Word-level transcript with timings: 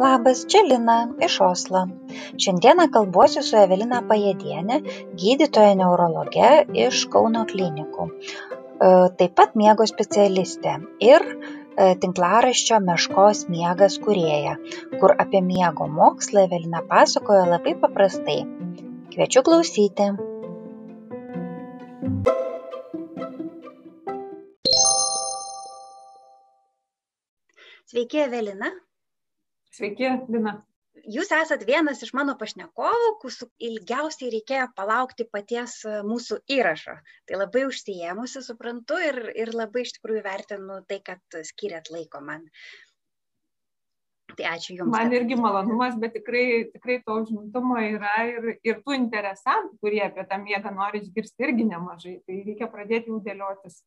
Labas, 0.00 0.46
čia 0.48 0.62
Lina 0.64 1.12
iš 1.20 1.34
Oslo. 1.44 1.82
Šiandieną 2.40 2.86
kalbuosiu 2.94 3.42
su 3.44 3.58
Evelina 3.60 4.00
Pajėdienė, 4.08 4.78
gydytoja 5.20 5.74
neurologe 5.76 6.48
iš 6.86 7.02
Kauno 7.12 7.44
klinikų. 7.52 8.08
E, 8.08 8.14
taip 9.20 9.36
pat 9.36 9.52
miego 9.52 9.84
specialistė 9.92 10.78
ir 11.10 11.28
e, 11.28 11.92
tinklaraščio 12.00 12.80
Meškos 12.88 13.44
miegas 13.52 14.00
kurėja, 14.00 14.56
kur 14.96 15.12
apie 15.20 15.44
miego 15.44 15.84
mokslą 16.00 16.48
Evelina 16.48 16.80
pasakoja 16.88 17.44
labai 17.52 17.76
paprastai. 17.84 18.40
Kviečiu 19.12 19.44
klausyti. 19.44 20.29
Sveiki, 28.00 28.20
Evelina. 28.24 28.68
Sveiki, 29.76 30.06
Lina. 30.32 30.54
Jūs 31.12 31.28
esat 31.36 31.66
vienas 31.68 32.00
iš 32.00 32.14
mano 32.16 32.32
pašnekovų, 32.40 33.10
su 33.28 33.48
ilgiausiai 33.60 34.30
reikėjo 34.32 34.70
palaukti 34.76 35.26
paties 35.28 35.74
e, 35.84 35.98
mūsų 36.08 36.38
įrašo. 36.56 36.94
Tai 37.28 37.40
labai 37.42 37.66
užsijėmusi, 37.68 38.40
suprantu, 38.46 38.96
ir, 39.04 39.18
ir 39.36 39.52
labai 39.52 39.84
iš 39.84 39.92
tikrųjų 39.98 40.22
vertinu 40.24 40.78
tai, 40.88 41.02
kad 41.04 41.38
skiriat 41.50 41.92
laiko 41.92 42.22
man. 42.24 42.46
Tai 44.32 44.48
ačiū 44.54 44.78
Jums. 44.78 44.94
Man 44.96 45.12
irgi 45.20 45.36
malonumas, 45.36 46.00
bet 46.00 46.16
tikrai, 46.16 46.46
tikrai 46.72 47.02
to 47.04 47.20
užimtumo 47.20 47.82
yra 47.84 48.14
ir, 48.30 48.54
ir 48.64 48.80
tų 48.80 48.96
interesantų, 48.96 49.76
kurie 49.84 50.06
apie 50.08 50.24
tą 50.30 50.40
miegą 50.40 50.72
nori 50.72 51.04
išgirsti 51.04 51.50
irgi 51.50 51.68
nemažai. 51.68 52.16
Tai 52.24 52.42
reikia 52.48 52.72
pradėti 52.72 53.12
jų 53.12 53.20
dėliotis. 53.28 53.82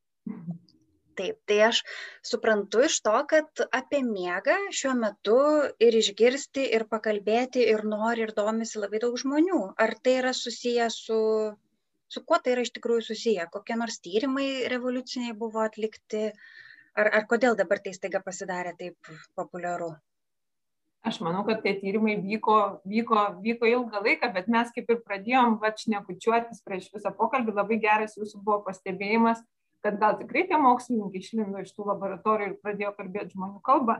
Taip 1.20 1.40
tai 1.50 1.60
aš 1.70 1.82
suprantu 2.32 2.84
iš 2.88 3.00
to 3.08 3.16
kad 3.34 3.66
apie 3.80 4.02
miegą 4.08 4.58
šiuo 4.80 4.94
metu 5.02 5.40
ir 5.88 5.98
išgirsti 6.00 6.66
ir 6.78 6.88
pakalbėti 6.94 7.66
ir 7.74 7.86
nori 7.96 8.28
ir 8.28 8.34
domisi 8.38 8.82
labai 8.84 9.04
daug 9.06 9.20
žmonių. 9.26 9.62
Ar 9.86 9.96
tai 10.04 10.18
yra 10.22 10.34
susiję 10.44 10.90
su 10.98 11.20
su 12.14 12.22
kuo 12.30 12.38
tai 12.44 12.54
yra 12.56 12.64
iš 12.66 12.74
tikrųjų 12.78 13.08
susiję? 13.10 13.50
Kokie 13.54 13.78
nors 13.80 14.00
tyrimai 14.06 14.48
revoliuciniai 14.74 15.36
buvo 15.44 15.64
atlikti? 15.66 16.32
Ar 16.94 17.10
ar 17.20 17.30
kodėl 17.30 17.56
dabar 17.58 17.82
tai 17.86 17.94
staiga 17.98 18.22
pasidarė 18.26 18.76
taip 18.80 19.14
populiaru? 19.40 19.94
Aš 21.04 21.18
manau, 21.20 21.42
kad 21.44 21.60
tie 21.64 21.74
tyrimai 21.82 22.14
vyko, 22.24 22.58
vyko, 22.88 23.24
vyko 23.44 23.68
ilgą 23.68 24.04
laiką, 24.06 24.30
bet 24.36 24.46
mes 24.54 24.70
kaip 24.76 24.92
ir 24.94 25.02
pradėjom 25.08 25.58
va 25.64 25.74
šnekučiuotis 25.82 26.62
prieš 26.64 26.86
visą 26.94 27.12
pokalbį, 27.18 27.58
labai 27.58 27.80
geras 27.84 28.16
jūsų 28.16 28.40
buvo 28.46 28.62
pastebėjimas, 28.70 29.42
kad 29.84 30.00
gal 30.00 30.18
tikrai 30.20 30.46
tie 30.50 30.58
mokslininkai 30.60 31.22
išlindo 31.22 31.62
iš 31.62 31.74
tų 31.76 31.88
laboratorijų 31.92 32.52
ir 32.52 32.60
pradėjo 32.64 32.94
kalbėti 32.98 33.36
žmonių 33.38 33.62
kalbą. 33.66 34.00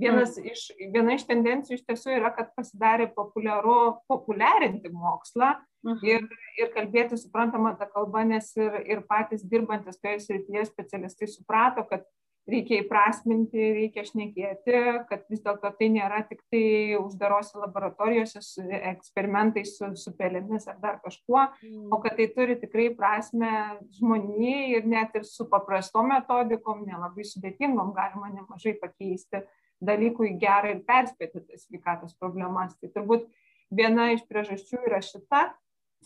Vienas 0.00 0.38
mm. 0.38 0.46
iš, 0.48 0.60
viena 0.94 1.16
iš 1.18 1.26
tendencijų 1.28 1.76
iš 1.76 1.84
tiesų 1.84 2.14
yra, 2.16 2.30
kad 2.32 2.54
pasidarė 2.56 3.10
populiaru 3.12 3.98
populiarinti 4.08 4.88
mokslą 4.92 5.50
mm. 5.84 5.98
ir, 6.08 6.24
ir 6.60 6.70
kalbėti 6.72 7.18
suprantamą 7.20 7.74
tą 7.80 7.90
kalbą, 7.92 8.24
nes 8.28 8.48
ir, 8.56 8.78
ir 8.88 9.02
patys 9.08 9.44
dirbantis 9.44 10.00
toje 10.00 10.22
srityje 10.24 10.64
specialistai 10.70 11.28
suprato, 11.28 11.84
kad 11.90 12.08
reikia 12.50 12.80
įprasminti, 12.82 13.68
reikia 13.76 14.02
šnekėti, 14.06 14.78
kad 15.08 15.24
vis 15.30 15.42
dėlto 15.44 15.70
tai 15.78 15.88
nėra 15.94 16.22
tik 16.26 16.40
tai 16.50 16.64
uždarose 16.98 17.60
laboratorijose 17.60 18.42
su 18.42 18.64
eksperimentais 18.66 19.76
su, 19.78 19.92
su 19.98 20.14
pelėmis 20.18 20.66
ar 20.70 20.80
dar 20.82 20.98
kažkuo, 21.04 21.44
o 21.92 22.00
kad 22.02 22.18
tai 22.18 22.28
turi 22.34 22.58
tikrai 22.60 22.88
prasme 22.98 23.52
žmonijai 23.98 24.72
ir 24.78 24.88
net 24.90 25.14
ir 25.18 25.26
su 25.28 25.46
paprastom 25.50 26.10
metodikom, 26.10 26.82
nelabai 26.88 27.26
sudėtingom, 27.28 27.94
galima 27.96 28.32
nemažai 28.34 28.74
pakeisti 28.80 29.44
dalykų 29.82 30.32
į 30.32 30.36
gerą 30.42 30.74
ir 30.76 30.84
perspėti 30.86 31.44
tas 31.46 31.66
sveikatos 31.66 32.14
problemas. 32.18 32.74
Tai 32.78 32.90
turbūt 32.94 33.26
viena 33.74 34.12
iš 34.14 34.26
priežasčių 34.28 34.82
yra 34.86 35.02
šita. 35.02 35.46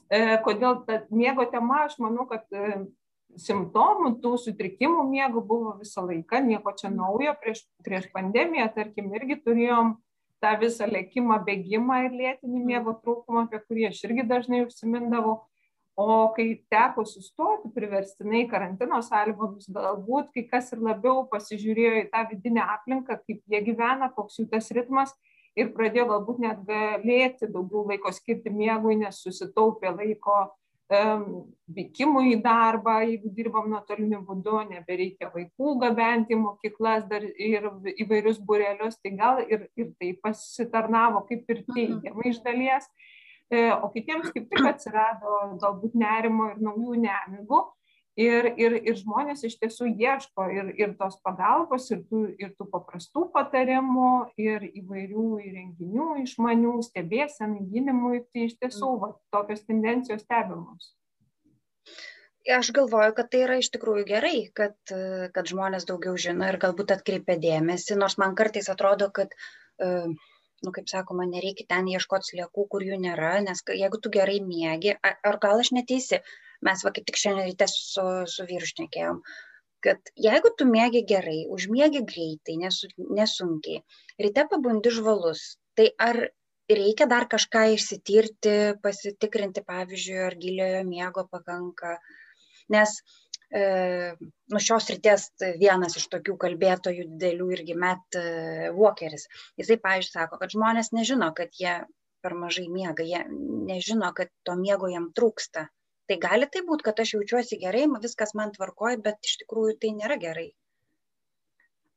E, 0.07 0.39
kodėl 0.45 0.83
ta 0.87 1.03
miego 1.11 1.45
tema, 1.51 1.87
aš 1.89 1.99
manau, 2.01 2.29
kad 2.31 2.45
simptomų, 3.41 4.17
tų 4.23 4.35
sutrikimų 4.41 5.05
miego 5.11 5.43
buvo 5.45 5.77
visą 5.81 6.05
laiką, 6.07 6.41
nieko 6.47 6.73
čia 6.79 6.91
naujo. 6.93 7.35
Prieš, 7.43 7.65
prieš 7.85 8.09
pandemiją, 8.15 8.69
tarkim, 8.75 9.13
irgi 9.17 9.39
turėjom 9.45 9.97
tą 10.43 10.55
visą 10.61 10.89
lėkimą, 10.91 11.41
bėgimą 11.47 12.01
ir 12.07 12.17
lėtinį 12.21 12.65
miego 12.65 12.97
trūkumą, 13.03 13.47
apie 13.47 13.61
kurį 13.65 13.91
aš 13.91 14.03
irgi 14.09 14.27
dažnai 14.29 14.65
užsimindavau. 14.67 15.39
O 15.97 16.29
kai 16.37 16.51
teko 16.69 17.07
sustoti 17.09 17.71
priverstinai 17.73 18.43
karantino 18.51 18.99
sąlygomis, 19.01 19.71
galbūt 19.73 20.29
kai 20.35 20.43
kas 20.51 20.69
ir 20.77 20.83
labiau 20.85 21.23
pasižiūrėjo 21.31 22.03
į 22.03 22.11
tą 22.13 22.27
vidinę 22.35 22.67
aplinką, 22.75 23.17
kaip 23.23 23.41
jie 23.49 23.63
gyvena, 23.65 24.11
koks 24.13 24.37
jų 24.43 24.45
tas 24.51 24.69
ritmas 24.77 25.15
ir 25.57 25.73
pradėjo 25.73 26.11
galbūt 26.11 26.43
net 26.45 26.61
galėti 26.69 27.49
daugiau 27.49 27.87
laiko 27.89 28.13
skirti 28.13 28.53
miegui, 28.53 28.99
nes 29.01 29.23
susitaupė 29.25 29.95
laiko 29.97 30.43
vykimui 30.89 32.37
į 32.37 32.43
darbą, 32.45 33.01
jeigu 33.03 33.33
dirbam 33.35 33.71
nuotoliniu 33.73 34.21
būdu, 34.23 34.61
nebereikia 34.71 35.33
vaikų 35.35 35.79
gabenti 35.83 36.37
į 36.37 36.39
mokyklas 36.45 37.09
dar 37.11 37.25
ir 37.25 37.67
įvairius 37.97 38.39
burelius, 38.39 38.99
tai 39.03 39.17
gal 39.19 39.43
ir, 39.51 39.69
ir 39.77 39.91
tai 39.99 40.13
pasitarnavo 40.23 41.25
kaip 41.27 41.43
ir 41.51 41.65
mhm. 41.65 41.75
teigiamai 41.75 42.31
iš 42.31 42.39
dalies, 42.45 42.87
e, 43.51 43.73
o 43.75 43.91
kitiems 43.91 44.31
kaip 44.31 44.47
tik 44.53 44.63
atsirado 44.67 45.59
galbūt 45.59 45.99
nerimo 45.99 46.53
ir 46.53 46.63
naujų 46.63 47.03
nemigų 47.03 47.65
ir 48.17 48.49
ir 48.57 48.75
ir 48.81 48.97
žmonės 48.97 49.45
iš 49.45 49.59
tiesų 49.61 49.91
ieško 49.93 50.49
ir 50.57 50.73
ir 50.81 50.93
tos 51.01 51.19
pagalbos 51.25 51.91
ir 51.93 52.03
tų 52.11 52.23
ir 52.41 52.53
tų 52.57 52.67
paprastų 52.73 53.27
patarimų 53.35 54.13
ir 54.41 54.65
įvairių 54.71 55.27
įrenginių 55.45 56.11
išmanių 56.25 56.77
stebėsenai 56.89 57.67
gydymui 57.73 58.23
tai 58.33 58.49
iš 58.49 58.57
tiesų 58.63 58.93
va 59.03 59.11
tokios 59.37 59.67
tendencijos 59.69 60.25
stebimos. 60.25 60.95
Aš 62.57 62.71
galvoju, 62.71 63.13
kad 63.19 63.29
tai 63.31 63.43
yra 63.43 63.57
iš 63.59 63.69
tikrųjų 63.75 64.05
gerai, 64.07 64.37
kad, 64.55 64.77
kad 65.35 65.49
žmonės 65.51 65.85
daugiau 65.89 66.15
žino 66.15 66.47
ir 66.47 66.61
galbūt 66.63 66.93
atkreipia 66.95 67.35
dėmesį, 67.43 67.97
nors 67.99 68.15
man 68.23 68.37
kartais 68.39 68.71
atrodo, 68.71 69.09
kad, 69.11 69.35
nu, 69.83 70.71
kaip 70.77 70.87
sakoma, 70.87 71.27
nereikia 71.27 71.67
ten 71.75 71.91
ieškoti 71.91 72.31
sliekų, 72.31 72.69
kur 72.71 72.87
jų 72.87 73.01
nėra, 73.03 73.33
nes 73.43 73.65
jeigu 73.67 73.99
tu 73.99 74.15
gerai 74.15 74.39
mėgi, 74.47 74.95
ar 75.03 75.41
gal 75.43 75.65
aš 75.65 75.73
neteisi, 75.75 76.23
mes 76.65 76.85
va 76.87 76.93
kaip 76.95 77.07
tik 77.09 77.21
šiandien 77.21 77.51
ryte 77.51 77.69
su, 77.73 78.07
su 78.31 78.47
vyru 78.49 78.69
šnekėjom, 78.71 79.21
kad 79.87 80.11
jeigu 80.29 80.53
tu 80.59 80.67
mėgi 80.69 81.05
gerai, 81.09 81.45
užmiegi 81.53 82.03
greitai, 82.09 82.57
nesu, 82.63 82.89
nesunkiai, 83.19 83.83
ryte 84.23 84.47
pabundi 84.51 84.93
žvalus, 84.95 85.45
tai 85.79 85.91
ar 86.09 86.23
reikia 86.71 87.07
dar 87.11 87.29
kažką 87.31 87.67
išsitirti, 87.77 88.57
pasitikrinti, 88.83 89.63
pavyzdžiui, 89.67 90.19
ar 90.27 90.35
giliojo 90.41 90.83
miego 90.89 91.27
pakanka, 91.31 91.95
nes 92.75 92.97
e, 93.55 94.17
nu 94.51 94.63
šios 94.69 94.91
ryties 94.91 95.29
vienas 95.61 95.95
iš 96.01 96.09
tokių 96.17 96.35
kalbėtojų 96.47 97.07
didelių 97.13 97.53
irgi 97.59 97.79
met 97.79 98.19
e, 98.19 98.73
Walkeris. 98.75 99.29
Jisai, 99.61 99.79
pavyzdžiui, 99.85 100.17
sako, 100.19 100.41
kad 100.43 100.57
žmonės 100.57 100.91
nežino, 100.97 101.31
kad 101.37 101.55
jie 101.61 101.79
per 102.25 102.35
mažai 102.35 102.67
miega, 102.73 103.07
jie 103.07 103.23
nežino, 103.31 104.11
kad 104.17 104.33
to 104.43 104.59
miego 104.59 104.91
jam 104.91 105.13
trūksta 105.15 105.69
tai 106.07 106.19
gali 106.23 106.49
taip 106.51 106.69
būt 106.71 106.85
kad 106.87 107.01
aš 107.03 107.17
jaučiuosi 107.17 107.59
gerai 107.63 107.87
viskas 108.03 108.35
man 108.39 108.53
tvarkoj 108.55 108.99
bet 109.03 109.19
iš 109.25 109.39
tikrųjų 109.43 109.79
tai 109.83 109.93
nėra 109.99 110.19
gerai. 110.23 110.51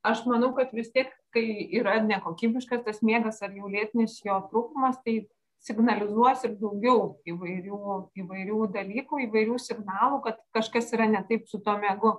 Aš 0.03 0.23
manau 0.25 0.53
kad 0.55 0.71
vis 0.73 0.91
tiek 0.95 1.11
kai 1.35 1.45
yra 1.75 1.99
nekokybiškas 2.03 2.85
tas 2.85 3.01
miegas 3.03 3.41
ar 3.43 3.51
jau 3.53 3.67
lėtinis 3.67 4.21
jo 4.25 4.37
trūkumas 4.51 5.01
tai 5.03 5.27
signalizuos 5.59 6.45
ir 6.47 6.55
daugiau 6.61 7.19
įvairių 7.27 7.79
įvairių 8.23 8.59
dalykų 8.75 9.19
įvairių 9.27 9.57
signalų 9.59 10.21
kad 10.23 10.39
kažkas 10.55 10.93
yra 10.95 11.09
ne 11.11 11.21
taip 11.27 11.49
su 11.51 11.59
tuo 11.59 11.75
miegu 11.81 12.15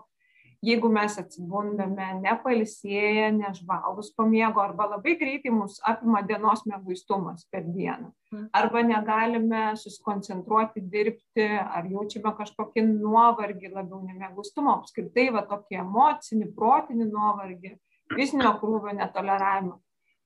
jeigu 0.64 0.90
mes 0.92 1.16
atsibundame 1.20 2.06
nepailsėję 2.20 3.30
nežvalūs 3.38 4.10
po 4.16 4.26
miego 4.28 4.60
arba 4.62 4.90
labai 4.92 5.16
greitai 5.20 5.52
mus 5.54 5.78
apima 5.88 6.20
dienos 6.26 6.66
mieguistumas 6.68 7.46
per 7.52 7.64
dieną 7.64 8.10
mm. 8.32 8.48
arba 8.60 8.82
negalime 8.84 9.62
susikoncentruoti 9.80 10.82
dirbti 10.92 11.46
ar 11.64 11.88
jaučiame 11.88 12.34
kažkokį 12.42 12.84
nuovargį 12.90 13.72
labiau 13.72 14.02
ne 14.04 14.16
mieguistumą 14.18 14.76
apskritai 14.80 15.30
va 15.36 15.46
tokį 15.48 15.80
emocinį 15.84 16.50
protinį 16.56 17.08
nuovargį 17.08 17.76
fizinio 18.12 18.52
krūvio 18.60 18.92
netoleravimą 19.00 19.78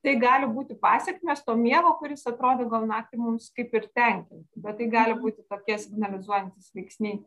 tai 0.05 0.17
gali 0.21 0.49
būti 0.51 0.75
pasekmės 0.83 1.47
to 1.47 1.55
miego 1.57 1.95
kuris 2.01 2.27
atrodo 2.29 2.67
gal 2.73 2.89
naktį 2.91 3.23
mums 3.23 3.53
kaip 3.55 3.71
ir 3.79 3.87
tenkintų 3.95 4.67
bet 4.67 4.83
tai 4.83 4.91
gali 4.99 5.15
mm. 5.15 5.23
būti 5.23 5.47
tokie 5.47 5.79
signalizuojantys 5.79 6.75
veiksniai 6.75 7.23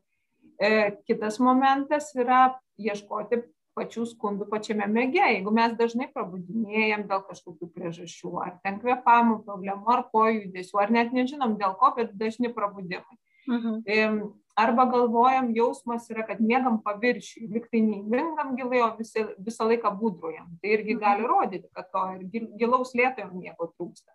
kitas 1.07 1.37
momentas 1.43 2.09
yra 2.17 2.57
ieškoti 2.81 3.43
pačių 3.77 4.07
skundų 4.09 4.47
pačiame 4.49 4.87
miege. 4.89 5.21
Jeigu 5.21 5.53
mes 5.53 5.75
dažnai 5.77 6.09
prabudinėjom 6.13 7.05
dėl 7.11 7.21
kažkokių 7.29 7.69
priežasčių, 7.75 8.33
ar 8.41 8.57
ten 8.65 8.81
kvepavimo 8.81 9.39
problemų, 9.45 9.85
ar 9.93 10.03
kojų 10.13 10.47
judesių, 10.47 10.81
ar 10.81 10.93
net 10.97 11.13
nežinom 11.13 11.55
dėl 11.61 11.77
ko, 11.79 11.93
bet 11.99 12.17
dažni 12.17 12.53
prabudimai. 12.53 13.17
Mhm. 13.47 14.27
Arba 14.57 14.87
galvojam, 14.89 15.51
jausmas 15.53 16.07
yra, 16.09 16.23
kad 16.25 16.39
mėgam 16.41 16.79
paviršiui, 16.81 17.45
liktai 17.53 17.83
neįmingam 17.85 18.55
gilai, 18.57 18.79
o 18.81 18.87
visi, 18.97 19.21
visą 19.45 19.67
laiką 19.69 19.91
būdrujam. 19.99 20.49
Tai 20.61 20.71
irgi 20.73 20.95
mhm. 20.95 21.03
gali 21.03 21.27
rodyti, 21.29 21.69
kad 21.77 21.91
to 21.93 22.05
ir 22.15 22.47
gilaus 22.57 22.95
lėtojo 22.97 23.29
miego 23.35 23.69
trūksta. 23.75 24.09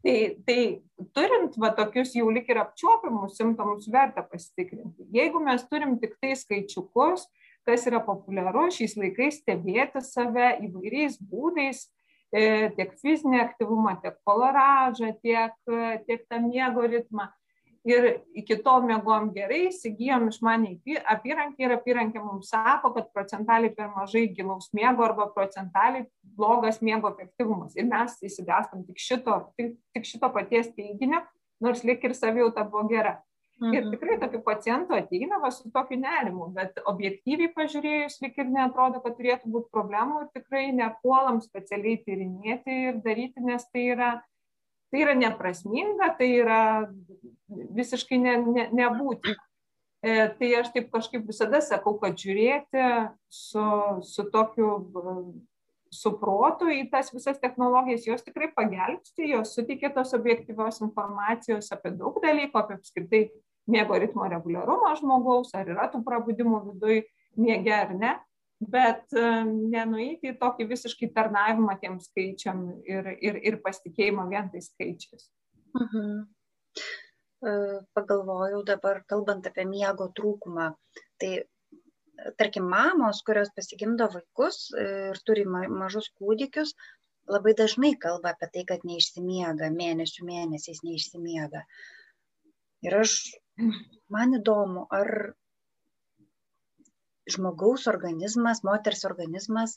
Tai, 0.00 0.16
tai 0.48 0.60
turint 1.12 1.56
va, 1.60 1.68
tokius 1.76 2.14
jau 2.16 2.30
lik 2.32 2.48
ir 2.48 2.60
apčiuopiamus 2.62 3.34
simptomus 3.36 3.88
verta 3.92 4.24
pasitikrinti. 4.24 5.04
Jeigu 5.12 5.42
mes 5.44 5.66
turim 5.68 5.98
tik 6.00 6.14
tai 6.22 6.32
skaičiukus, 6.40 7.26
kas 7.68 7.84
yra 7.90 8.00
populiaru 8.06 8.70
šiais 8.72 8.96
laikais 8.96 9.42
stebėti 9.42 10.00
save 10.06 10.54
įvairiais 10.64 11.18
būdais, 11.20 11.82
e, 12.32 12.70
tiek 12.78 12.96
fizinį 13.02 13.42
aktyvumą, 13.44 13.98
tiek 14.00 14.16
koloražą, 14.24 15.12
tiek, 15.20 15.52
tiek 16.08 16.24
tą 16.30 16.40
miego 16.46 16.86
ritmą 16.88 17.28
ir 17.84 18.08
iki 18.36 18.58
tol 18.64 18.84
miegojom 18.88 19.30
gerai, 19.34 19.62
įsigijom 19.70 20.28
išmaniai 20.28 20.98
apyrankę 21.14 21.64
ir 21.64 21.74
apyrankė 21.76 22.22
mums 22.22 22.50
sako, 22.52 22.92
kad 22.96 23.08
procentaliai 23.14 23.72
per 23.76 23.88
mažai 23.94 24.26
gilaus 24.36 24.70
miego 24.76 25.06
arba 25.06 25.30
procentaliai 25.34 26.06
blogas 26.22 26.80
miego 26.84 27.12
efektyvumas. 27.14 27.76
Ir 27.76 27.88
mes 27.88 28.18
įsigastam 28.26 28.84
tik 28.88 29.00
šito, 29.00 29.40
tik, 29.56 29.74
tik 29.96 30.08
šito 30.08 30.30
paties 30.34 30.72
teiginio, 30.76 31.24
nors 31.60 31.84
lik 31.84 32.04
ir 32.04 32.16
savijauta 32.16 32.66
buvo 32.68 32.86
gera. 32.92 33.18
Mhm. 33.60 33.74
Ir 33.76 33.88
tikrai 33.92 34.16
tokių 34.22 34.38
pacientų 34.44 34.96
ateina 34.96 35.38
va, 35.40 35.50
su 35.52 35.68
tokiu 35.72 35.98
nerimu, 36.00 36.46
bet 36.56 36.78
objektyviai 36.88 37.50
pažiūrėjus, 37.52 38.16
lik 38.24 38.38
ir 38.40 38.48
netrodo, 38.48 39.02
kad 39.04 39.18
turėtų 39.18 39.52
būti 39.52 39.68
problemų 39.74 40.22
ir 40.22 40.30
tikrai 40.38 40.70
nepuolam 40.72 41.42
specialiai 41.44 42.00
tyrinėti 42.06 42.78
ir 42.88 43.02
daryti, 43.04 43.44
nes 43.44 43.66
tai 43.68 43.84
yra 43.92 44.14
tai 44.90 45.04
yra 45.04 45.14
neprasminga, 45.18 46.10
tai 46.18 46.32
yra 46.40 46.62
visiškai 47.48 48.18
ne, 48.20 48.36
ne, 48.46 48.66
nebūtina. 48.74 49.38
E, 50.00 50.12
tai 50.38 50.48
aš 50.56 50.70
taip 50.72 50.88
kažkaip 50.94 51.26
visada 51.28 51.60
sakau, 51.60 51.98
kad 52.00 52.16
žiūrėti 52.16 52.84
su, 53.28 53.64
su 54.06 54.24
tokiu 54.32 54.70
su 55.90 56.12
protu 56.20 56.70
į 56.70 56.84
tas 56.92 57.10
visas 57.12 57.40
technologijas, 57.42 58.06
jos 58.06 58.22
tikrai 58.24 58.48
pagelbsti, 58.54 59.32
jos 59.32 59.52
suteikia 59.56 59.90
tos 59.92 60.14
objektyvios 60.16 60.78
informacijos 60.86 61.70
apie 61.74 61.92
daug 61.98 62.20
dalykų, 62.22 62.54
apie 62.60 62.78
apskritai 62.78 63.22
miego 63.70 63.98
ritmo 63.98 64.28
reguliarumą 64.30 64.94
žmogaus, 65.02 65.50
ar 65.58 65.68
yra 65.68 65.88
tų 65.90 66.04
prabudimų 66.06 66.62
viduje 66.70 67.02
miege 67.36 67.74
ar 67.74 67.92
ne 67.98 68.14
bet 68.60 69.12
e, 69.16 69.28
nenueiti 69.46 70.32
į 70.32 70.38
tokį 70.40 70.66
visiškai 70.70 71.10
tarnavimą 71.16 71.78
tiem 71.80 71.96
skaičiam 72.02 72.66
ir, 72.84 73.14
ir, 73.20 73.38
ir 73.50 73.60
pasitikėjimą 73.64 74.26
vien 74.32 74.50
tais 74.52 74.68
skaičiais. 74.72 75.30
Mhm. 75.78 76.20
E, 77.40 77.54
pagalvojau 77.96 78.60
dabar, 78.68 79.02
kalbant 79.08 79.48
apie 79.48 79.64
miego 79.64 80.10
trūkumą, 80.16 80.74
tai 81.20 81.32
tarkim 82.36 82.66
mamos, 82.68 83.22
kurios 83.24 83.48
pasigimdo 83.56 84.10
vaikus 84.12 84.66
ir 84.76 85.20
turi 85.24 85.46
mažus 85.48 86.10
kūdikius, 86.20 86.74
labai 87.30 87.54
dažnai 87.56 87.94
kalba 88.02 88.34
apie 88.34 88.50
tai, 88.52 88.64
kad 88.68 88.84
neišsimiega, 88.84 89.70
mėnesių 89.72 90.26
mėnesiais 90.28 90.82
neišsimiega. 90.84 91.64
Ir 92.84 92.96
aš, 93.00 93.16
man 94.14 94.36
įdomu, 94.40 94.86
ar 94.92 95.32
žmogaus 97.36 97.86
organizmas, 97.92 98.64
moters 98.66 99.06
organizmas 99.08 99.76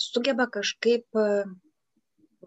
sugeba 0.00 0.46
kažkaip 0.58 1.20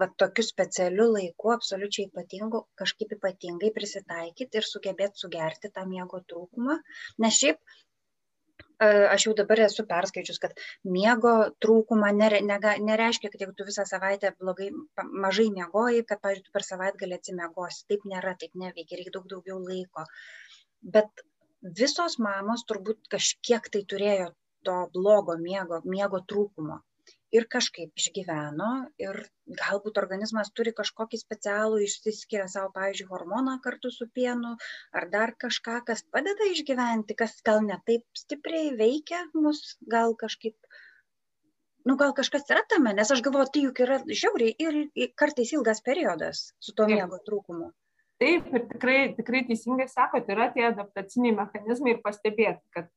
va 0.02 0.10
tokiu 0.18 0.44
specialiu 0.46 1.06
laiku, 1.14 1.52
absoliučiai 1.54 2.10
ypatingu, 2.10 2.64
kažkaip 2.82 3.14
ypatingai 3.18 3.72
prisitaikyti 3.76 4.60
ir 4.60 4.68
sugebėti 4.68 5.22
sugerti 5.26 5.70
tą 5.76 5.86
miego 5.90 6.22
trūkumą. 6.32 6.80
Nes 7.22 7.38
šiaip 7.40 7.60
aš 9.16 9.28
jau 9.28 9.34
dabar 9.38 9.62
esu 9.66 9.86
perskaičius, 9.90 10.40
kad 10.44 10.58
miego 10.96 11.34
trūkumą 11.64 12.10
nere, 12.18 12.42
nega, 12.46 12.74
nereiškia, 12.90 13.30
kad 13.32 13.44
jeigu 13.44 13.54
tu 13.58 13.68
visą 13.70 13.86
savaitę 13.90 14.34
blogai, 14.40 14.72
mažai 15.26 15.50
miegoji, 15.58 16.04
kad, 16.10 16.22
pavyzdžiui, 16.26 16.54
per 16.58 16.66
savaitę 16.68 17.04
gali 17.04 17.20
atsimiegosi. 17.20 17.86
Taip 17.92 18.08
nėra, 18.10 18.36
taip 18.42 18.58
neveikia, 18.64 19.00
reikia 19.00 19.14
daug 19.18 19.30
daugiau 19.32 19.62
laiko. 19.62 20.06
Bet 20.98 21.24
visos 21.64 22.20
mamos 22.20 22.66
turbūt 22.70 23.08
kažkiek 23.16 23.70
tai 23.76 23.84
turėjo 23.94 24.32
to 24.68 24.80
blogo 24.96 25.38
miego, 25.40 25.80
miego 25.86 26.20
trūkumo 26.32 26.82
ir 27.34 27.48
kažkaip 27.56 27.98
išgyveno 28.00 28.70
ir 29.02 29.20
galbūt 29.60 29.98
organizmas 30.02 30.52
turi 30.58 30.74
kažkokį 30.78 31.20
specialų 31.20 31.82
išsiskiria 31.86 32.46
savo, 32.52 32.70
pavyzdžiui, 32.76 33.10
hormoną 33.10 33.58
kartu 33.66 33.92
su 33.96 34.08
pienu 34.20 34.54
ar 35.00 35.10
dar 35.16 35.34
kažką, 35.46 35.80
kas 35.90 36.06
padeda 36.16 36.50
išgyventi, 36.52 37.18
kas 37.24 37.36
gal 37.50 37.64
ne 37.66 37.80
taip 37.90 38.06
stipriai 38.24 38.74
veikia 38.80 39.24
mus, 39.34 39.64
gal 39.96 40.14
kažkaip, 40.24 40.56
nu 41.90 41.98
gal 42.04 42.14
kažkas 42.20 42.46
yra 42.54 42.64
tame, 42.70 42.94
nes 43.00 43.16
aš 43.16 43.26
galvoju, 43.26 43.52
tai 43.56 43.66
juk 43.68 43.86
yra 43.88 44.02
žiauriai 44.24 44.54
ir 44.68 45.10
kartais 45.24 45.56
ilgas 45.58 45.82
periodas 45.90 46.52
su 46.60 46.78
to 46.78 46.88
miego 46.92 47.20
trūkumu. 47.30 47.74
Taip, 48.22 48.50
ir 48.54 48.68
tikrai, 48.70 48.98
tikrai 49.18 49.42
teisingai 49.48 49.88
sakot, 49.92 50.28
yra 50.30 50.50
tie 50.54 50.68
adaptaciniai 50.70 51.34
mechanizmai 51.36 51.96
ir 51.96 52.04
pastebėti, 52.04 52.62
kad 52.76 52.92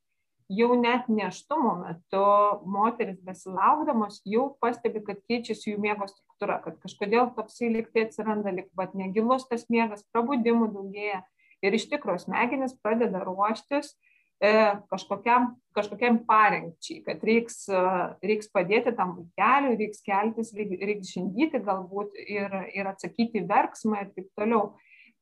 jau 0.48 0.74
net 0.78 1.08
neštumo 1.10 1.72
metu 1.80 2.24
moteris 2.70 3.18
besilaukdamos 3.26 4.20
jau 4.28 4.48
pastebi, 4.62 5.02
kad 5.06 5.22
keičiasi 5.26 5.72
jų 5.72 5.80
miego 5.82 6.06
struktūra, 6.10 6.60
kad 6.64 6.78
kažkodėl 6.84 7.32
toksai 7.36 7.72
liktai 7.74 8.06
atsiranda, 8.06 8.54
lik 8.54 8.68
pat 8.78 8.94
negilus 8.94 9.48
tas 9.50 9.66
miegas, 9.72 10.06
prabudimų 10.14 10.70
daugėja 10.74 11.24
ir 11.64 11.78
iš 11.78 11.88
tikrųjų 11.90 12.26
smegenis 12.26 12.76
pradeda 12.78 13.24
ruoštis 13.26 13.94
e, 14.38 14.52
kažkokiam, 14.92 15.54
kažkokiam 15.74 16.20
parengčiai, 16.28 17.02
kad 17.06 17.24
reiks, 17.26 17.64
e, 17.66 17.82
reiks 18.22 18.50
padėti 18.52 18.94
tam 18.94 19.16
vaikeliui, 19.18 19.78
reiks 19.80 20.04
keltis, 20.06 20.52
reiks 20.54 21.14
žindyti 21.16 21.62
galbūt 21.64 22.14
ir, 22.22 22.60
ir 22.76 22.92
atsakyti 22.92 23.42
verksmą 23.48 24.04
ir 24.04 24.12
taip 24.14 24.30
toliau 24.38 24.76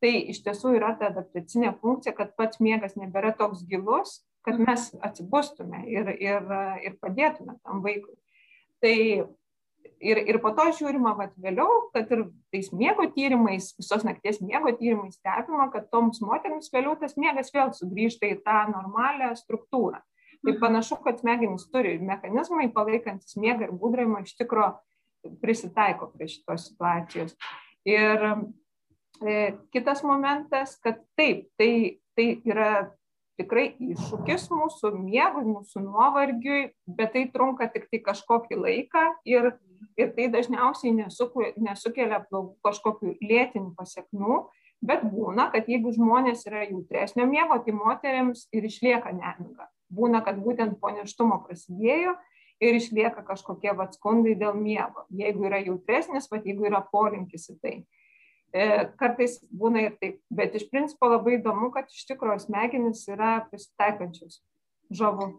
tai 0.05 0.19
iš 0.29 0.43
tiesų 0.45 0.75
yra 0.77 0.93
ta 1.01 1.09
adaptacinė 1.09 1.73
funkcija, 1.81 2.13
kad 2.19 2.35
pats 2.37 2.61
miegas 2.61 2.99
nebėra 3.01 3.33
toks 3.39 3.65
gilus, 3.71 4.19
kad 4.45 4.61
mes 4.61 4.91
atsibustume 5.01 5.81
ir, 5.89 6.11
ir, 6.21 6.51
ir 6.85 6.99
padėtume 7.01 7.57
tam 7.65 7.81
vaikui. 7.85 8.13
Tai 8.85 8.97
ir, 10.05 10.21
ir 10.29 10.39
po 10.45 10.53
to 10.57 10.67
žiūrima 10.77 11.15
vat, 11.17 11.33
vėliau, 11.41 11.87
kad 11.95 12.11
ir 12.13 12.27
tais 12.53 12.69
miego 12.77 13.07
tyrimais, 13.15 13.71
visos 13.79 14.05
nakties 14.05 14.43
miego 14.45 14.75
tyrimais 14.77 15.17
stebima, 15.17 15.71
kad 15.73 15.89
toms 15.93 16.21
moteriams 16.25 16.69
vėliau 16.75 16.99
tas 17.01 17.17
miegas 17.17 17.49
vėl 17.55 17.73
sugrįžta 17.73 18.29
į 18.29 18.43
tą 18.45 18.59
normalią 18.75 19.33
struktūrą. 19.41 20.03
Tai 20.45 20.53
mhm. 20.53 20.61
panašu, 20.61 20.99
kad 21.07 21.23
smegenys 21.23 21.65
turi 21.73 21.97
mechanizmai 22.05 22.69
palaikantis 22.75 23.39
miegą 23.41 23.71
ir 23.71 23.73
būdravimą 23.81 24.27
iš 24.27 24.37
tikro 24.37 24.75
prisitaiko 25.41 26.11
prie 26.13 26.29
šitos 26.29 26.69
situacijos. 26.69 27.33
Ir 27.89 28.21
kitas 29.75 30.03
momentas, 30.03 30.79
kad 30.83 31.01
taip, 31.19 31.47
tai, 31.59 32.01
tai 32.17 32.29
yra 32.45 32.71
tikrai 33.39 33.75
iššūkis 33.83 34.49
mūsų 34.53 34.93
miegui, 34.97 35.45
mūsų 35.49 35.83
nuovargiui, 35.85 36.73
bet 36.87 37.15
tai 37.15 37.27
trunka 37.35 37.69
tik 37.73 37.89
tai 37.91 38.01
kažkokį 38.05 38.59
laiką 38.61 39.05
ir, 39.29 39.55
ir 39.99 40.13
tai 40.17 40.29
dažniausiai 40.33 40.95
nesuku, 40.95 41.51
nesukelia 41.63 42.23
kažkokių 42.65 43.17
lėtinių 43.23 43.73
pasiekmių, 43.79 44.39
bet 44.85 45.07
būna, 45.11 45.49
kad 45.55 45.69
jeigu 45.71 45.95
žmonės 45.97 46.47
yra 46.49 46.67
jautresnio 46.69 47.27
miego, 47.31 47.59
tai 47.65 47.75
moteriams 47.75 48.47
ir 48.55 48.69
išlieka 48.69 49.15
nemiga. 49.17 49.69
Būna, 49.95 50.23
kad 50.27 50.39
būtent 50.43 50.79
po 50.81 50.91
neštumo 50.95 51.43
prasidėjo 51.47 52.15
ir 52.63 52.79
išlieka 52.79 53.25
kažkokie 53.27 53.75
atskundai 53.75 54.35
dėl 54.39 54.55
miego. 54.59 55.07
Jeigu 55.11 55.47
yra 55.51 55.61
jautresnis, 55.63 56.31
va, 56.31 56.41
jeigu 56.43 56.69
yra 56.71 56.83
polinkis 56.93 57.51
į 57.51 57.59
tai. 57.63 57.77
E, 58.55 58.67
kartais 59.01 59.41
būna 59.51 59.81
ir 59.89 59.95
taip, 59.99 60.21
bet 60.31 60.55
iš 60.55 60.69
principo 60.71 61.09
labai 61.11 61.41
įdomu, 61.41 61.73
kad 61.75 61.89
iš 61.91 62.05
tikrųjų 62.13 62.45
smegenys 62.45 63.01
yra 63.11 63.41
prisitaikančios 63.51 64.39
žavu. 64.95 65.33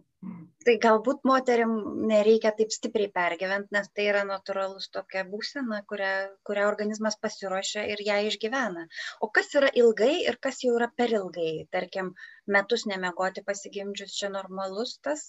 Tai 0.65 0.74
galbūt 0.81 1.22
moteriam 1.29 1.74
nereikia 2.10 2.50
taip 2.57 2.72
stipriai 2.74 3.12
pergyventi, 3.17 3.69
nes 3.75 3.88
tai 3.93 4.07
yra 4.10 4.24
natūralus 4.27 4.89
tokia 4.95 5.22
būsena, 5.29 5.84
kurią, 5.91 6.12
kurią 6.50 6.65
organizmas 6.72 7.15
pasiruošia 7.22 7.84
ir 7.93 8.01
ją 8.07 8.17
išgyvena. 8.31 8.88
O 9.22 9.29
kas 9.38 9.53
yra 9.60 9.69
ilgai 9.84 10.13
ir 10.25 10.39
kas 10.48 10.63
jau 10.65 10.74
yra 10.79 10.89
per 11.01 11.13
ilgai? 11.19 11.67
Tarkim, 11.77 12.12
metus 12.57 12.88
nemegoti 12.89 13.45
pasigimdžius 13.48 14.17
čia 14.19 14.34
normalus 14.34 14.98
tas 15.05 15.27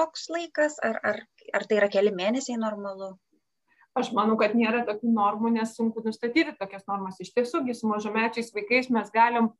toks 0.00 0.30
laikas, 0.34 0.80
ar, 0.90 1.02
ar, 1.12 1.26
ar 1.60 1.68
tai 1.68 1.82
yra 1.82 1.92
keli 1.92 2.16
mėnesiai 2.22 2.58
normalu? 2.64 3.12
Aš 3.98 4.12
manau, 4.14 4.36
kad 4.38 4.54
nėra 4.54 4.84
tokių 4.86 5.10
normų, 5.10 5.50
nes 5.56 5.74
sunku 5.74 6.02
nustatyti 6.04 6.54
tokias 6.58 6.86
normas. 6.86 7.18
Iš 7.22 7.32
tiesų, 7.34 7.64
su 7.74 7.90
mažamečiais 7.90 8.52
vaikais 8.54 8.86
mes 8.94 9.10
galim 9.10 9.50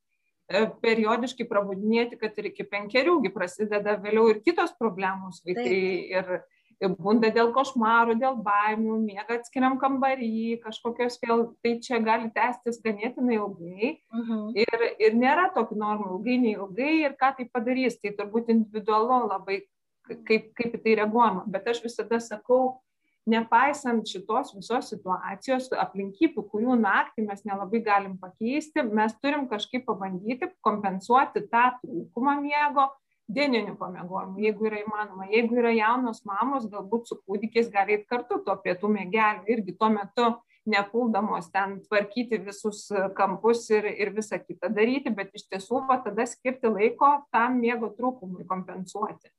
e, 0.46 0.68
periodiškai 0.84 1.48
prabudinėti, 1.50 2.18
kad 2.20 2.38
ir 2.38 2.52
iki 2.52 2.66
penkeriųgi 2.70 3.32
prasideda 3.34 3.96
vėliau 3.98 4.30
ir 4.30 4.40
kitos 4.46 4.76
problemos 4.78 5.42
vaikai. 5.46 5.66
Taip. 5.66 6.14
Ir, 6.14 6.40
bunda 6.88 7.28
dėl 7.34 7.50
košmarų, 7.52 8.14
dėl 8.20 8.38
baimių, 8.44 8.96
miega 9.04 9.36
atskiriam 9.36 9.76
kambarį, 9.80 10.60
kažkokios 10.62 11.18
vėl, 11.20 11.42
tai 11.60 11.74
čia 11.84 11.98
gali 12.00 12.30
tęstis 12.32 12.80
ganėtinai 12.84 13.36
ilgai. 13.36 14.00
Uh 14.12 14.16
mhm. 14.16 14.38
-huh. 14.38 14.52
ir, 14.56 14.86
ir 14.98 15.14
nėra 15.14 15.50
tokių 15.54 15.76
normų 15.76 16.14
ilgai, 16.14 16.38
neilgai 16.46 16.94
ir 17.04 17.16
ką 17.20 17.34
tai 17.36 17.48
padarys, 17.52 18.00
tai 18.00 18.14
turbūt 18.16 18.48
individualu 18.48 19.26
labai, 19.28 19.60
kaip, 20.08 20.54
kaip 20.54 20.78
į 20.78 20.82
tai 20.82 20.94
reaguojama. 21.02 21.44
Bet 21.46 21.68
aš 21.68 21.82
visada 21.84 22.20
sakau, 22.20 22.80
nepaisant 23.28 24.08
šitos 24.08 24.54
visos 24.56 24.90
situacijos, 24.92 25.68
aplinkybių, 25.76 26.44
kurių 26.52 26.76
naktį 26.80 27.26
mes 27.28 27.44
nelabai 27.48 27.82
galim 27.84 28.16
pakeisti, 28.20 28.84
mes 28.86 29.14
turim 29.20 29.46
kažkaip 29.50 29.84
pabandyti 29.88 30.50
kompensuoti 30.64 31.44
tą 31.52 31.68
trūkumą 31.82 32.38
miego 32.40 32.88
dieniniu 33.30 33.76
pamiegojimu, 33.78 34.40
jeigu 34.42 34.66
yra 34.70 34.80
įmanoma. 34.82 35.28
Jeigu 35.30 35.58
yra 35.60 35.72
jaunos 35.76 36.24
mamos, 36.26 36.66
galbūt 36.70 37.10
su 37.10 37.18
kūdikiais 37.22 37.70
gali 37.72 37.98
eiti 37.98 38.08
kartu 38.10 38.40
tuo 38.46 38.56
pietų 38.64 38.90
mėgeliu, 38.90 39.46
irgi 39.54 39.76
tuo 39.78 39.90
metu 39.94 40.30
nepuldamos 40.70 41.48
ten 41.54 41.78
tvarkyti 41.86 42.40
visus 42.44 42.88
kampus 43.16 43.64
ir, 43.72 43.86
ir 43.86 44.12
visą 44.16 44.40
kitą 44.42 44.70
daryti, 44.74 45.12
bet 45.14 45.32
iš 45.36 45.46
tiesų 45.48 45.84
va, 45.88 46.00
tada 46.04 46.26
skirti 46.28 46.70
laiko 46.70 47.12
tam 47.32 47.60
miego 47.62 47.92
trūkumui 47.96 48.46
kompensuoti. 48.48 49.30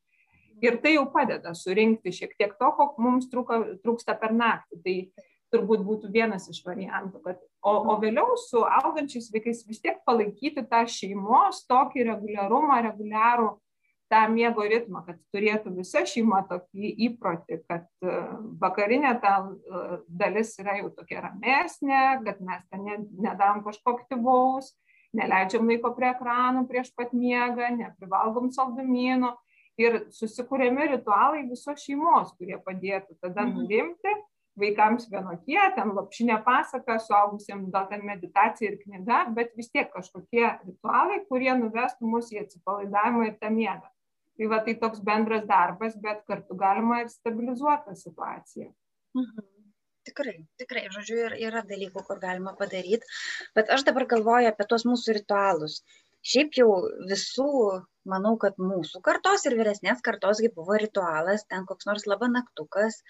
Ir 0.61 0.77
tai 0.83 0.95
jau 0.95 1.07
padeda 1.13 1.55
surinkti 1.57 2.13
šiek 2.13 2.37
tiek 2.37 2.55
to, 2.59 2.71
ko 2.77 2.91
mums 3.01 3.29
trūko, 3.31 3.61
trūksta 3.81 4.17
per 4.21 4.35
naktį. 4.37 4.81
Tai 4.85 5.27
turbūt 5.51 5.81
būtų 5.83 6.11
vienas 6.13 6.47
iš 6.51 6.61
variantų. 6.65 7.21
Kad, 7.25 7.41
o, 7.65 7.73
o 7.91 7.97
vėliau 8.01 8.37
su 8.39 8.61
augančiais 8.63 9.27
vaikais 9.33 9.65
vis 9.67 9.81
tiek 9.83 9.99
palaikyti 10.07 10.63
tą 10.69 10.85
šeimos 10.87 11.65
tokį 11.69 12.07
reguliarumą, 12.07 12.79
reguliarų 12.87 13.49
tą 14.11 14.21
miego 14.31 14.63
ritmą, 14.67 15.05
kad 15.07 15.19
turėtų 15.31 15.71
visa 15.77 16.03
šeima 16.07 16.41
tokį 16.49 16.89
įprotį, 17.07 17.59
kad 17.69 17.85
e, 18.03 18.15
vakarinė 18.59 19.13
ta 19.23 19.37
e, 19.39 19.83
dalis 20.07 20.51
yra 20.59 20.75
jau 20.81 20.89
tokia 20.97 21.21
ramesnė, 21.27 22.01
kad 22.25 22.41
mes 22.43 22.65
ten 22.67 23.07
nedarom 23.23 23.61
kažko 23.63 23.95
aktyvaus, 23.95 24.73
neleidžiam 25.15 25.63
laiko 25.67 25.93
prie 25.95 26.09
ekranų 26.11 26.65
prieš 26.67 26.91
pat 26.95 27.15
miegą, 27.15 27.71
neprivalgom 27.77 28.51
saldumynų 28.55 29.31
ir 29.79 30.01
susikūrėme 30.15 30.89
ritualai 30.95 31.45
visos 31.49 31.85
šeimos, 31.85 32.35
kurie 32.39 32.57
padėtų 32.65 33.17
tada 33.21 33.45
mhm. 33.45 33.61
nurimti, 33.61 34.17
vaikams 34.61 35.07
vienokie, 35.11 35.61
ten 35.77 35.93
lopšinė 35.95 36.41
pasaka, 36.43 36.97
suaugusiems 36.99 37.71
gal 37.71 37.87
ten 37.89 38.03
meditacija 38.05 38.73
ir 38.73 38.81
knyga, 38.81 39.23
bet 39.37 39.55
vis 39.55 39.71
tiek 39.71 39.87
kažkokie 39.93 40.43
ritualai, 40.65 41.21
kurie 41.29 41.53
nuvestų 41.55 42.11
mus 42.11 42.33
į 42.35 42.43
atsipalaidavimą 42.43 43.29
ir 43.29 43.39
tą 43.39 43.53
miegą 43.55 43.87
tai 44.41 44.47
va 44.49 44.59
tai 44.65 44.73
toks 44.81 45.01
bendras 45.05 45.45
darbas 45.45 45.95
bet 46.01 46.23
kartu 46.27 46.55
galima 46.57 47.01
ir 47.03 47.09
stabilizuot 47.13 47.85
tą 47.87 47.95
situaciją 47.95 48.69
mhm. 49.17 49.49
Tikrai, 50.01 50.39
tikrai, 50.57 50.87
žodžiu, 50.89 51.17
ir, 51.27 51.33
yra 51.45 51.59
dalykų, 51.61 52.01
kur 52.07 52.17
galima 52.17 52.55
padaryti, 52.57 53.05
bet 53.53 53.67
aš 53.69 53.83
dabar 53.85 54.07
galvoju 54.09 54.47
apie 54.49 54.65
tuos 54.65 54.81
mūsų 54.89 55.13
ritualus. 55.19 55.75
Šiaip 56.25 56.57
jau 56.57 56.71
visų, 57.11 57.51
manau, 58.09 58.33
kad 58.41 58.57
mūsų 58.61 59.01
kartos 59.05 59.45
ir 59.49 59.55
vyresnės 59.59 60.01
kartos 60.05 60.41
buvo 60.55 60.77
ritualas, 60.81 61.43
ten 61.49 61.65
koks 61.69 61.87
nors 61.89 62.07
labanaktukas, 62.09 63.01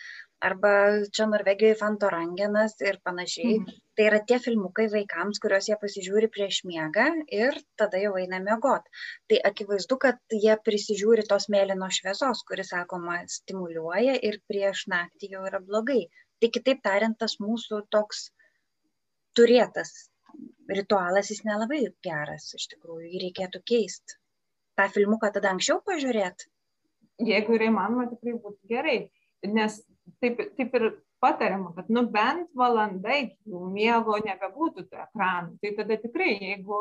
arba 0.47 0.71
čia 1.15 1.27
Norvegijoje 1.31 1.77
Fantorangenas 1.79 2.75
ir 2.83 2.99
panašiai. 3.05 3.59
Mhm. 3.59 3.79
Tai 3.95 4.07
yra 4.09 4.19
tie 4.27 4.39
filmukai 4.43 4.87
vaikams, 4.91 5.39
kuriuos 5.43 5.67
jie 5.69 5.77
pasižiūri 5.81 6.31
prieš 6.35 6.61
miegą 6.67 7.07
ir 7.39 7.59
tada 7.77 8.01
jau 8.01 8.13
eina 8.19 8.39
miegot. 8.43 8.87
Tai 9.29 9.39
akivaizdu, 9.51 9.97
kad 10.05 10.19
jie 10.45 10.55
prisižiūri 10.67 11.27
tos 11.29 11.47
mėlynos 11.55 11.99
šviesos, 12.01 12.43
kuris, 12.47 12.71
sakoma, 12.73 13.21
stimuliuoja 13.37 14.17
ir 14.29 14.39
prieš 14.51 14.87
naktį 14.93 15.33
jau 15.35 15.43
yra 15.51 15.61
blogai. 15.63 16.05
Tai 16.41 16.49
kitaip 16.55 16.81
tariant, 16.87 17.19
tas 17.21 17.37
mūsų 17.43 17.83
toks 17.93 18.31
turėtas 19.37 19.93
ritualas, 20.71 21.29
jis 21.31 21.43
nelabai 21.47 21.83
geras, 22.07 22.49
iš 22.57 22.67
tikrųjų, 22.73 23.11
jį 23.11 23.21
reikėtų 23.27 23.61
keisti. 23.73 24.20
Ta 24.81 24.89
filmuką 24.89 25.29
tada 25.35 25.53
anksčiau 25.53 25.81
pažiūrėti. 25.85 26.49
Jeigu 27.21 27.53
yra 27.57 27.69
įmanoma, 27.69 28.07
tikrai 28.09 28.33
būtų 28.33 28.69
gerai, 28.71 28.97
nes 29.45 29.77
taip, 30.23 30.41
taip 30.57 30.77
ir 30.79 30.87
patariama, 31.21 31.73
kad 31.75 31.89
nu 31.93 32.03
bent 32.09 32.49
valanda 32.57 33.13
iki 33.21 33.37
jų 33.53 33.67
miego 33.73 34.17
nebebūtų 34.25 34.87
tų 34.89 35.01
ekranų. 35.05 35.57
Tai 35.61 35.73
tada 35.77 35.97
tikrai, 36.01 36.31
jeigu, 36.41 36.79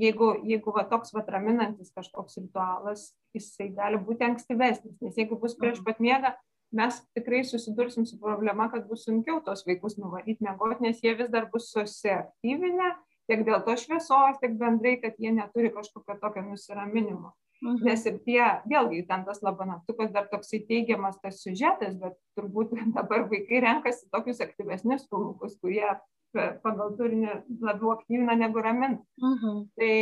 jeigu, 0.00 0.32
jeigu 0.48 0.74
va, 0.76 0.84
toks 0.90 1.14
va, 1.16 1.24
raminantis 1.34 1.92
kažkoks 1.96 2.36
ritualas, 2.42 3.08
jisai 3.36 3.70
gali 3.72 4.00
būti 4.00 4.28
ankstyvesnis, 4.28 4.98
nes 5.00 5.16
jeigu 5.16 5.40
bus 5.40 5.56
prieš 5.56 5.80
mhm. 5.80 5.86
pat 5.88 6.04
miegą, 6.04 6.34
mes 6.72 7.00
tikrai 7.16 7.42
susidursim 7.48 8.04
su 8.08 8.18
problema, 8.20 8.68
kad 8.72 8.84
bus 8.88 9.06
sunkiau 9.08 9.40
tos 9.44 9.64
vaikus 9.68 9.96
nuvaryti 10.00 10.44
miegoti, 10.44 10.84
nes 10.84 11.00
jie 11.04 11.16
vis 11.16 11.32
dar 11.32 11.48
bus 11.52 11.72
susiaktyvinę 11.72 12.92
tiek 13.30 13.44
dėl 13.46 13.62
to 13.66 13.76
šviesos, 13.78 14.40
tiek 14.42 14.56
bendrai, 14.58 14.96
kad 15.02 15.18
jie 15.18 15.32
neturi 15.34 15.72
kažkokio 15.74 16.18
tokio 16.22 16.44
nusiraminimo. 16.46 17.32
Mhm. 17.62 17.84
Nes 17.86 18.06
ir 18.10 18.16
tie, 18.26 18.42
vėlgi, 18.66 19.04
ten 19.06 19.22
tas 19.26 19.38
labanaktukas 19.44 20.10
dar 20.14 20.26
toksai 20.32 20.64
teigiamas 20.66 21.20
tas 21.22 21.38
siužetas, 21.44 21.94
bet 22.00 22.16
turbūt 22.38 22.72
dabar 22.96 23.28
vaikai 23.30 23.62
renkasi 23.62 24.10
tokius 24.10 24.42
aktyvesnius 24.42 25.06
filmukus, 25.10 25.58
kurie 25.62 25.86
pagal 26.32 26.94
turinį 26.96 27.34
labiau 27.60 27.92
aktyvina 27.94 28.34
negu 28.38 28.62
ramina. 28.64 28.98
Mhm. 29.20 29.58
Tai, 29.78 29.94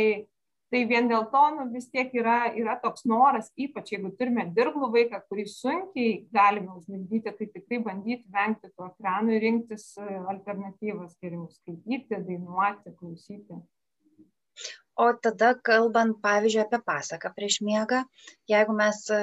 tai 0.71 0.81
vien 0.87 1.09
dėl 1.11 1.25
to 1.33 1.41
nu, 1.57 1.65
vis 1.73 1.89
tiek 1.91 2.13
yra, 2.15 2.53
yra 2.57 2.77
toks 2.83 3.03
noras, 3.09 3.49
ypač 3.59 3.91
jeigu 3.93 4.13
turime 4.19 4.47
dirglų 4.55 4.91
vaiką, 4.93 5.19
kurį 5.27 5.45
sunkiai 5.51 6.13
galime 6.33 6.77
užmigdyti, 6.77 7.33
tai 7.37 7.47
tikrai 7.55 7.81
bandyti 7.87 8.31
vengti 8.31 8.71
to 8.71 8.87
ekranų 8.87 9.35
ir 9.35 9.45
rinktis 9.45 9.89
e, 9.99 10.07
alternatyvas, 10.33 11.17
geriau 11.23 11.49
skaityti, 11.51 12.21
dainuoti, 12.29 12.95
klausyti. 12.99 13.59
O 15.01 15.09
tada 15.23 15.55
kalbant, 15.67 16.19
pavyzdžiui, 16.23 16.63
apie 16.63 16.79
pasaką 16.87 17.33
prieš 17.35 17.59
miegą, 17.67 18.05
jeigu 18.51 18.75
mes 18.77 19.03
e, 19.11 19.21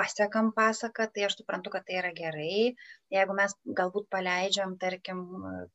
pasiekam 0.00 0.54
pasaką, 0.56 1.10
tai 1.12 1.28
aš 1.28 1.36
suprantu, 1.40 1.72
kad 1.74 1.84
tai 1.84 1.98
yra 2.00 2.14
gerai. 2.16 2.72
Jeigu 3.12 3.36
mes 3.36 3.52
galbūt 3.76 4.08
paleidžiam, 4.12 4.76
tarkim, 4.80 5.24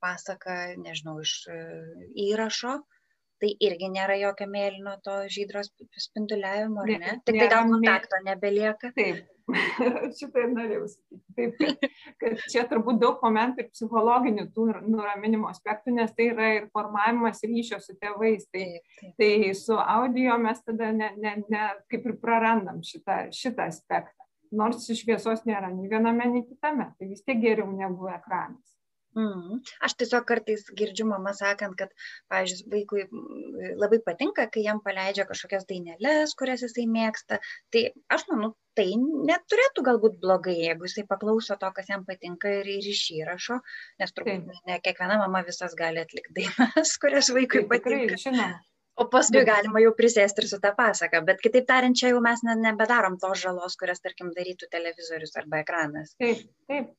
pasaką, 0.02 0.58
nežinau, 0.82 1.20
iš 1.22 1.38
e, 1.54 1.62
įrašo, 2.30 2.80
tai 3.42 3.52
irgi 3.68 3.92
nėra 3.92 4.16
jokio 4.20 4.48
mėlyno 4.50 4.96
to 5.06 5.16
žydros 5.32 5.72
spinduliavimo, 6.08 6.84
ar 6.84 6.92
ne? 6.92 7.16
Tik 7.28 7.40
tai 7.40 7.48
gal 7.52 7.70
kontakto 7.70 8.20
nebelieka. 8.26 8.92
Taip, 8.96 9.24
šitą 10.18 10.46
ir 10.46 10.52
norėjau 10.54 10.88
sakyti. 10.94 11.22
Taip, 11.36 11.58
kad, 11.60 11.96
kad 12.22 12.44
čia 12.52 12.66
turbūt 12.70 13.00
daug 13.02 13.22
momentų 13.24 13.66
ir 13.66 13.72
psichologinių 13.74 14.48
tų 14.56 14.68
nuraminimo 14.88 15.50
aspektų, 15.52 15.96
nes 16.00 16.14
tai 16.18 16.30
yra 16.32 16.52
ir 16.60 16.70
formavimas 16.76 17.44
ryšio 17.46 17.82
su 17.84 17.98
tėvais. 18.02 18.48
Tai, 18.50 18.66
taip, 18.66 18.94
taip. 19.02 19.16
tai 19.22 19.32
su 19.60 19.80
audio 19.80 20.38
mes 20.42 20.62
tada 20.66 20.92
ne, 20.96 21.12
ne, 21.22 21.36
ne, 21.52 21.66
kaip 21.92 22.08
ir 22.08 22.20
prarandam 22.22 22.82
šitą, 22.86 23.26
šitą 23.36 23.70
aspektą. 23.72 24.22
Nors 24.56 24.86
šviesos 24.88 25.44
nėra 25.50 25.72
nei 25.74 25.90
viename, 25.92 26.30
nei 26.32 26.46
kitame. 26.46 26.92
Tai 26.96 27.10
vis 27.10 27.24
tiek 27.26 27.42
geriau 27.42 27.68
negu 27.74 28.08
ekranas. 28.14 28.75
Mm. 29.16 29.62
Aš 29.88 29.96
tiesiog 30.02 30.26
kartais 30.28 30.66
girdžiu 30.76 31.06
mama 31.08 31.32
sakant, 31.38 31.78
kad, 31.80 31.94
pavyzdžiui, 32.32 32.68
vaikui 32.74 33.06
labai 33.80 34.02
patinka, 34.04 34.48
kai 34.52 34.66
jam 34.66 34.82
paleidžia 34.84 35.24
kažkokias 35.30 35.64
dainelės, 35.70 36.36
kurias 36.40 36.66
jisai 36.66 36.84
mėgsta. 36.92 37.40
Tai 37.72 37.86
aš 38.12 38.28
manau, 38.32 38.52
tai 38.76 38.90
neturėtų 39.00 39.86
galbūt 39.88 40.20
blogai, 40.24 40.58
jeigu 40.68 40.90
jisai 40.90 41.06
paklauso 41.08 41.56
to, 41.62 41.72
kas 41.78 41.90
jam 41.94 42.04
patinka 42.08 42.52
ir, 42.60 42.68
ir 42.76 42.92
iš 42.92 43.06
įrašo, 43.22 43.62
nes 44.04 44.16
turbūt 44.16 44.50
Taip. 44.52 44.64
ne 44.68 44.80
kiekviena 44.84 45.20
mama 45.24 45.46
visas 45.48 45.78
gali 45.80 46.04
atlikti 46.04 46.36
dainas, 46.42 46.98
kurias 47.02 47.32
vaikui 47.32 47.64
Taip, 47.64 47.72
patinka. 47.72 48.20
Žinoma. 48.28 48.54
O 48.96 49.10
paskui 49.12 49.42
galima 49.48 49.82
jau 49.84 49.92
prisėsti 49.96 50.44
ir 50.44 50.46
su 50.48 50.58
tą 50.64 50.70
pasaką, 50.76 51.20
bet 51.28 51.42
kitaip 51.44 51.66
tariant, 51.68 51.98
čia 52.00 52.14
jau 52.14 52.22
mes 52.24 52.44
ne, 52.48 52.54
nebedarom 52.64 53.18
tos 53.20 53.42
žalos, 53.42 53.76
kurias, 53.80 54.00
tarkim, 54.04 54.30
darytų 54.38 54.70
televizorius 54.72 55.36
arba 55.42 55.60
ekranas. 55.66 56.14
Taip, 56.22 56.46
taip, 56.72 56.94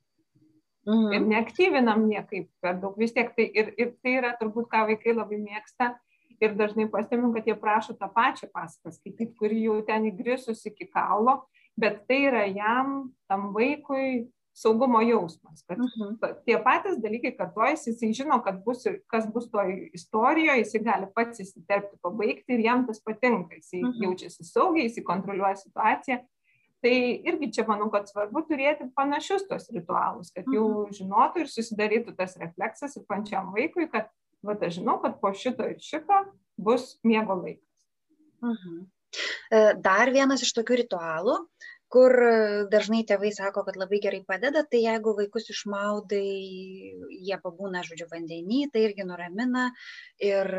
mhm. 0.86 1.12
ir 1.12 1.26
neaktyvinam 1.32 2.06
niekaip 2.08 2.48
per 2.62 2.78
daug. 2.82 2.96
Vis 2.98 3.14
tiek 3.16 3.32
tai 3.36 3.48
ir, 3.50 3.72
ir 3.78 3.94
tai 4.02 4.18
yra 4.20 4.34
turbūt, 4.40 4.70
ką 4.72 4.86
vaikai 4.92 5.16
labai 5.16 5.40
mėgsta. 5.42 5.94
Ir 6.36 6.52
dažnai 6.52 6.84
pastebim, 6.92 7.30
kad 7.32 7.46
jie 7.48 7.54
prašo 7.56 7.94
tą 7.96 8.10
pačią 8.12 8.50
pasaką 8.52 8.92
skaityti, 8.92 9.32
kuri 9.40 9.62
jau 9.62 9.78
ten 9.88 10.04
įgrisus 10.10 10.66
iki 10.68 10.84
kaulo, 10.92 11.46
bet 11.80 12.02
tai 12.10 12.26
yra 12.28 12.42
jam, 12.50 13.06
tam 13.24 13.54
vaikui 13.54 14.26
saugumo 14.56 15.00
jausmas, 15.04 15.62
kad 15.68 15.80
mhm. 15.80 16.16
tie 16.44 16.56
patys 16.64 16.96
dalykai 17.00 17.34
kartuojasi, 17.36 17.92
jisai 17.92 18.12
žino, 18.16 18.38
kad 18.44 18.62
bus, 18.64 18.86
kas 19.12 19.26
bus 19.32 19.50
toje 19.52 19.90
istorijoje, 19.96 20.62
jisai 20.62 20.80
gali 20.86 21.08
pats 21.16 21.42
įsiterpti, 21.44 21.98
pabaigti 22.04 22.56
ir 22.56 22.64
jam 22.64 22.86
tas 22.88 23.02
patinka, 23.04 23.58
jisai 23.58 23.82
mhm. 23.82 23.98
jaučiasi 24.06 24.48
saugiai, 24.48 24.88
jisai 24.88 25.04
kontroliuoja 25.08 25.58
situaciją 25.60 26.22
tai 26.86 26.96
irgi 27.26 27.50
čia 27.58 27.66
manau 27.66 27.90
kad 27.90 28.06
svarbu 28.06 28.44
turėti 28.46 28.86
panašius 28.94 29.48
tuos 29.50 29.66
ritualus 29.74 30.30
kad 30.34 30.46
jau 30.46 30.66
mhm. 30.70 30.98
žinotų 31.00 31.42
ir 31.42 31.50
susidarytų 31.50 32.14
tas 32.18 32.38
refleksas 32.38 32.94
ir 32.96 33.06
pačiam 33.10 33.50
vaikui 33.56 33.90
kad 33.90 34.12
vat 34.46 34.62
aš 34.62 34.78
žinau 34.78 35.00
kad 35.02 35.18
po 35.18 35.34
šito 35.34 35.66
ir 35.66 35.80
šito 35.82 36.22
bus 36.56 36.94
miego 37.02 37.34
laikas 37.42 38.44
mhm. 38.44 38.84
E, 39.48 39.58
dar 39.80 40.10
vienas 40.12 40.42
iš 40.44 40.50
tokių 40.56 40.80
ritualų, 40.82 41.36
kur 41.92 42.12
dažnai 42.72 43.04
tėvai 43.08 43.30
sako, 43.32 43.62
kad 43.68 43.78
labai 43.78 44.00
gerai 44.02 44.22
padeda, 44.26 44.64
tai 44.66 44.82
jeigu 44.82 45.14
vaikus 45.16 45.46
išmaudai, 45.54 46.24
jie 47.28 47.38
pabūna, 47.44 47.84
žodžiu, 47.86 48.08
vandenį, 48.10 48.64
tai 48.74 48.82
irgi 48.88 49.06
nuramina 49.06 49.68
ir 50.18 50.50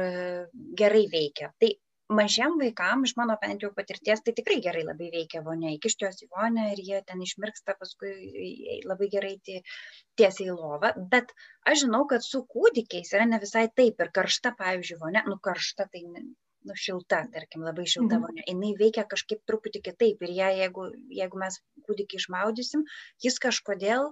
gerai 0.79 1.03
veikia. 1.12 1.51
Tai 1.60 1.74
mažiem 2.10 2.56
vaikam, 2.60 3.04
iš 3.08 3.14
mano 3.20 3.36
bent 3.42 3.64
jau 3.64 3.70
patirties, 3.76 4.22
tai 4.24 4.34
tikrai 4.38 4.58
gerai 4.64 4.84
labai 4.88 5.10
veikia 5.14 5.42
vonia. 5.46 5.74
Įkišti 5.76 6.06
juos 6.06 6.24
į 6.24 6.30
vonę 6.32 6.70
ir 6.74 6.82
jie 6.90 7.02
ten 7.08 7.22
išmirksta, 7.24 7.76
paskui 7.80 8.82
labai 8.88 9.10
gerai 9.14 9.34
tiesiai 9.44 10.48
į 10.48 10.56
lovą. 10.56 10.94
Bet 11.14 11.34
aš 11.68 11.84
žinau, 11.86 12.06
kad 12.12 12.26
su 12.26 12.44
kūdikiais 12.54 13.14
yra 13.16 13.28
ne 13.30 13.40
visai 13.44 13.68
taip. 13.80 14.00
Ir 14.04 14.12
karšta, 14.20 14.54
pavyzdžiui, 14.60 15.00
vonia, 15.04 15.24
nu 15.28 15.40
karšta, 15.44 15.88
tai 15.92 16.04
nu, 16.08 16.76
šilta, 16.76 17.24
tarkim, 17.34 17.66
labai 17.68 17.88
šilta 17.88 18.18
mhm. 18.18 18.24
vonia, 18.28 18.46
jinai 18.48 18.74
veikia 18.80 19.08
kažkaip 19.10 19.44
truputį 19.50 19.84
kitaip 19.90 20.24
ir 20.24 20.36
ją, 20.40 20.54
jeigu, 20.62 20.88
jeigu 21.20 21.44
mes 21.44 21.60
kūdikį 21.88 22.22
išmaudysim, 22.24 22.88
jis 23.24 23.40
kažkodėl 23.44 24.12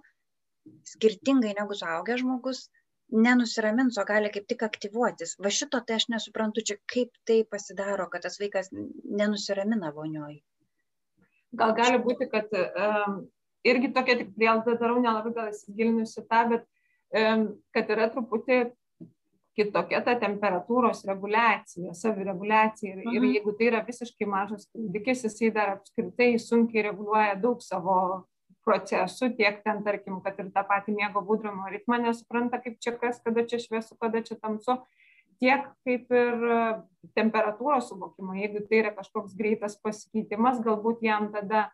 skirtingai 0.96 1.54
negu 1.58 1.78
suaugęs 1.78 2.24
žmogus 2.24 2.66
nenusiramins, 3.12 3.98
o 4.02 4.06
gali 4.08 4.32
kaip 4.34 4.48
tik 4.50 4.64
aktyvuotis. 4.66 5.36
Va 5.42 5.52
šito 5.54 5.82
tai 5.86 6.00
aš 6.00 6.08
nesuprantu, 6.14 6.64
čia 6.66 6.78
kaip 6.92 7.14
tai 7.28 7.44
pasidaro, 7.50 8.08
kad 8.12 8.26
tas 8.26 8.40
vaikas 8.42 8.72
nenusiramina 8.74 9.92
vonioj. 9.96 10.40
Gal 11.56 11.76
gali 11.78 12.00
būti, 12.04 12.28
kad 12.32 12.50
um, 12.56 13.22
irgi 13.68 13.92
tokia 13.96 14.18
tik 14.20 14.34
prielaida 14.36 14.76
darau, 14.80 14.98
nelabai 15.04 15.36
gal 15.36 15.54
įsigilinusi 15.54 16.26
tą, 16.26 16.42
bet 16.52 16.66
um, 17.16 17.48
kad 17.76 17.94
yra 17.94 18.10
truputį 18.12 18.66
kitokia 19.56 20.02
ta 20.04 20.18
temperatūros 20.20 21.06
reguliacija, 21.08 21.94
savireguliacija. 21.96 22.98
Ir, 22.98 23.04
mhm. 23.06 23.16
ir 23.16 23.38
jeigu 23.38 23.56
tai 23.56 23.70
yra 23.72 23.84
visiškai 23.88 24.28
mažas 24.28 24.68
kūdikis, 24.74 25.24
jisai 25.30 25.52
dar 25.56 25.78
apskritai 25.78 26.34
sunkiai 26.42 26.90
reguliuoja 26.90 27.38
daug 27.40 27.64
savo 27.64 28.26
procesų, 28.66 29.32
tiek 29.38 29.62
ten, 29.66 29.84
tarkim, 29.86 30.20
kad 30.26 30.40
ir 30.42 30.52
tą 30.56 30.66
patį 30.68 30.98
miego 30.98 31.22
būdrumo 31.26 31.70
ritmą 31.72 32.00
nesupranta, 32.02 32.60
kaip 32.64 32.80
čia 32.82 32.96
kas, 32.98 33.22
kada 33.26 33.46
čia 33.46 33.62
šviesu, 33.62 33.98
kada 34.02 34.24
čia 34.26 34.38
tamsu, 34.42 34.80
tiek 35.42 35.68
kaip 35.86 36.12
ir 36.16 36.46
temperatūros 37.18 37.92
suvokimo. 37.92 38.36
Jeigu 38.40 38.64
tai 38.68 38.82
yra 38.84 38.94
kažkoks 38.96 39.36
greitas 39.38 39.78
pasikeitimas, 39.84 40.62
galbūt 40.66 41.04
jam 41.06 41.30
tada 41.34 41.68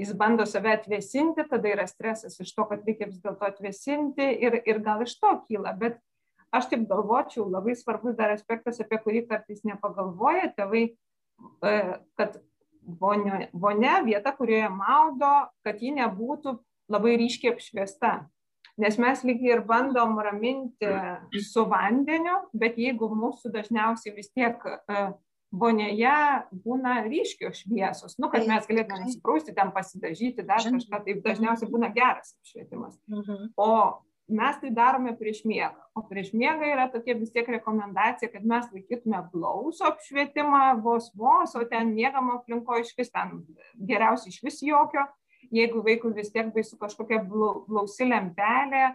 jis 0.00 0.12
bando 0.16 0.46
save 0.48 0.72
atvėsinti, 0.78 1.44
tada 1.50 1.72
yra 1.74 1.86
stresas 1.88 2.38
iš 2.40 2.54
to, 2.56 2.64
kad 2.70 2.86
reikia 2.86 3.10
vis 3.10 3.20
dėlto 3.22 3.48
atvėsinti 3.50 4.28
ir, 4.46 4.60
ir 4.68 4.80
gal 4.84 5.04
iš 5.04 5.16
to 5.20 5.34
kyla. 5.46 5.74
Bet 5.78 5.98
aš 6.56 6.70
taip 6.72 6.86
galvočiau, 6.90 7.46
labai 7.50 7.76
svarbus 7.78 8.16
dar 8.18 8.32
aspektas, 8.34 8.80
apie 8.82 9.00
kurį 9.04 9.26
kartais 9.28 9.62
nepagalvoja 9.68 10.50
tėvai, 10.56 10.86
e, 10.90 11.74
kad 12.18 12.40
vonia, 13.00 13.48
vonia 13.52 14.00
vieta, 14.04 14.32
kurioje 14.36 14.68
maudo, 14.72 15.30
kad 15.64 15.80
ji 15.82 15.94
nebūtų 15.96 16.56
labai 16.90 17.16
ryškiai 17.20 17.54
apšviesta. 17.54 18.12
Nes 18.80 18.96
mes 19.00 19.24
lygiai 19.26 19.58
ir 19.58 19.64
bandom 19.66 20.16
raminti 20.24 20.88
su 21.44 21.66
vandeniu, 21.68 22.38
bet 22.56 22.78
jeigu 22.80 23.10
mūsų 23.12 23.52
dažniausiai 23.52 24.14
vis 24.16 24.30
tiek 24.32 24.62
e, 24.64 25.02
vonėje 25.50 26.16
būna 26.64 27.00
ryškios 27.04 27.64
šviesos, 27.64 28.16
nu, 28.22 28.30
kad 28.32 28.46
mes 28.48 28.68
galėtume 28.70 29.02
nusiprausti, 29.04 29.54
ten 29.56 29.72
pasidažyti, 29.74 30.46
dar 30.46 30.62
kažką, 30.64 31.02
tai 31.04 31.16
dažniausiai 31.26 31.70
būna 31.72 31.90
geras 31.94 32.36
apšvietimas. 32.38 32.96
Mhm. 33.10 33.50
O 33.60 34.00
mes 34.30 34.58
tai 34.62 34.70
darome 34.74 35.12
prieš 35.18 35.42
miegą. 35.48 35.78
O 35.96 36.02
prieš 36.08 36.32
miegą 36.36 36.68
yra 36.72 36.86
tokia 36.92 37.16
vis 37.18 37.32
tiek 37.34 37.48
rekomendacija 37.50 38.30
kad 38.32 38.46
mes 38.46 38.68
laikytume 38.72 39.20
blausų 39.32 39.88
apšvietimą 39.90 40.62
vos 40.84 41.10
vos 41.18 41.56
o 41.58 41.64
ten 41.70 41.92
miegamo 41.94 42.38
aplinkoj 42.38 42.84
išvis 42.84 43.12
ten 43.14 43.40
geriausia 43.74 44.30
išvis 44.32 44.62
jokio. 44.66 45.06
Jeigu 45.50 45.82
vaikui 45.82 46.14
vis 46.14 46.30
tiek 46.32 46.52
baisu 46.54 46.78
kažkokia 46.78 47.22
blau 47.26 47.64
blausi 47.68 48.06
lempelė 48.06 48.90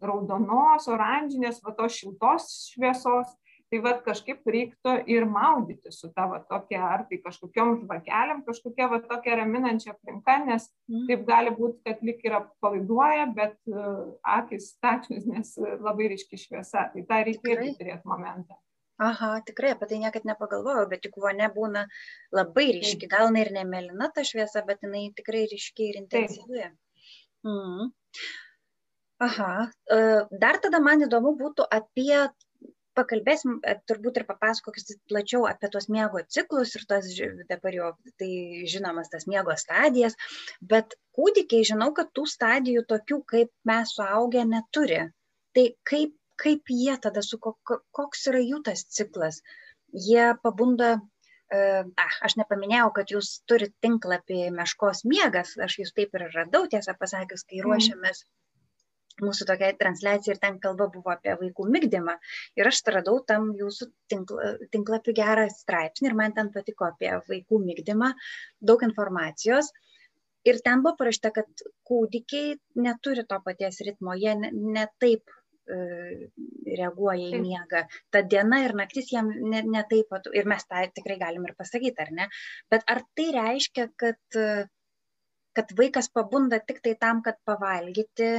raudonos 0.00 0.86
oranžinės 0.88 1.60
va 1.64 1.74
tos 1.76 1.98
šiltos 1.98 2.46
šviesos 2.72 3.34
tai 3.70 3.80
vat 3.82 4.02
kažkaip 4.06 4.46
reiktų 4.56 4.92
ir 5.10 5.26
maudytis 5.30 6.00
su 6.02 6.10
ta 6.14 6.26
va 6.30 6.38
tokia 6.50 6.82
ar 6.86 7.06
tai 7.10 7.18
kažkokiom 7.24 7.72
žvakelėm 7.82 8.44
kažkokia 8.46 8.90
va 8.92 9.00
tokia 9.04 9.40
raminančia 9.40 9.94
aplinka 9.94 10.36
nes 10.44 10.68
mm. 10.90 11.06
taip 11.10 11.24
gali 11.30 11.54
būt 11.56 11.80
kad 11.86 12.04
lyg 12.06 12.22
ir 12.28 12.38
atpalaiduoja 12.38 13.26
bet 13.38 13.58
uh, 13.72 14.04
akys 14.36 14.70
stačios 14.76 15.26
nes 15.26 15.56
labai 15.58 16.12
ryški 16.14 16.38
šviesa 16.44 16.88
tai 16.94 17.04
tą 17.10 17.20
reikia 17.26 17.56
irgi 17.56 17.74
turėt 17.80 18.06
momentą 18.06 18.60
Aha, 18.96 19.42
tikrai 19.44 19.74
apie 19.74 19.86
tai 19.90 19.98
niekad 20.00 20.24
nepagalvojau, 20.24 20.86
bet 20.88 21.04
juk 21.04 21.18
vonė 21.20 21.50
būna 21.52 21.82
labai 22.32 22.70
ryški, 22.78 23.10
gal 23.12 23.26
jinai 23.28 23.42
ir 23.44 23.50
nemelina 23.52 24.08
ta 24.14 24.24
šviesa, 24.24 24.62
bet 24.64 24.86
jinai 24.86 25.10
tikrai 25.18 25.42
ryški 25.50 25.90
ir 25.90 25.98
intensyvi. 26.00 26.70
Mm. 27.44 27.90
Aha, 29.26 29.50
e, 29.92 29.98
dar 30.40 30.58
tada 30.64 30.80
man 30.80 31.04
įdomu 31.04 31.34
būtų 31.36 31.64
apie 31.72 32.24
pakalbėsim 32.96 33.58
e, 33.62 33.76
turbūt 33.88 34.20
ir 34.20 34.26
papasakosit 34.28 35.00
plačiau 35.10 35.46
apie 35.50 35.70
tuos 35.72 35.88
miego 35.92 36.22
ciklus 36.36 36.74
ir 36.78 36.86
tas 36.90 37.08
dabar 37.50 37.78
jau 37.78 37.90
tai 38.20 38.30
žinomas 38.72 39.12
tas 39.12 39.28
miego 39.30 39.56
stadijas, 39.60 40.16
bet 40.74 40.96
kūdikiai 41.16 41.66
žinau, 41.72 41.92
kad 41.96 42.12
tų 42.16 42.26
stadijų 42.32 42.86
tokių 42.92 43.20
kaip 43.34 43.52
mes 43.68 43.96
suaugę 43.98 44.46
neturi. 44.48 45.02
Tai 45.56 45.66
kaip, 45.88 46.16
kaip 46.40 46.72
jie 46.72 46.96
tada, 47.00 47.24
su 47.24 47.40
koks 47.40 48.26
yra 48.32 48.42
jų 48.44 48.62
tas 48.66 48.84
ciklas? 48.98 49.40
Jie 50.06 50.32
pabunda 50.42 50.96
Ah, 51.54 52.14
aš 52.26 52.34
nepaminėjau, 52.40 52.88
kad 52.94 53.12
jūs 53.14 53.28
turite 53.46 53.76
tinklapį 53.84 54.48
Meškos 54.50 55.04
miegas, 55.06 55.52
aš 55.62 55.76
jūs 55.78 55.92
taip 55.94 56.16
ir 56.18 56.24
radau, 56.34 56.64
tiesą 56.72 56.96
pasakius, 56.98 57.44
kai 57.46 57.60
mhm. 57.60 57.68
ruošiamės 57.68 58.24
mūsų 59.24 59.46
tokia 59.48 59.72
transliacija 59.80 60.34
ir 60.34 60.40
ten 60.42 60.58
kalba 60.62 60.88
buvo 60.92 61.12
apie 61.14 61.34
vaikų 61.40 61.66
mygdymą. 61.76 62.16
Ir 62.58 62.70
aš 62.70 62.82
radau 62.92 63.18
tam 63.28 63.50
jūsų 63.56 63.88
tinkla, 64.12 64.52
tinklapį 64.74 65.16
gerą 65.16 65.46
straipsnį 65.52 66.10
ir 66.10 66.18
man 66.18 66.36
ten 66.36 66.52
patiko 66.54 66.90
apie 66.90 67.12
vaikų 67.30 67.60
mygdymą, 67.64 68.12
daug 68.60 68.84
informacijos. 68.86 69.72
Ir 70.46 70.60
ten 70.62 70.84
buvo 70.84 70.94
parašta, 71.00 71.32
kad 71.34 71.64
kūdikiai 71.88 72.54
neturi 72.78 73.24
to 73.26 73.40
paties 73.42 73.80
ritmo, 73.86 74.14
jie 74.14 74.36
ne, 74.38 74.52
ne 74.54 74.84
taip 75.02 75.32
e, 75.66 75.78
reaguoja 76.78 77.32
į 77.34 77.40
miegą. 77.42 77.82
Ta 78.14 78.22
diena 78.22 78.60
ir 78.62 78.76
naktis 78.78 79.10
jam 79.10 79.32
ne, 79.34 79.64
ne 79.66 79.82
taip 79.90 80.12
pat, 80.12 80.28
ir 80.38 80.46
mes 80.46 80.68
tą 80.70 80.84
tikrai 80.94 81.18
galim 81.24 81.48
ir 81.48 81.56
pasakyti, 81.58 81.98
ar 82.04 82.14
ne? 82.20 82.28
Bet 82.70 82.86
ar 82.94 83.02
tai 83.18 83.26
reiškia, 83.34 83.88
kad, 83.98 84.38
kad 85.58 85.74
vaikas 85.80 86.12
pabunda 86.14 86.60
tik 86.62 86.78
tai 86.84 86.94
tam, 87.00 87.24
kad 87.26 87.42
pavalgyti, 87.48 88.30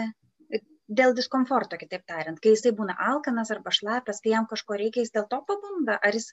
dėl 0.87 1.13
diskomforto, 1.15 1.77
kitaip 1.79 2.05
tariant, 2.07 2.39
kai 2.39 2.53
jisai 2.55 2.71
būna 2.75 2.95
alkanas 3.09 3.51
arba 3.51 3.73
šlapias, 3.75 4.21
kai 4.23 4.33
jam 4.33 4.47
kažko 4.47 4.79
reikia, 4.79 5.03
jis 5.03 5.13
dėl 5.15 5.27
to 5.31 5.41
pabunda, 5.47 5.99
ar 5.99 6.15
jis 6.15 6.31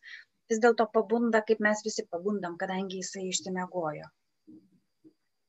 vis 0.50 0.60
dėlto 0.62 0.86
pabunda, 0.94 1.42
kaip 1.42 1.60
mes 1.64 1.82
visi 1.84 2.06
pabundam, 2.10 2.56
kadangi 2.60 3.00
jisai 3.02 3.28
išsimiegojo. 3.30 4.08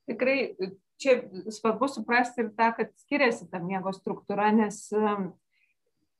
Tikrai 0.09 0.37
čia 1.01 1.17
svarbu 1.51 1.89
suprasti 1.89 2.45
ir 2.45 2.53
tą, 2.57 2.69
kad 2.77 2.93
skiriasi 3.01 3.49
ta 3.51 3.59
miego 3.59 3.91
struktūra, 3.93 4.51
nes 4.55 4.85
um, 4.95 5.33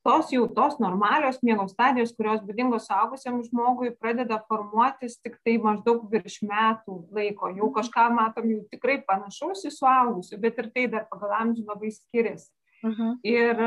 tos 0.06 0.30
jau 0.34 0.44
tos 0.54 0.76
normalios 0.82 1.38
miego 1.46 1.66
stadijos, 1.70 2.12
kurios 2.18 2.42
būdingos 2.46 2.86
suaugusiam 2.90 3.40
žmogui, 3.46 3.94
pradeda 3.98 4.38
formuotis 4.50 5.18
tik 5.22 5.38
tai 5.46 5.56
maždaug 5.62 6.04
virš 6.12 6.42
metų 6.46 7.00
laiko. 7.14 7.50
Jau 7.56 7.72
kažką 7.78 8.06
matom 8.14 8.50
jau 8.52 8.60
tikrai 8.74 9.00
panašaus 9.08 9.64
į 9.66 9.74
suaugusių, 9.78 10.38
bet 10.42 10.62
ir 10.62 10.70
tai 10.74 10.86
dar 10.92 11.08
pagal 11.10 11.34
amžių 11.40 11.66
labai 11.70 11.94
skiriasi. 11.94 12.50
Mhm. 12.86 13.16
Ir 13.26 13.58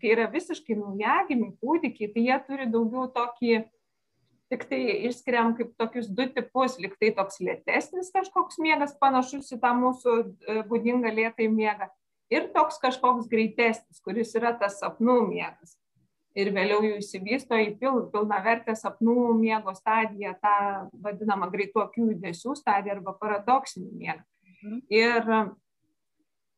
kai 0.00 0.12
yra 0.12 0.26
visiškai 0.32 0.76
naujagimiai 0.76 1.54
kūdikiai, 1.62 2.12
tai 2.12 2.26
jie 2.26 2.38
turi 2.48 2.66
daugiau 2.68 3.06
tokį, 3.14 3.62
tik 4.52 4.66
tai 4.70 4.80
išskiriam 5.08 5.54
kaip 5.58 5.72
tokius 5.80 6.10
du 6.12 6.26
tipus, 6.34 6.76
liktai 6.82 7.12
toks 7.16 7.40
lėtesnis 7.42 8.12
kažkoks 8.14 8.60
miegas, 8.62 8.94
panašus 9.00 9.48
į 9.56 9.60
tą 9.62 9.72
mūsų 9.78 10.18
e, 10.20 10.60
būdingą 10.68 11.14
lėtai 11.14 11.48
miegą. 11.50 11.88
Ir 12.30 12.48
toks 12.54 12.78
kažkoks 12.82 13.28
greitesnis, 13.30 14.02
kuris 14.02 14.34
yra 14.38 14.52
tas 14.58 14.80
sapnų 14.82 15.20
miegas. 15.28 15.76
Ir 16.36 16.50
vėliau 16.52 16.82
jų 16.84 16.96
įsivysto 17.00 17.56
į 17.56 17.70
pil, 17.80 18.02
pilna 18.12 18.42
vertę 18.44 18.74
sapnų 18.76 19.30
miego 19.38 19.72
stadiją, 19.78 20.34
tą 20.42 20.56
vadinamą 21.00 21.48
greitų 21.52 21.86
akių 21.86 22.10
judesių 22.10 22.56
stadiją 22.58 22.98
arba 22.98 23.14
paradoksinį 23.16 23.92
miegą. 23.94 24.24
Mhm. 24.50 24.82
Ir 24.92 25.30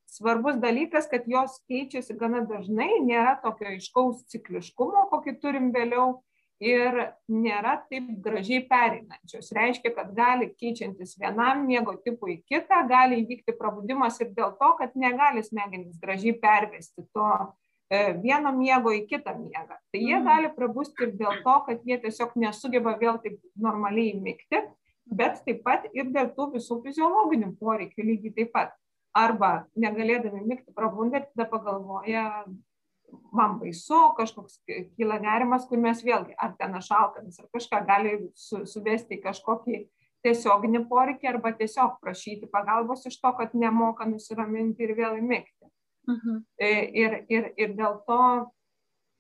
svarbus 0.09 0.57
dalykas, 0.63 1.09
kad 1.11 1.27
jos 1.29 1.59
keičiasi 1.69 2.17
gana 2.19 2.43
dažnai, 2.49 2.99
nėra 3.05 3.37
tokio 3.43 3.69
aiškaus 3.75 4.25
cikliškumo, 4.33 5.09
kokį 5.13 5.37
turim 5.43 5.71
vėliau 5.75 6.19
ir 6.65 6.97
nėra 7.31 7.77
taip 7.91 8.09
gražiai 8.25 8.65
pereinančios. 8.71 9.53
Reiškia, 9.55 9.93
kad 9.95 10.11
gali 10.17 10.51
keičiantis 10.59 11.15
vienam 11.21 11.63
miego 11.69 11.95
tipui 12.03 12.39
į 12.39 12.43
kitą, 12.55 12.83
gali 12.91 13.23
įvykti 13.23 13.55
prabudimas 13.61 14.19
ir 14.25 14.33
dėl 14.35 14.57
to, 14.59 14.73
kad 14.81 14.97
negali 14.99 15.45
smegenys 15.47 16.01
gražiai 16.03 16.35
pervesti 16.43 17.05
to 17.15 17.29
e, 17.39 18.17
vieno 18.25 18.51
miego 18.57 18.91
į 18.97 19.05
kitą 19.13 19.37
miegą. 19.39 19.79
Tai 19.79 20.03
jie 20.03 20.17
mhm. 20.19 20.27
gali 20.33 20.51
prabusti 20.57 21.07
ir 21.07 21.15
dėl 21.21 21.45
to, 21.47 21.61
kad 21.69 21.87
jie 21.87 22.01
tiesiog 22.03 22.35
nesugeba 22.43 22.97
vėl 22.99 23.23
taip 23.23 23.39
normaliai 23.55 24.19
mygti 24.19 24.65
bet 25.11 25.41
taip 25.47 25.63
pat 25.65 25.87
ir 25.97 26.11
dėl 26.13 26.31
tų 26.37 26.53
visų 26.57 26.81
fiziologinių 26.85 27.55
poreikių 27.61 28.07
lygiai 28.11 28.35
taip 28.37 28.53
pat. 28.55 28.75
Arba 29.17 29.67
negalėdami 29.77 30.43
mygti 30.47 30.75
prabunda 30.77 31.21
ir 31.21 31.29
tada 31.31 31.49
pagalvoja, 31.51 32.25
man 33.33 33.57
baisu, 33.61 34.01
kažkoks 34.19 34.61
kyla 34.67 35.19
nerimas, 35.23 35.65
kur 35.69 35.81
mes 35.81 36.03
vėlgi, 36.05 36.37
ar 36.37 36.53
ten 36.59 36.77
šalkamis, 36.85 37.39
ar 37.41 37.49
kažką 37.55 37.81
gali 37.89 38.13
su, 38.37 38.65
suvesti 38.69 39.17
į 39.17 39.23
kažkokį 39.25 39.81
tiesioginį 40.27 40.85
poreikį 40.91 41.31
arba 41.31 41.55
tiesiog 41.57 41.99
prašyti 42.03 42.51
pagalbos 42.53 43.07
iš 43.09 43.19
to, 43.23 43.33
kad 43.39 43.55
nemoka 43.55 44.07
nusiraminti 44.09 44.85
ir 44.85 44.95
vėl 44.99 45.19
įmygti. 45.23 45.71
Uh 46.09 46.15
mhm. 46.15 46.37
-huh. 46.37 46.93
ir, 47.03 47.25
ir, 47.29 47.53
ir 47.57 47.75
dėl 47.77 48.01
to 48.07 48.51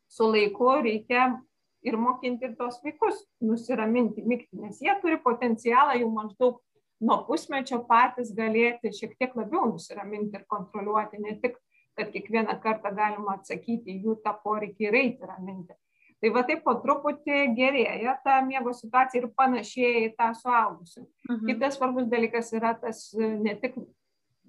su 0.09 0.25
laiku 0.25 0.71
reikia 0.83 1.43
ir 1.83 1.97
mokinti 1.97 2.45
ir 2.49 2.57
tos 2.57 2.81
vaikus 2.85 3.21
nusiraminti, 3.41 4.25
mygti, 4.27 4.57
nes 4.57 4.81
jie 4.83 4.95
turi 5.03 5.21
potencialą 5.23 5.99
jau 6.01 6.09
maždaug 6.11 6.63
nuo 7.01 7.19
pusmečio 7.27 7.81
patys 7.89 8.33
galėti 8.37 8.93
šiek 8.95 9.17
tiek 9.19 9.35
labiau 9.39 9.69
nusiraminti 9.73 10.39
ir 10.39 10.47
kontroliuoti, 10.51 11.21
ne 11.23 11.37
tik, 11.43 11.59
kad 11.99 12.11
kiekvieną 12.15 12.59
kartą 12.63 12.93
galima 12.95 13.37
atsakyti 13.39 13.99
jų 14.05 14.19
tą 14.25 14.35
poreikį 14.45 14.89
ir 14.89 14.99
eiti 15.03 15.29
raminti. 15.29 15.75
Tai 16.19 16.33
va 16.35 16.43
taip 16.47 16.65
po 16.65 16.75
truputį 16.83 17.53
gerėja 17.55 18.17
ta 18.25 18.41
miego 18.43 18.73
situacija 18.75 19.23
ir 19.23 19.29
panašėja 19.39 20.03
į 20.09 20.11
tą 20.19 20.33
suaugusių. 20.41 21.05
Mhm. 21.29 21.47
Kitas 21.47 21.79
svarbus 21.79 22.11
dalykas 22.11 22.51
yra 22.59 22.75
tas 22.79 23.13
ne 23.19 23.55
tik 23.63 23.79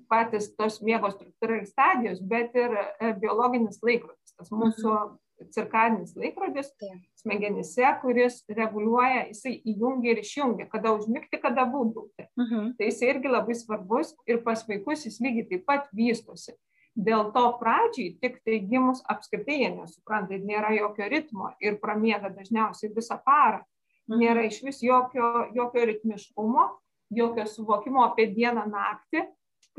patys 0.09 0.49
tos 0.57 0.79
miego 0.81 1.11
struktūra 1.13 1.59
ir 1.59 1.67
stadijos, 1.69 2.21
bet 2.25 2.55
ir 2.57 2.73
e, 2.73 3.11
biologinis 3.21 3.77
laikrodis, 3.85 4.33
tas 4.33 4.49
mūsų 4.49 4.93
mhm 4.93 5.17
cirkadinis 5.53 6.15
laikrodis 6.19 6.71
smegenyse, 7.19 7.85
kuris 8.01 8.41
reguliuoja, 8.49 9.25
jisai 9.29 9.55
įjungia 9.67 10.13
ir 10.13 10.21
išjungia, 10.23 10.67
kada 10.71 10.93
užmigti, 10.95 11.39
kada 11.41 11.65
būdauti. 11.69 12.27
Uh 12.35 12.43
mhm. 12.43 12.71
Tai 12.77 12.89
jisai 12.89 13.13
irgi 13.13 13.31
labai 13.31 13.55
svarbus 13.55 14.15
ir 14.27 14.41
pas 14.43 14.65
vaikus 14.67 15.05
jis 15.07 15.19
lygiai 15.23 15.47
taip 15.49 15.65
pat 15.65 15.87
vystosi. 15.95 16.55
Dėl 16.99 17.29
to 17.31 17.45
pradžiai 17.59 18.17
tik 18.19 18.41
tai 18.43 18.59
gimus 18.59 19.03
apskritai 19.07 19.61
jie 19.61 19.69
nesupranta, 19.71 20.35
nėra 20.35 20.73
jokio 20.75 21.07
ritmo 21.07 21.53
ir 21.61 21.79
pramiega 21.79 22.31
dažniausiai 22.33 22.91
visą 22.95 23.19
parą. 23.25 23.63
Mhm. 24.09 24.19
Nėra 24.19 24.45
iš 24.49 24.63
vis 24.63 24.83
jokio, 24.83 25.49
jokio 25.55 25.85
ritmiškumo, 25.85 26.69
jokio 27.09 27.45
suvokimo 27.45 28.03
apie 28.05 28.27
dieną 28.33 28.65
naktį 28.69 29.25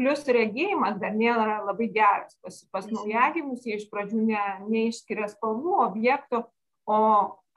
Plius 0.00 0.24
regėjimas 0.24 0.96
dar 0.96 1.12
nėra 1.12 1.58
labai 1.66 1.90
geras. 1.92 2.32
Pas, 2.40 2.56
pas 2.72 2.86
naujagimus 2.88 3.66
jie 3.68 3.76
iš 3.76 3.90
pradžių 3.92 4.22
ne, 4.30 4.44
neišskiria 4.70 5.28
spalvų, 5.28 5.74
objektų, 5.90 6.40
o 6.88 7.00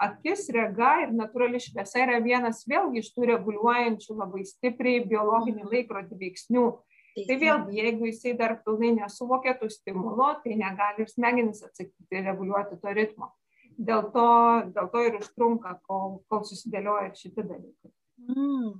akis, 0.04 0.50
rega 0.52 0.98
ir 1.06 1.14
natūrali 1.16 1.62
šviesa 1.64 2.02
yra 2.04 2.18
vienas 2.24 2.66
vėlgi 2.68 3.00
iš 3.00 3.14
tų 3.16 3.30
reguliuojančių 3.32 4.18
labai 4.20 4.44
stipriai 4.50 5.06
biologinį 5.08 5.70
laikrodį 5.70 6.20
veiksnių. 6.26 6.66
Tai 7.14 7.36
vėlgi, 7.38 7.78
jeigu 7.78 8.10
jisai 8.10 8.34
dar 8.36 8.58
pilnai 8.66 8.92
nesuvokia 8.98 9.54
tų 9.60 9.70
stimulų, 9.70 10.32
tai 10.44 10.58
negali 10.58 11.06
ir 11.06 11.12
smegenis 11.12 11.62
atsakyti 11.64 12.24
reguliuoti 12.26 12.80
to 12.82 12.94
ritmo. 12.98 13.30
Dėl 13.78 14.10
to, 14.14 14.30
dėl 14.74 14.90
to 14.92 15.04
ir 15.08 15.20
užtrunka, 15.22 15.78
kol, 15.88 16.18
kol 16.30 16.42
susidėlioja 16.50 17.14
šitie 17.16 17.46
dalykai. 17.46 17.94
Mm, 18.22 18.76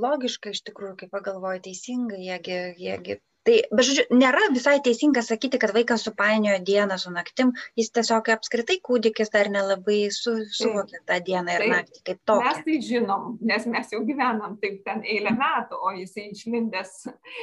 logiška 0.00 0.54
iš 0.54 0.62
tikrųjų, 0.68 0.96
kai 1.02 1.10
pagalvoju 1.12 1.62
teisingai, 1.68 2.22
jiegi, 2.24 2.62
jiegi. 2.80 3.20
Tai, 3.42 3.54
bet 3.74 3.86
žodžiu, 3.88 4.02
nėra 4.14 4.44
visai 4.54 4.76
teisinga 4.86 5.22
sakyti, 5.26 5.58
kad 5.62 5.72
vaikas 5.74 6.04
supainiojo 6.06 6.60
dieną 6.62 6.94
su 7.02 7.10
naktim, 7.10 7.50
jis 7.78 7.90
tiesiog 7.90 8.28
apskritai 8.36 8.76
kūdikis 8.86 9.32
dar 9.34 9.50
nelabai 9.50 10.04
su, 10.14 10.36
suvokia 10.54 11.00
tą 11.10 11.18
dieną 11.26 11.56
ir 11.56 11.64
taip, 11.64 11.72
naktį 11.72 12.04
kaip 12.06 12.20
tokią. 12.30 12.44
Mes 12.46 12.60
tai 12.68 12.76
žinom, 12.86 13.26
nes 13.50 13.66
mes 13.74 13.90
jau 13.96 14.00
gyvenam 14.06 14.54
taip 14.62 14.78
ten 14.86 15.02
eilę 15.02 15.34
metų, 15.40 15.80
o 15.82 15.94
jisai 15.98 16.28
išlindęs 16.30 16.94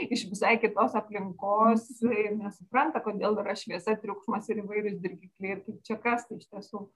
iš 0.08 0.26
visai 0.32 0.56
kitos 0.64 0.96
aplinkos 0.96 1.92
nesupranta, 2.40 3.04
kodėl 3.04 3.36
yra 3.44 3.60
šviesa, 3.60 4.00
triukšmas 4.00 4.48
ir 4.54 4.64
įvairius 4.64 5.00
dirgikliai 5.04 5.58
ir 5.58 5.64
kaip 5.68 5.84
čia 5.84 6.00
kas 6.00 6.28
tai 6.32 6.40
iš 6.40 6.48
tiesų. 6.48 6.88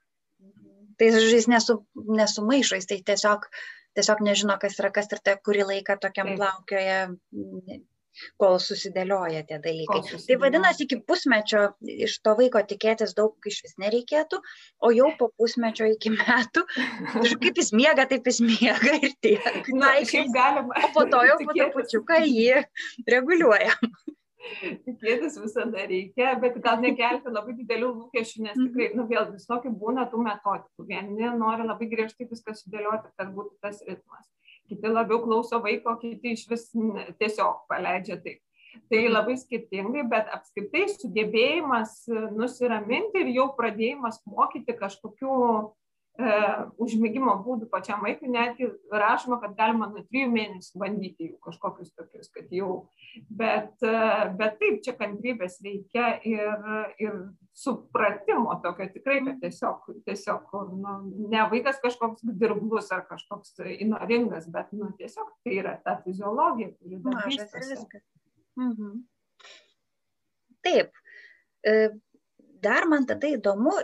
Tai 0.96 1.12
žodžiu, 1.12 1.38
jis 1.42 1.52
nesu, 1.52 1.82
nesumaišo, 2.24 2.80
jis 2.80 2.88
tai 2.88 3.04
tiesiog 3.04 3.52
tiesiog 3.98 4.22
nežino, 4.26 4.58
kas 4.62 4.78
yra 4.82 4.92
kas 4.94 5.10
ir 5.14 5.22
tai 5.24 5.38
kurį 5.46 5.66
laiką 5.72 5.98
tokiam 6.02 6.34
plaukioje, 6.38 7.00
kol 8.42 8.60
susidėlioja 8.62 9.42
tie 9.50 9.58
dalykai. 9.62 10.02
Susidėlioja. 10.06 10.28
Tai 10.28 10.38
vadinasi, 10.44 10.86
iki 10.86 11.00
pusmečio 11.08 11.64
iš 12.06 12.20
to 12.26 12.36
vaiko 12.38 12.62
tikėtis 12.70 13.16
daug 13.18 13.50
iš 13.50 13.62
vis 13.66 13.76
nereikėtų, 13.82 14.40
o 14.86 14.94
jau 14.94 15.10
po 15.20 15.32
pusmečio 15.40 15.90
iki 15.94 16.14
metų, 16.14 16.66
kaip 17.44 17.62
jis 17.62 17.74
miega, 17.76 18.06
taip 18.10 18.30
jis 18.30 18.42
miega 18.46 18.98
ir 19.00 19.18
tiek. 19.26 19.72
Na, 19.74 19.96
šiaip 20.10 20.34
galima. 20.36 20.84
O 20.84 20.94
po 20.98 21.08
to 21.10 21.24
jau 21.30 21.40
po 21.42 21.56
trupučiuką 21.58 22.22
jį 22.28 22.66
reguliuojam 23.10 23.94
tikėtis 24.86 25.38
visada 25.42 25.86
reikia, 25.90 26.34
bet 26.42 26.60
gal 26.64 26.80
nekelti 26.84 27.32
labai 27.32 27.56
didelių 27.58 27.90
lūkesčių, 27.94 28.46
nes 28.48 28.60
tikrai, 28.60 28.90
nu 28.98 29.08
vėl 29.10 29.30
visokių 29.32 29.74
būna 29.80 30.08
tų 30.12 30.24
metodikų. 30.26 30.88
Vieni 30.90 31.34
nori 31.40 31.68
labai 31.68 31.90
griežtai 31.92 32.28
viską 32.30 32.56
sudėlioti, 32.60 33.14
kad 33.18 33.34
būtų 33.36 33.58
tas 33.64 33.84
ritmas. 33.88 34.28
Kiti 34.70 34.90
labiau 34.92 35.22
klauso 35.24 35.60
vaiko, 35.64 35.96
kiti 36.02 36.36
iš 36.38 36.48
vis 36.52 36.70
tiesiog 37.20 37.66
paleidžia 37.72 38.20
taip. 38.24 38.42
Tai 38.90 39.02
labai 39.06 39.36
skirtingai, 39.38 40.02
bet 40.10 40.32
apskritai 40.34 40.88
sugebėjimas 40.90 42.08
nusiraminti 42.34 43.22
ir 43.22 43.30
jau 43.36 43.52
pradėjimas 43.58 44.18
mokyti 44.26 44.74
kažkokių 44.80 45.36
e, 46.20 46.34
užmygimo 46.82 47.36
būdų 47.46 47.70
pačiam 47.72 48.04
vaikui, 48.06 48.30
netgi 48.32 48.70
rašoma, 48.92 49.40
kad 49.42 49.56
galima 49.58 49.90
nuo 49.92 50.04
trijų 50.10 50.30
mėnesių 50.34 50.82
bandyti 50.82 51.30
jų 51.30 51.40
kažkokius 51.46 51.94
tokius, 51.98 52.30
kad 52.34 52.52
jau, 52.54 52.74
bet, 53.30 53.74
e, 53.86 53.94
bet 54.40 54.60
taip, 54.62 54.82
čia 54.86 54.96
kantrybės 55.00 55.60
reikia 55.66 56.14
ir, 56.28 56.68
ir 57.02 57.18
supratimo 57.54 58.56
tokio 58.64 58.90
tikrai, 58.94 59.20
kad 59.28 59.42
tiesiog, 59.44 59.90
tiesiog 60.08 60.54
nu, 60.74 60.96
ne 61.34 61.46
vaikas 61.52 61.82
kažkoks 61.84 62.26
dirblus 62.26 62.92
ar 62.96 63.06
kažkoks 63.10 63.60
inoringas, 63.78 64.50
bet 64.54 64.74
nu, 64.74 64.92
tiesiog 64.98 65.30
tai 65.46 65.60
yra 65.62 65.78
ta 65.86 66.00
fiziologija, 66.06 66.74
kuri 66.80 67.02
dar 67.06 67.30
vystosi. 67.30 68.02
Mhm. 68.60 69.02
Taip. 70.64 70.94
E, 71.64 71.74
dar 72.64 72.88
man 72.90 73.06
tada 73.08 73.30
įdomu, 73.34 73.76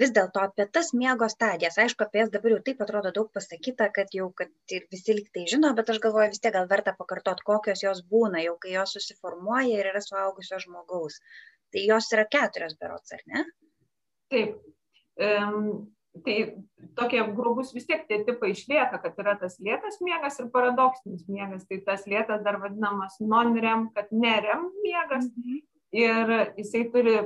vis 0.00 0.12
dėlto 0.16 0.42
apie 0.42 0.66
tas 0.76 0.92
miego 1.00 1.28
stadijas 1.32 1.78
aišku 1.84 2.06
apie 2.06 2.22
jas 2.22 2.32
dabar 2.34 2.56
jau 2.56 2.60
taip 2.68 2.82
atrodo 2.84 3.12
daug 3.18 3.30
pasakyta 3.38 3.88
kad 3.96 4.14
jau 4.18 4.28
kad 4.40 4.52
ir 4.78 4.86
visi 4.94 5.16
lyg 5.16 5.30
tai 5.36 5.46
žino 5.54 5.72
bet 5.78 5.90
aš 5.94 6.02
galvoju 6.06 6.34
vis 6.34 6.42
tiek 6.44 6.54
gal 6.58 6.68
verta 6.70 6.96
pakartot 6.98 7.42
kokios 7.50 7.84
jos 7.86 8.04
būna 8.14 8.44
jau 8.44 8.56
kai 8.62 8.76
jos 8.76 8.96
susiformuoja 8.98 9.80
ir 9.80 9.90
yra 9.92 10.04
suaugusio 10.04 10.60
žmogaus 10.66 11.20
tai 11.72 11.86
jos 11.88 12.12
yra 12.16 12.28
keturios 12.36 12.78
berods 12.80 13.18
ar 13.18 13.26
ne 13.32 13.44
taip 14.34 14.56
um, 15.20 15.86
tai 16.22 16.36
tokie 16.94 17.22
grubus 17.34 17.72
vis 17.74 17.86
tiek 17.88 18.04
tie 18.06 18.20
tipai 18.26 18.52
išlieka, 18.54 19.00
kad 19.02 19.16
yra 19.18 19.34
tas 19.38 19.56
lėtas 19.58 19.98
miegas 20.04 20.38
ir 20.38 20.50
paradoksinis 20.54 21.24
miegas. 21.26 21.64
Tai 21.66 21.80
tas 21.88 22.04
lėtas 22.10 22.44
dar 22.46 22.60
vadinamas 22.62 23.18
non-rem, 23.20 23.88
kad 23.96 24.12
nerem 24.14 24.68
miegas. 24.84 25.26
Mhm. 25.34 25.62
Ir 25.94 26.32
jisai 26.58 26.84
turi 26.90 27.16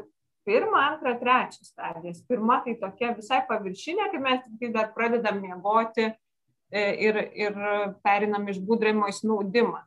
pirmą, 0.48 0.78
antrą, 0.92 1.14
trečią 1.20 1.66
stadijas. 1.66 2.22
Pirma 2.28 2.62
tai 2.64 2.78
tokia 2.80 3.12
visai 3.16 3.42
paviršinė, 3.48 4.08
kai 4.12 4.22
mes 4.24 4.46
tik 4.60 4.72
dar 4.76 4.90
pradedam 4.96 5.42
miegoti 5.42 6.06
e, 6.08 6.86
ir, 7.08 7.20
ir 7.36 7.60
perinam 8.04 8.48
iš 8.48 8.62
būdrimo 8.64 9.10
į 9.10 9.16
snaudimą. 9.20 9.84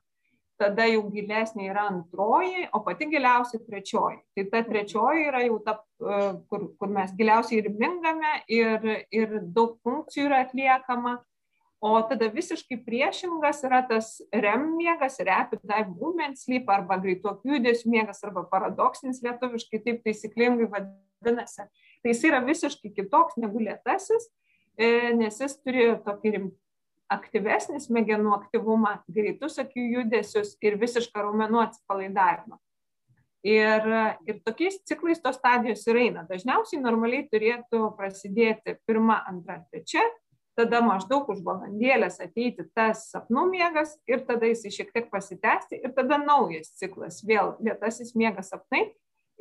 Tada 0.62 0.86
jau 0.86 1.02
gilesnė 1.10 1.72
yra 1.72 1.88
antroji, 1.90 2.68
o 2.78 2.84
pati 2.86 3.08
giliausia 3.10 3.58
trečioji. 3.66 4.20
Tai 4.38 4.44
ta 4.52 4.62
trečioji 4.68 5.26
yra 5.32 5.42
jau 5.48 5.58
ta, 5.66 5.80
e, 5.98 6.22
kur, 6.52 6.68
kur 6.78 6.94
mes 6.94 7.16
giliausiai 7.18 7.64
ir 7.64 7.72
mingame 7.82 8.38
ir, 8.46 8.86
ir 9.10 9.40
daug 9.42 9.80
funkcijų 9.82 10.30
yra 10.30 10.44
atliekama 10.46 11.18
o 11.82 11.96
tada 12.06 12.30
visiškai 12.30 12.78
priešingas 12.86 13.64
yra 13.66 13.82
tas 13.90 14.14
REM 14.30 14.68
miegas, 14.78 15.18
Rapid 15.26 15.64
Eye 15.66 15.88
Movement 15.90 16.38
Sleep 16.38 16.70
arba 16.70 17.00
greitokių 17.02 17.56
judesių 17.56 17.90
miegas 17.90 18.22
arba 18.28 18.46
paradoksinis 18.52 19.24
lietuviškai 19.26 19.82
taip 19.88 20.04
taisyklingai 20.06 20.70
vadinasi. 20.70 21.66
Tai 22.02 22.14
jis 22.14 22.24
yra 22.30 22.44
visiškai 22.46 22.94
kitoks 23.00 23.40
negu 23.42 23.64
lėtasis, 23.66 24.30
e, 24.78 25.10
nes 25.18 25.42
jis 25.42 25.58
turi 25.66 25.90
tokį 26.06 26.52
aktyvesnį 27.12 27.82
smegenų 27.84 28.36
aktyvumą, 28.38 29.00
greitus 29.12 29.58
akių 29.62 29.88
judesius 29.98 30.54
ir 30.64 30.78
visišką 30.80 31.26
raumenų 31.26 31.66
atsipalaidavimą. 31.66 32.62
Ir, 33.42 33.88
ir 34.30 34.38
tokiais 34.46 34.78
ciklais 34.86 35.20
tos 35.22 35.40
stadijos 35.40 35.82
ir 35.90 35.98
eina. 35.98 36.28
Dažniausiai 36.30 36.78
normaliai 36.78 37.26
turėtų 37.26 37.88
prasidėti 37.98 38.78
pirma, 38.86 39.18
antra, 39.26 39.64
trečia, 39.74 40.04
tada 40.58 40.82
maždaug 40.84 41.30
už 41.32 41.42
valandėlės 41.46 42.20
ateiti 42.24 42.66
tas 42.76 43.08
sapnų 43.12 43.48
miegas 43.52 43.96
ir 44.10 44.24
tada 44.28 44.50
jisai 44.50 44.72
šiek 44.76 44.92
tiek 44.94 45.10
pasitęsti 45.12 45.80
ir 45.80 45.94
tada 45.96 46.20
naujas 46.22 46.74
ciklas, 46.80 47.22
vėl 47.26 47.56
lėtasis 47.64 48.16
miegas 48.20 48.52
sapnai. 48.54 48.90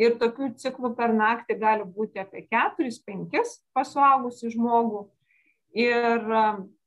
Ir 0.00 0.14
tokių 0.16 0.54
ciklų 0.56 0.94
per 0.96 1.12
naktį 1.12 1.58
gali 1.60 1.84
būti 1.84 2.22
apie 2.22 2.46
4-5 2.48 3.56
pasuaugusi 3.76 4.52
žmogų. 4.54 5.08
Ir 5.76 6.24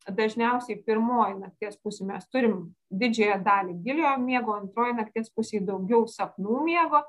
dažniausiai 0.09 0.81
pirmoji 0.83 1.37
nakties 1.39 1.77
pusė 1.83 2.07
mes 2.07 2.25
turim 2.33 2.73
didžiąją 2.91 3.37
dalį 3.43 3.75
giliojo 3.85 4.17
miego, 4.23 4.57
antroji 4.57 4.97
nakties 4.97 5.29
pusė 5.31 5.61
daugiau 5.63 6.07
sapnų 6.09 6.63
miego 6.65 7.03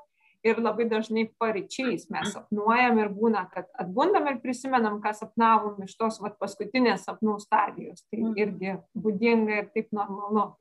ir 0.45 0.59
labai 0.61 0.85
dažnai 0.89 1.25
paryčiais 1.41 2.07
mes 2.13 2.33
sapnuojam 2.33 2.99
ir 3.01 3.09
būna, 3.13 3.45
kad 3.53 3.69
atbundam 3.81 4.29
ir 4.31 4.41
prisimenam, 4.43 4.99
ką 5.03 5.13
sapnavom 5.17 5.81
iš 5.87 5.95
tos 5.99 6.21
vat, 6.23 6.37
paskutinės 6.41 7.07
sapnų 7.07 7.39
stadijos. 7.43 8.05
Tai 8.09 8.21
mhm. 8.21 8.37
irgi 8.43 8.77
būdinga 8.93 9.61
ir 9.63 9.71
taip 9.75 9.91
normalu. 9.95 10.53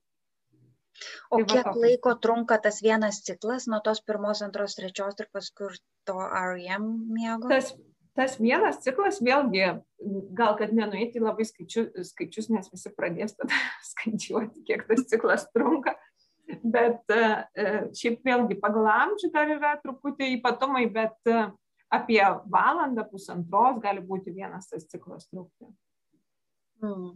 O 1.34 1.40
tai 1.40 1.46
kiek 1.50 1.66
va, 1.66 1.74
laiko 1.82 2.12
trunka 2.22 2.60
tas 2.62 2.78
vienas 2.84 3.18
ciklas 3.26 3.66
nuo 3.66 3.80
tos 3.84 3.98
pirmos, 4.06 4.44
antros, 4.46 4.76
trečios 4.78 5.18
ir 5.18 5.26
paskui 5.34 5.74
to 6.06 6.20
REM 6.22 6.86
miego? 7.10 7.50
Tas 7.50 7.72
tas 8.14 8.36
vienas 8.38 8.78
ciklas 8.84 9.20
vėlgi 9.24 9.64
gal 10.38 10.54
kad 10.58 10.72
nenueiti 10.74 11.18
į 11.18 11.24
labai 11.24 11.46
skaičiu, 11.48 11.88
skaičius, 12.06 12.50
nes 12.54 12.70
visi 12.72 12.92
pradės 12.94 13.36
tada 13.38 13.58
skaičiuoti, 13.90 14.64
kiek 14.68 14.86
tas 14.88 15.06
ciklas 15.10 15.48
trunka. 15.54 15.96
Bet 16.44 17.12
e, 17.12 17.20
e, 17.56 17.70
šiaip 17.96 18.24
vėlgi 18.26 18.58
pagal 18.60 18.88
amžių 18.92 19.30
dar 19.32 19.52
yra 19.54 19.74
truputį 19.80 20.34
ypatumai, 20.38 20.84
bet 20.92 21.30
e, 21.30 21.46
apie 21.94 22.20
valandą, 22.52 23.06
pusantros 23.08 23.80
gali 23.84 24.02
būti 24.04 24.34
vienas 24.34 24.68
tas 24.68 24.84
ciklas 24.90 25.28
trukti. 25.30 25.70
Mm. 26.84 27.14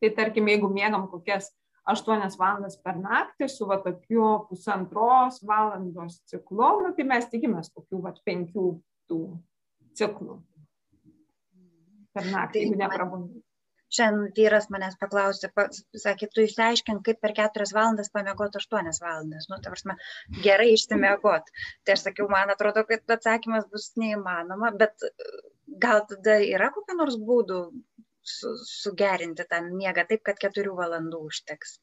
Tai 0.00 0.10
tarkim, 0.16 0.48
jeigu 0.50 0.70
mėgam 0.72 1.06
kokias 1.12 1.52
8 1.90 2.36
valandas 2.38 2.76
per 2.82 2.98
naktį 2.98 3.48
su 3.50 3.66
va 3.68 3.78
tokiu 3.84 4.24
pusantros 4.48 5.40
valandos 5.46 6.20
ciklu, 6.30 6.70
nu, 6.82 6.92
tai 6.96 7.06
mes 7.08 7.28
tikimės 7.30 7.70
kokių 7.74 8.02
va 8.04 8.14
penkių 8.26 8.66
tų 9.10 9.20
ciklų 9.98 10.40
per 12.10 12.26
naktį, 12.26 12.58
tai, 12.58 12.64
jeigu 12.64 12.80
neprabundai. 12.80 13.42
Šiandien 13.96 14.32
vyras 14.36 14.68
manęs 14.74 14.96
paklausė, 15.00 15.50
sakė, 16.04 16.28
tu 16.34 16.44
išsiaiškink, 16.46 17.02
kaip 17.08 17.20
per 17.24 17.34
keturias 17.38 17.74
valandas 17.76 18.12
pamiegoti 18.14 18.60
aštuonias 18.60 19.02
valandas. 19.02 19.48
Nu, 19.50 19.58
ta 19.64 19.72
prasme, 19.74 19.96
gerai 20.46 20.70
išsimiegot. 20.76 21.50
Tai 21.84 21.96
aš 21.96 22.06
sakiau, 22.06 22.28
man 22.32 22.54
atrodo, 22.54 22.86
kad 22.88 23.16
atsakymas 23.16 23.66
bus 23.74 23.90
neįmanoma, 24.00 24.72
bet 24.84 25.10
gal 25.86 26.04
tada 26.12 26.38
yra 26.46 26.70
kokių 26.74 26.98
nors 27.02 27.18
būdų 27.30 27.60
su, 28.36 28.56
sugerinti 28.70 29.46
tą 29.50 29.62
miegą 29.68 30.06
taip, 30.10 30.24
kad 30.30 30.42
keturių 30.46 30.78
valandų 30.78 31.24
užteks 31.30 31.78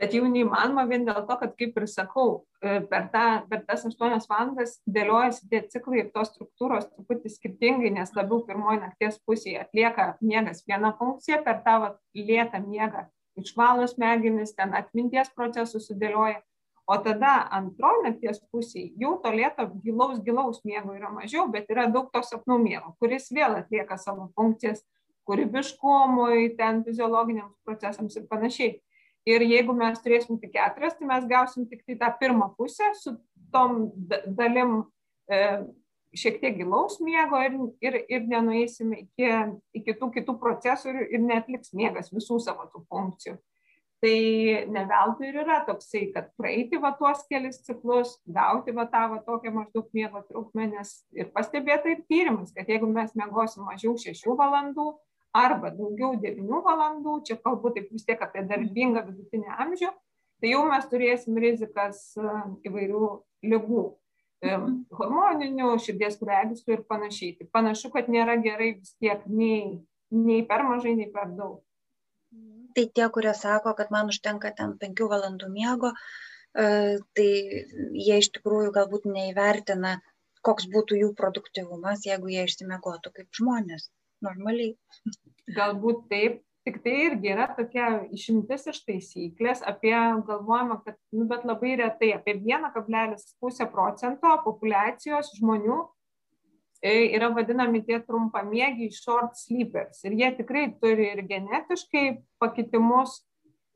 bet 0.00 0.14
jau 0.16 0.26
neįmanoma 0.28 0.84
vien 0.90 1.06
dėl 1.06 1.22
to, 1.28 1.36
kad, 1.40 1.54
kaip 1.58 1.76
ir 1.80 1.86
sakau, 1.90 2.28
e, 2.60 2.80
per, 2.90 3.08
tą, 3.12 3.24
per 3.50 3.62
tas 3.68 3.84
aštuonias 3.88 4.28
valandas 4.30 4.76
dėliojasi 4.84 5.48
tie 5.50 5.62
ciklai 5.72 6.02
ir 6.02 6.10
tos 6.14 6.32
struktūros 6.34 6.88
truputį 6.92 7.32
skirtingai, 7.32 7.92
nes 7.94 8.12
labiau 8.16 8.42
pirmoji 8.48 8.82
nakties 8.84 9.20
pusėje 9.26 9.62
atlieka 9.64 10.14
miegas 10.20 10.64
vieną 10.68 10.92
funkciją, 11.00 11.42
per 11.46 11.62
tą 11.66 11.78
vat, 11.84 12.00
lėtą 12.16 12.60
miegą 12.66 13.06
išvalo 13.36 13.86
smegenis, 13.88 14.54
ten 14.56 14.74
atminties 14.76 15.30
procesų 15.36 15.80
sudėlioja, 15.84 16.40
o 16.86 16.96
tada 17.02 17.34
antroji 17.52 18.04
nakties 18.06 18.40
pusėje 18.52 18.92
jau 19.00 19.16
to 19.22 19.32
lėto 19.34 19.66
gilaus, 19.84 20.20
gilaus 20.24 20.62
miego 20.64 20.94
yra 20.96 21.10
mažiau, 21.12 21.48
bet 21.52 21.70
yra 21.72 21.88
daug 21.92 22.12
to 22.12 22.22
sapnų 22.24 22.60
miego, 22.62 22.94
kuris 23.00 23.28
vėl 23.34 23.58
atlieka 23.58 23.98
savo 24.00 24.30
funkcijas 24.38 24.84
kūrybiškumui, 25.26 26.54
ten 26.58 26.84
fiziologiniams 26.86 27.56
procesams 27.66 28.16
ir 28.16 28.28
panašiai 28.30 28.76
ir 29.26 29.42
jeigu 29.42 29.74
mes 29.76 29.98
turėsim 30.02 30.38
tik 30.40 30.54
keturias, 30.54 30.94
tai 30.98 31.08
mes 31.08 31.26
gausim 31.30 31.66
tik 31.70 31.82
tai 31.86 31.98
tą 32.00 32.12
pirmą 32.20 32.52
pusę 32.58 32.92
su 32.98 33.16
tom 33.52 33.90
dalim 34.38 34.84
e, 35.30 35.40
šiek 36.16 36.38
tiek 36.40 36.56
gilaus 36.60 37.00
miego 37.02 37.40
ir, 37.44 37.58
ir, 37.84 37.98
ir 38.08 38.30
nenueisim 38.30 38.94
iki, 38.96 39.28
iki 39.76 39.96
tų 39.98 40.12
kitų 40.14 40.36
procesų 40.40 40.94
ir, 40.94 41.02
ir 41.18 41.26
netliks 41.26 41.74
miegas 41.76 42.12
visų 42.14 42.40
savo 42.44 42.68
tų 42.72 42.86
funkcijų. 42.88 43.36
Tai 44.04 44.16
ne 44.74 44.82
veltui 44.86 45.30
ir 45.30 45.38
yra 45.40 45.62
toksai, 45.64 46.02
kad 46.12 46.28
praeiti 46.36 46.78
va 46.78 46.90
tuos 46.98 47.22
kelis 47.30 47.62
ciklus, 47.64 48.18
gauti 48.28 48.74
va 48.76 48.84
tą 48.92 49.06
va 49.14 49.22
tokią 49.24 49.54
maždaug 49.54 49.88
miego 49.96 50.20
trukmę, 50.28 50.68
nes 50.74 50.92
ir 51.16 51.30
pastebėta 51.32 51.90
ir 51.94 52.02
tyrimas, 52.04 52.52
kad 52.54 52.68
jeigu 52.68 52.90
mes 52.92 53.14
miegosim 53.16 53.64
mažiau 53.64 53.96
šešių 54.02 54.36
valandų, 54.36 54.90
arba 55.36 55.70
daugiau 55.74 56.16
9 56.22 56.62
valandų, 56.64 57.20
čia 57.28 57.36
kalbu 57.42 57.72
taip 57.74 57.92
vis 57.92 58.06
tiek 58.08 58.22
apie 58.22 58.44
darbingą 58.48 59.04
vidutinį 59.06 59.52
amžių, 59.64 59.92
tai 60.40 60.52
jau 60.52 60.64
mes 60.70 60.88
turėsim 60.90 61.38
rizikas 61.42 62.02
e, 62.20 62.32
įvairių 62.68 63.10
lygų 63.52 63.84
mhm. 64.46 64.78
hormoninių, 65.00 65.74
širdies 65.84 66.18
kraujagyslių 66.20 66.78
ir 66.78 66.84
panašiai. 66.92 67.36
Tai 67.40 67.48
panašu, 67.58 67.92
kad 67.94 68.10
nėra 68.12 68.38
gerai 68.44 68.72
vis 68.78 68.94
tiek 69.00 69.24
nei, 69.28 69.78
nei 70.12 70.42
per 70.48 70.66
mažai, 70.68 70.96
nei 70.98 71.10
per 71.12 71.32
daug. 71.38 71.62
Tai 72.76 72.84
tie, 72.92 73.06
kurie 73.12 73.32
sako, 73.32 73.72
kad 73.76 73.92
man 73.94 74.12
užtenka 74.12 74.52
ten 74.56 74.74
5 74.80 75.06
valandų 75.12 75.48
miego, 75.52 75.94
e, 76.52 76.98
tai 77.16 77.30
jie 77.96 78.20
iš 78.20 78.32
tikrųjų 78.36 78.74
galbūt 78.76 79.08
neįvertina, 79.08 79.96
koks 80.46 80.68
būtų 80.70 81.00
jų 81.00 81.12
produktivumas, 81.18 82.04
jeigu 82.06 82.30
jie 82.30 82.44
išsimiegotų 82.46 83.14
kaip 83.16 83.40
žmonės 83.40 83.88
normaliai. 84.24 84.74
Galbūt 85.56 86.06
taip, 86.10 86.40
tik 86.66 86.80
tai 86.82 86.94
irgi 87.04 87.30
yra 87.30 87.46
tokia 87.54 87.88
išimtis 88.14 88.66
iš 88.72 88.80
taisyklės, 88.88 89.62
apie 89.70 89.94
galvojama, 90.26 90.80
kad, 90.86 90.98
nu, 91.14 91.28
bet 91.30 91.44
labai 91.46 91.76
retai, 91.82 92.10
apie 92.16 92.34
1,5 92.40 93.68
procento 93.70 94.32
populacijos 94.42 95.30
žmonių 95.38 95.78
e, 96.82 96.96
yra 97.14 97.30
vadinami 97.36 97.84
tie 97.86 98.00
trumpamiegiai 98.02 98.90
short 98.90 99.38
sleepers. 99.38 100.02
Ir 100.08 100.18
jie 100.18 100.32
tikrai 100.40 100.66
turi 100.82 101.12
ir 101.12 101.22
genetiškai 101.30 102.04
pakitimus, 102.42 103.20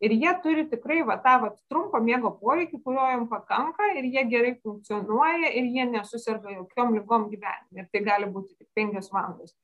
ir 0.02 0.16
jie 0.18 0.34
turi 0.42 0.66
tikrai 0.74 1.04
va, 1.06 1.20
tą 1.22 1.38
va, 1.44 1.54
trumpą 1.70 2.02
miego 2.02 2.34
poreikį, 2.42 2.82
kurio 2.82 3.06
jam 3.12 3.26
pakanka, 3.30 3.92
ir 4.02 4.10
jie 4.10 4.26
gerai 4.34 4.56
funkcionuoja, 4.64 5.54
ir 5.54 5.70
jie 5.78 5.86
nesusirga 5.94 6.58
jokiom 6.58 6.96
lygom 6.98 7.30
gyvenime. 7.30 7.84
Ir 7.84 7.90
tai 7.94 8.06
gali 8.10 8.34
būti 8.34 8.58
tik 8.58 8.66
5 8.74 9.14
valandos 9.14 9.54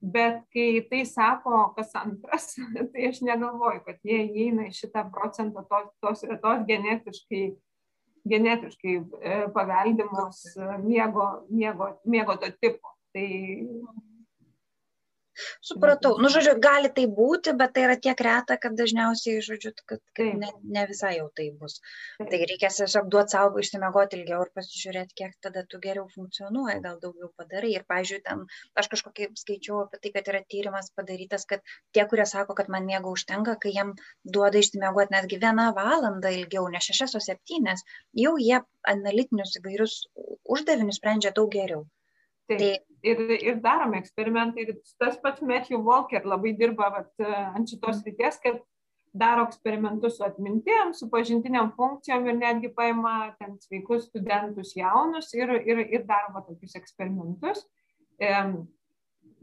bet 0.00 0.42
kai 0.52 0.82
tai 0.90 1.04
sako 1.08 1.72
kas 1.76 1.94
antras, 1.98 2.54
tai 2.92 3.08
aš 3.10 3.22
negalvoju, 3.26 3.84
kad 3.86 4.00
jie 4.04 4.22
įeina 4.26 4.68
į 4.70 4.74
šitą 4.76 5.06
procentą 5.12 5.64
tos, 5.70 5.88
tos 6.04 6.26
retos 6.28 6.66
genetiškai, 6.68 7.44
genetiškai 8.28 8.96
e, 8.96 9.38
paveldimos 9.54 10.42
miego, 10.84 11.30
miego, 11.50 11.94
miego 12.04 12.36
to 12.42 12.50
tipo. 12.60 12.94
Tai 13.16 13.28
Supratau. 15.68 16.14
Nu, 16.22 16.30
žodžiu, 16.32 16.54
gali 16.62 16.90
tai 16.96 17.06
būti, 17.18 17.54
bet 17.60 17.74
tai 17.76 17.84
yra 17.86 17.96
tiek 18.06 18.20
reta, 18.26 18.56
kad 18.60 18.76
dažniausiai, 18.78 19.42
žodžiu, 19.44 19.72
kad, 19.90 20.00
kad 20.16 20.38
ne, 20.42 20.50
ne 20.76 20.84
visai 20.90 21.16
jau 21.18 21.26
tai 21.36 21.48
bus. 21.60 21.78
Tai 22.18 22.40
reikės 22.52 22.80
tiesiog 22.80 23.10
duoti 23.12 23.36
savo 23.36 23.62
išsimegoti 23.62 24.20
ilgiau 24.20 24.44
ir 24.46 24.52
pasižiūrėti, 24.56 25.16
kiek 25.20 25.34
tada 25.44 25.64
tu 25.68 25.80
geriau 25.82 26.06
funkcionuoji, 26.14 26.78
gal 26.86 27.00
daugiau 27.02 27.30
padarai. 27.40 27.74
Ir, 27.76 27.84
pažiūrėjau, 27.90 28.24
ten 28.28 28.44
aš 28.82 28.90
kažkokį 28.94 29.30
skaičiau 29.42 29.82
apie 29.84 30.00
tai, 30.02 30.14
kad 30.16 30.30
yra 30.32 30.42
tyrimas 30.54 30.92
padarytas, 30.96 31.46
kad 31.50 31.64
tie, 31.96 32.06
kurie 32.08 32.28
sako, 32.28 32.56
kad 32.58 32.72
man 32.72 32.88
miego 32.88 33.12
užtenka, 33.16 33.58
kai 33.62 33.74
jiem 33.76 33.92
duoda 34.36 34.62
išsimegoti 34.62 35.16
netgi 35.16 35.40
vieną 35.42 35.68
valandą 35.76 36.32
ilgiau, 36.38 36.68
ne 36.72 36.82
šešias, 36.88 37.16
o 37.18 37.24
septynes, 37.28 37.84
jau 38.24 38.36
jie 38.40 38.62
analitinius 38.94 39.58
įvairius 39.60 40.00
uždavinius 40.56 41.00
sprendžia 41.02 41.34
daug 41.36 41.52
geriau. 41.52 41.84
Taip. 42.46 42.60
Tai 42.60 43.10
ir, 43.10 43.20
ir 43.50 43.60
darome 43.62 44.00
eksperimentai. 44.02 44.66
Ir 44.66 44.78
tas 45.00 45.18
pats 45.22 45.42
Matthew 45.42 45.82
Walker 45.82 46.26
labai 46.26 46.54
dirba 46.58 46.90
vat, 46.94 47.12
ant 47.26 47.70
šitos 47.70 48.02
ryties, 48.06 48.40
kad 48.42 48.60
daro 49.16 49.46
eksperimentus 49.48 50.18
su 50.18 50.24
atmintim, 50.24 50.92
su 50.94 51.08
pažintiniam 51.10 51.70
funkcijom 51.76 52.26
ir 52.28 52.36
netgi 52.36 52.72
paima 52.76 53.32
ten 53.40 53.56
sveikus 53.62 54.10
studentus 54.10 54.74
jaunus 54.76 55.32
ir, 55.34 55.52
ir, 55.64 55.84
ir 55.98 56.04
daro 56.08 56.42
tokius 56.48 56.76
eksperimentus. 56.76 57.64
E, 58.20 58.32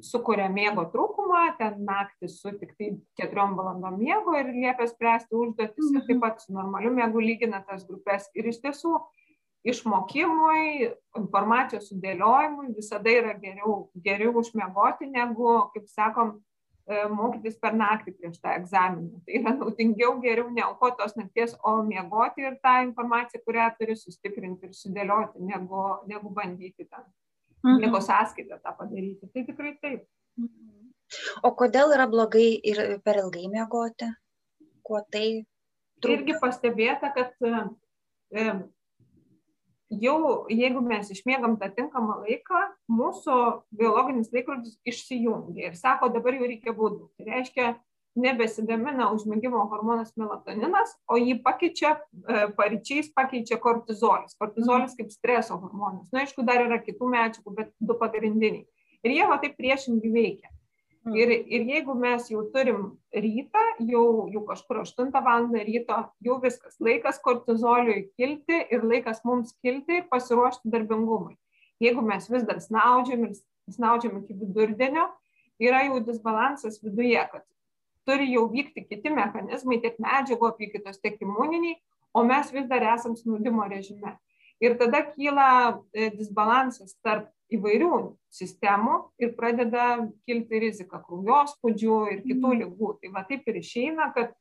sukuria 0.03 0.49
miego 0.51 0.83
trūkumą, 0.91 1.43
ten 1.57 1.83
naktį 1.87 2.29
su 2.31 2.51
tik 2.59 2.73
tai 2.77 2.89
keturiom 3.19 3.53
valandom 3.57 3.99
miego 4.01 4.35
ir 4.35 4.49
liepia 4.51 4.87
spręsti 4.89 5.37
užduotis 5.37 5.91
ir 5.93 6.05
taip 6.07 6.21
pat 6.23 6.41
su 6.43 6.53
normaliu 6.55 6.91
miegu 6.93 7.21
lygina 7.23 7.63
tas 7.67 7.85
grupės. 7.87 8.27
Ir 8.37 8.49
iš 8.51 8.59
tiesų 8.65 8.97
išmokimui, 9.63 10.89
informacijos 11.17 11.87
sudėliojimui 11.91 12.73
visada 12.75 13.11
yra 13.11 13.35
geriau, 13.39 13.87
geriau 14.03 14.33
užmiegoti, 14.41 15.07
negu, 15.11 15.53
kaip 15.75 15.87
sakom, 15.91 16.33
e, 16.83 17.05
mokytis 17.07 17.55
per 17.61 17.77
naktį 17.79 18.15
prieš 18.17 18.41
tą 18.43 18.57
egzaminą. 18.57 19.21
Tai 19.23 19.37
yra 19.39 19.55
naudingiau 19.55 20.17
geriau 20.23 20.51
neaukoti 20.51 20.99
tos 20.99 21.15
nakties, 21.19 21.55
o 21.63 21.77
miegoti 21.87 22.43
ir 22.43 22.59
tą 22.63 22.75
informaciją, 22.89 23.43
kurią 23.47 23.69
turi 23.79 23.95
sustiprinti 23.99 24.67
ir 24.67 24.75
sudėlioti, 24.75 25.43
negu, 25.47 25.85
negu 26.11 26.33
bandyti 26.35 26.89
tą 26.89 26.99
mhm. 27.63 27.79
miego 27.85 28.03
sąskaitą 28.03 28.59
tą 28.59 28.75
padaryti. 28.81 29.31
Tai 29.31 29.47
tikrai 29.47 29.77
taip. 29.79 30.05
Mhm. 30.37 30.73
O 31.45 31.53
kodėl 31.55 31.93
yra 31.95 32.07
blogai 32.09 32.49
ir 32.65 32.79
per 33.05 33.19
ilgai 33.21 33.47
miegoti? 33.51 34.09
Kuo 34.83 34.99
tai? 35.13 35.43
Trūk? 36.03 36.19
Irgi 36.19 36.35
pastebėta, 36.41 37.13
kad 37.15 37.35
e, 37.47 38.47
jau 40.01 40.45
jeigu 40.51 40.81
mes 40.85 41.09
išmiegam 41.13 41.57
tą 41.61 41.69
tinkamą 41.75 42.19
laiką, 42.23 42.61
mūsų 42.91 43.39
biologinis 43.79 44.31
laikrodis 44.33 44.77
išsijungia 44.87 45.71
ir 45.71 45.79
sako, 45.79 46.11
dabar 46.13 46.37
jau 46.37 46.47
reikia 46.49 46.75
būdų. 46.77 47.09
Tai 47.17 47.27
reiškia, 47.29 47.73
nebesigamina 48.15 49.09
užmigimo 49.13 49.63
hormonas 49.71 50.13
melatoninas, 50.19 50.93
o 51.09 51.17
jį 51.17 51.39
pakeičia, 51.45 51.95
e, 51.97 52.45
paryčiais 52.57 53.09
pakeičia 53.15 53.57
kortizolis. 53.61 54.37
Kortizolis 54.37 54.93
kaip 54.97 55.09
streso 55.13 55.57
hormonas. 55.57 56.05
Na, 56.13 56.21
aišku, 56.23 56.45
dar 56.45 56.61
yra 56.65 56.77
kitų 56.83 57.09
medžiagų, 57.13 57.55
bet 57.57 57.73
du 57.81 57.97
pagrindiniai. 57.97 58.67
Ir 59.03 59.17
jie 59.17 59.25
va 59.27 59.39
taip 59.41 59.57
priešingai 59.57 60.13
veikia. 60.13 60.52
Mm. 61.03 61.15
Ir, 61.19 61.31
ir 61.51 61.63
jeigu 61.67 61.93
mes 61.99 62.29
jau 62.31 62.45
turim 62.53 62.83
rytą, 63.11 63.63
jau, 63.83 64.27
jau 64.31 64.43
kažkur 64.47 64.83
8 64.85 65.11
val. 65.25 65.49
ryto, 65.51 65.97
jau 66.23 66.37
viskas, 66.39 66.77
laikas 66.79 67.19
kortizoliui 67.19 68.05
kilti 68.15 68.61
ir 68.71 68.85
laikas 68.87 69.19
mums 69.27 69.51
kilti 69.61 69.99
ir 69.99 70.05
pasiruošti 70.11 70.71
darbingumui. 70.71 71.35
Jeigu 71.83 72.01
mes 72.01 72.29
vis 72.31 72.45
dar 72.47 72.61
snaudžiam 72.63 73.25
ir 73.27 73.33
snaudžiam 73.67 74.21
iki 74.21 74.33
vidurdienio, 74.33 75.09
yra 75.59 75.83
jau 75.89 75.99
disbalansas 75.99 76.79
viduje, 76.83 77.19
kad 77.31 77.43
turi 78.07 78.31
jau 78.31 78.47
vykti 78.51 78.85
kiti 78.87 79.11
mechanizmai, 79.11 79.81
tiek 79.83 79.99
medžiagų 79.99 80.53
apykaitos, 80.53 81.01
tiek 81.03 81.19
imuniniai, 81.19 81.75
o 82.13 82.23
mes 82.23 82.51
vis 82.55 82.67
dar 82.69 82.83
esam 82.93 83.17
snaudimo 83.19 83.67
režime. 83.67 84.15
Ir 84.63 84.77
tada 84.79 85.01
kyla 85.03 85.81
e, 85.91 86.09
disbalansas 86.15 86.95
tarp 87.03 87.27
įvairių 87.57 87.93
sistemų 88.33 88.95
ir 89.21 89.33
pradeda 89.37 89.85
kilti 90.27 90.61
rizika 90.63 90.99
kraujospūdžių 91.05 91.97
ir 92.13 92.23
kitų 92.25 92.49
mm. 92.49 92.63
lygų. 92.63 92.91
Tai 93.01 93.11
va 93.15 93.23
taip 93.29 93.47
ir 93.51 93.59
išeina, 93.61 94.09
kad 94.15 94.33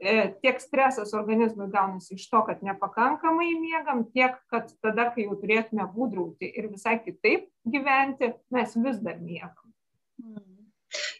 e, 0.00 0.16
tiek 0.42 0.60
stresas 0.62 1.14
organizmui 1.18 1.70
gaunasi 1.74 2.18
iš 2.18 2.26
to, 2.32 2.42
kad 2.48 2.64
nepakankamai 2.66 3.52
miegam, 3.60 4.04
tiek, 4.14 4.36
kad 4.52 4.72
tada, 4.82 5.10
kai 5.14 5.28
jau 5.28 5.38
turėtume 5.38 5.86
būdrauti 5.94 6.50
ir 6.50 6.70
visai 6.72 6.98
kitaip 7.04 7.48
gyventi, 7.68 8.34
mes 8.54 8.78
vis 8.78 9.02
dar 9.04 9.20
miegam. 9.22 10.47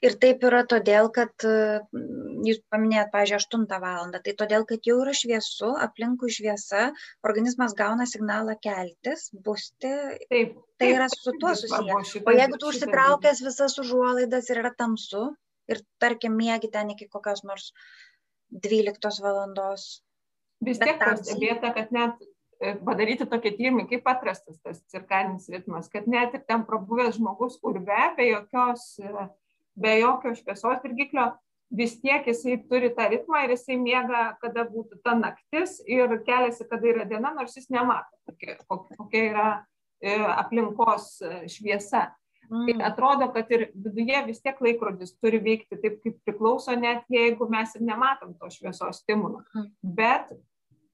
Ir 0.04 0.14
taip 0.22 0.44
yra 0.46 0.62
todėl, 0.68 1.08
kad 1.14 1.32
jūs 1.42 2.60
paminėjot, 2.70 3.10
pažiūrėjau, 3.14 3.58
8 3.58 3.82
valandą, 3.82 4.20
tai 4.22 4.34
todėl, 4.38 4.66
kad 4.68 4.86
jau 4.86 5.00
yra 5.02 5.14
šviesu, 5.16 5.72
aplinkų 5.86 6.30
šviesa, 6.36 6.88
organizmas 7.26 7.74
gauna 7.78 8.06
signalą 8.06 8.54
keltis, 8.62 9.28
būsti. 9.34 9.92
Taip. 10.30 10.56
Tai 10.78 10.88
yra 10.94 11.08
su 11.10 11.34
tuo 11.42 11.56
susiję. 11.58 12.22
O 12.22 12.34
jeigu 12.36 12.58
tu 12.62 12.70
užsitraukęs 12.70 13.42
visas 13.42 13.74
užuolaidas 13.82 14.46
ir 14.52 14.60
yra 14.62 14.70
tamsu, 14.78 15.24
ir 15.70 15.82
tarkim, 16.02 16.36
mėgi 16.38 16.70
ten 16.72 16.92
iki 16.94 17.08
kokios 17.10 17.42
nors 17.46 17.72
12 18.50 19.22
valandos. 19.24 19.88
Vis 20.64 20.80
tiek 20.82 20.98
pastebėta, 20.98 21.70
kad 21.74 21.92
net 21.94 22.22
e, 22.22 22.76
padaryti 22.86 23.26
tokie 23.30 23.52
tyrimai, 23.54 23.86
kaip 23.90 24.06
atrastas 24.10 24.58
tas 24.62 24.80
cirkadinis 24.90 25.50
ritmas, 25.52 25.90
kad 25.92 26.08
net 26.10 26.34
ir 26.34 26.42
ten 26.48 26.64
prabuvęs 26.66 27.18
žmogus 27.18 27.58
urbe 27.66 28.00
be 28.16 28.30
jokios 28.30 28.88
be 29.80 29.98
jokio 30.00 30.34
šviesos 30.36 30.82
dirgiklio, 30.84 31.30
vis 31.70 31.98
tiek 32.00 32.26
jisai 32.26 32.56
turi 32.68 32.90
tą 32.96 33.08
ritmą 33.12 33.42
ir 33.44 33.54
jisai 33.56 33.76
miega, 33.80 34.22
kada 34.42 34.64
būtų 34.68 35.00
ta 35.04 35.14
naktis 35.18 35.78
ir 35.86 36.14
keliasi, 36.26 36.66
kada 36.68 36.92
yra 36.94 37.08
diena, 37.08 37.34
nors 37.36 37.56
jis 37.56 37.68
nemato, 37.72 38.16
kokia, 38.28 38.56
kokia 38.96 39.24
yra 39.32 39.48
e, 40.00 40.16
aplinkos 40.16 41.18
e, 41.20 41.42
šviesa. 41.52 42.08
Tai 42.48 42.56
mm. 42.56 42.78
Tai 42.78 42.86
atrodo, 42.88 43.26
kad 43.34 43.50
ir 43.52 43.66
viduje 43.74 44.22
vis 44.24 44.40
tiek 44.40 44.60
laikrodis 44.64 45.12
turi 45.20 45.40
veikti 45.44 45.76
taip, 45.82 45.98
kaip 46.04 46.16
priklauso, 46.24 46.72
net 46.80 47.04
jeigu 47.12 47.48
mes 47.52 47.74
ir 47.76 47.84
nematom 47.84 48.32
to 48.40 48.48
šviesos 48.54 49.02
stimulo. 49.02 49.42
Mm. 49.52 49.66
Bet 49.98 50.30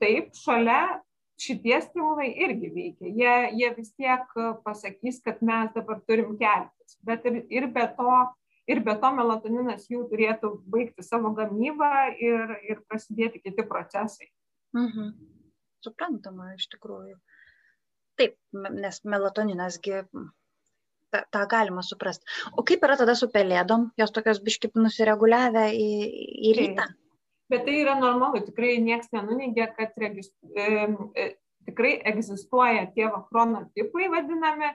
taip, 0.03 0.33
šalia 0.35 0.99
šitie 1.39 1.79
stimulai 1.83 2.33
irgi 2.43 2.71
veikia. 2.75 3.11
Jie, 3.11 3.35
jie 3.61 3.71
vis 3.77 3.93
tiek 3.95 4.35
pasakys, 4.67 5.21
kad 5.23 5.39
mes 5.47 5.71
dabar 5.75 6.01
turim 6.09 6.35
keltis. 6.41 6.99
Bet 7.07 7.27
ir, 7.31 7.45
ir 7.51 7.69
be 7.75 7.87
to 7.99 8.19
ir 8.71 8.81
be 8.85 8.95
to 9.01 9.11
melatoninas 9.17 9.89
jau 9.91 10.05
turėtų 10.11 10.51
baigti 10.73 11.05
savo 11.05 11.33
gamybą 11.37 11.91
ir, 12.17 12.57
ir 12.69 12.81
prasidėti 12.89 13.43
kiti 13.45 13.67
procesai. 13.69 14.31
Mhm. 14.77 15.13
Suprantama, 15.85 16.55
iš 16.57 16.69
tikrųjų. 16.73 17.19
Taip, 18.19 18.37
nes 18.55 19.01
melatoninasgi 19.05 20.01
tą, 20.05 21.21
tą 21.35 21.45
galima 21.51 21.83
suprasti. 21.85 22.27
O 22.57 22.65
kaip 22.67 22.85
yra 22.87 22.97
tada 23.01 23.17
su 23.19 23.29
pelėdom, 23.31 23.91
jos 24.01 24.15
tokios 24.15 24.41
biškip 24.45 24.79
nusireguliavę 24.81 25.67
į, 25.77 25.89
į 26.51 26.55
rytą? 26.61 26.89
Taip. 26.89 27.01
Bet 27.53 27.67
tai 27.67 27.75
yra 27.83 27.99
normalu, 28.01 28.41
tikrai 28.47 28.79
niekas 28.81 29.11
nenuneigia, 29.13 29.67
kad 29.77 29.93
regis, 30.01 30.31
e, 30.57 30.87
e, 31.21 31.27
tikrai 31.69 31.99
egzistuoja 32.09 32.87
tie 32.97 33.11
chronotipai 33.29 34.09
vadinami 34.15 34.73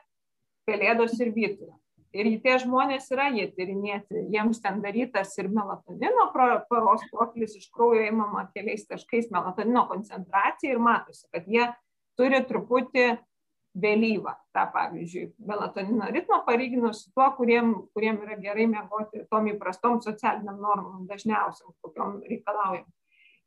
pelėdos 0.70 1.16
ir 1.18 1.34
vyturio 1.34 1.74
ir 2.16 2.30
tie 2.44 2.58
žmonės 2.62 3.10
yra 3.14 3.30
jie 3.36 3.48
tyrinėti 3.54 4.26
jiems 4.34 4.62
ten 4.64 4.82
darytas 4.84 5.36
ir 5.38 5.50
melatonino 5.54 6.30
paros 6.34 7.06
profilis 7.12 7.56
iš 7.60 7.70
kraujo 7.74 8.06
imama 8.10 8.48
keliais 8.56 8.88
taškais 8.90 9.30
melatonino 9.34 9.86
koncentracija 9.90 10.74
ir 10.74 10.82
matosi 10.84 11.28
kad 11.34 11.48
jie 11.48 11.68
turi 12.18 12.42
truputį 12.50 13.10
vėlyvą. 13.80 14.34
Tą 14.56 14.66
pavyzdžiui 14.74 15.28
melatonino 15.46 16.08
ritmą 16.12 16.42
palyginus 16.48 17.04
su 17.04 17.12
tuo 17.14 17.30
kuriem 17.38 17.76
kuriem 17.94 18.18
yra 18.26 18.40
gerai 18.42 18.66
miegoti 18.72 19.26
tom 19.30 19.52
įprastom 19.52 20.00
socialinėm 20.02 20.58
normom 20.64 21.06
dažniausiom 21.12 21.76
kokiom 21.86 22.24
reikalaujam. 22.26 22.88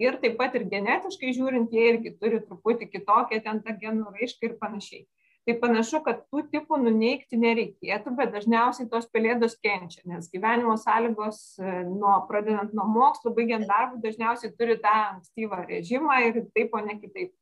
Ir 0.03 0.16
taip 0.22 0.38
pat 0.38 0.55
ir 0.59 0.68
genetiškai 0.70 1.35
žiūrint 1.35 1.75
jie 1.75 1.90
irgi 1.90 2.14
turi 2.18 2.40
truputį 2.46 2.88
kitokią 2.94 3.42
ten 3.42 3.61
tą 3.66 3.75
genų 3.83 4.14
raišką 4.14 4.48
ir 4.48 4.57
panašiai 4.62 5.05
tai 5.46 5.57
panašu 5.59 6.00
kad 6.07 6.22
tų 6.31 6.44
tipų 6.52 6.78
nuneigti 6.85 7.38
nereikėtų 7.40 8.14
bet 8.18 8.33
dažniausiai 8.35 8.88
tos 8.90 9.09
pelėdos 9.11 9.57
kenčia 9.62 10.05
nes 10.07 10.28
gyvenimo 10.31 10.76
sąlygos 10.78 11.40
e, 11.59 11.83
nuo 11.88 12.14
pradedant 12.28 12.74
nuo 12.76 12.87
mokslų 12.90 13.35
baigiant 13.38 13.66
darbu 13.70 13.98
dažniausiai 14.05 14.52
turi 14.59 14.78
tą 14.83 14.92
ankstyvą 15.14 15.64
režimą 15.66 16.20
ir 16.28 16.44
taip 16.55 16.74
o 16.74 16.83
ne 16.85 16.98
kitaip. 17.00 17.35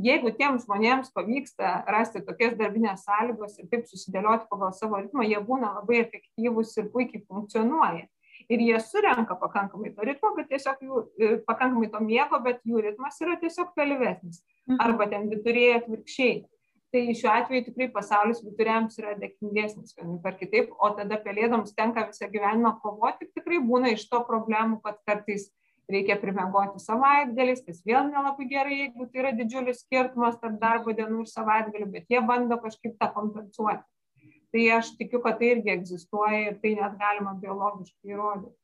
Jeigu 0.00 0.30
tiems 0.32 0.64
žmonėms 0.64 1.10
pavyksta 1.12 1.82
rasti 1.90 2.22
tokias 2.24 2.54
darbines 2.56 3.02
sąlygas 3.04 3.58
ir 3.58 3.66
taip 3.72 3.90
susidėlioti 3.90 4.46
pagal 4.48 4.70
savo 4.72 5.02
ritmą 5.02 5.26
jie 5.26 5.42
būna 5.44 5.74
labai 5.80 6.04
efektyvūs 6.06 6.78
ir 6.80 6.88
puikiai 6.94 7.26
funkcionuoja. 7.26 8.06
Ir 8.50 8.62
jie 8.64 8.78
surenka 8.82 9.34
pakankamai 9.38 9.90
to 9.94 10.06
ritmo 10.06 10.30
bet 10.38 10.48
tiesiog 10.54 10.86
jų 10.86 11.02
e, 11.02 11.34
pakankamai 11.50 11.90
to 11.90 12.00
miego 12.06 12.40
bet 12.46 12.62
jų 12.64 12.86
ritmas 12.86 13.20
yra 13.20 13.36
tiesiog 13.42 13.74
vėlyvesnis. 13.76 14.40
Mhm. 14.70 14.80
arba 14.86 15.06
ten 15.10 15.28
viduriai 15.30 15.80
atvirkščiai 15.80 16.34
tai 16.94 17.14
šiuo 17.14 17.30
atveju 17.32 17.66
tikrai 17.68 17.88
pasaulis 17.94 18.42
vyturiams 18.44 18.98
yra 19.00 19.14
dėkingesnis 19.20 19.94
vienaip 19.98 20.26
ar 20.26 20.36
kitaip 20.40 20.72
o 20.76 20.90
tada 20.98 21.18
pelėdoms 21.24 21.74
tenka 21.76 22.06
visą 22.08 22.28
gyvenimą 22.32 22.76
kovoti 22.82 23.26
ir 23.26 23.32
tikrai 23.38 23.60
būna 23.70 23.94
iš 23.94 24.08
to 24.10 24.22
problemų 24.28 24.80
kad 24.86 24.98
kartais 25.08 25.48
reikia 25.90 26.18
primiegoti 26.22 26.82
savaitgaliais 26.82 27.62
kas 27.66 27.82
vėl 27.86 28.10
nelabai 28.10 28.48
gerai 28.50 28.80
jeigu 28.84 29.06
tai 29.10 29.24
yra 29.24 29.32
didžiulis 29.38 29.84
skirtumas 29.84 30.38
tarp 30.42 30.58
darbo 30.62 30.94
dienų 30.98 31.24
ir 31.24 31.32
savaitgalių 31.32 31.90
bet 31.94 32.14
jie 32.14 32.22
bando 32.32 32.58
kažkaip 32.62 32.98
tą 32.98 33.10
kompensuoti 33.14 33.86
tai 34.50 34.66
aš 34.78 34.94
tikiu 34.98 35.22
kad 35.22 35.38
tai 35.38 35.54
irgi 35.56 35.76
egzistuoja 35.78 36.46
ir 36.48 36.58
tai 36.62 36.74
net 36.78 36.98
galima 36.98 37.36
biologiškai 37.42 38.16
įrodyti 38.16 38.58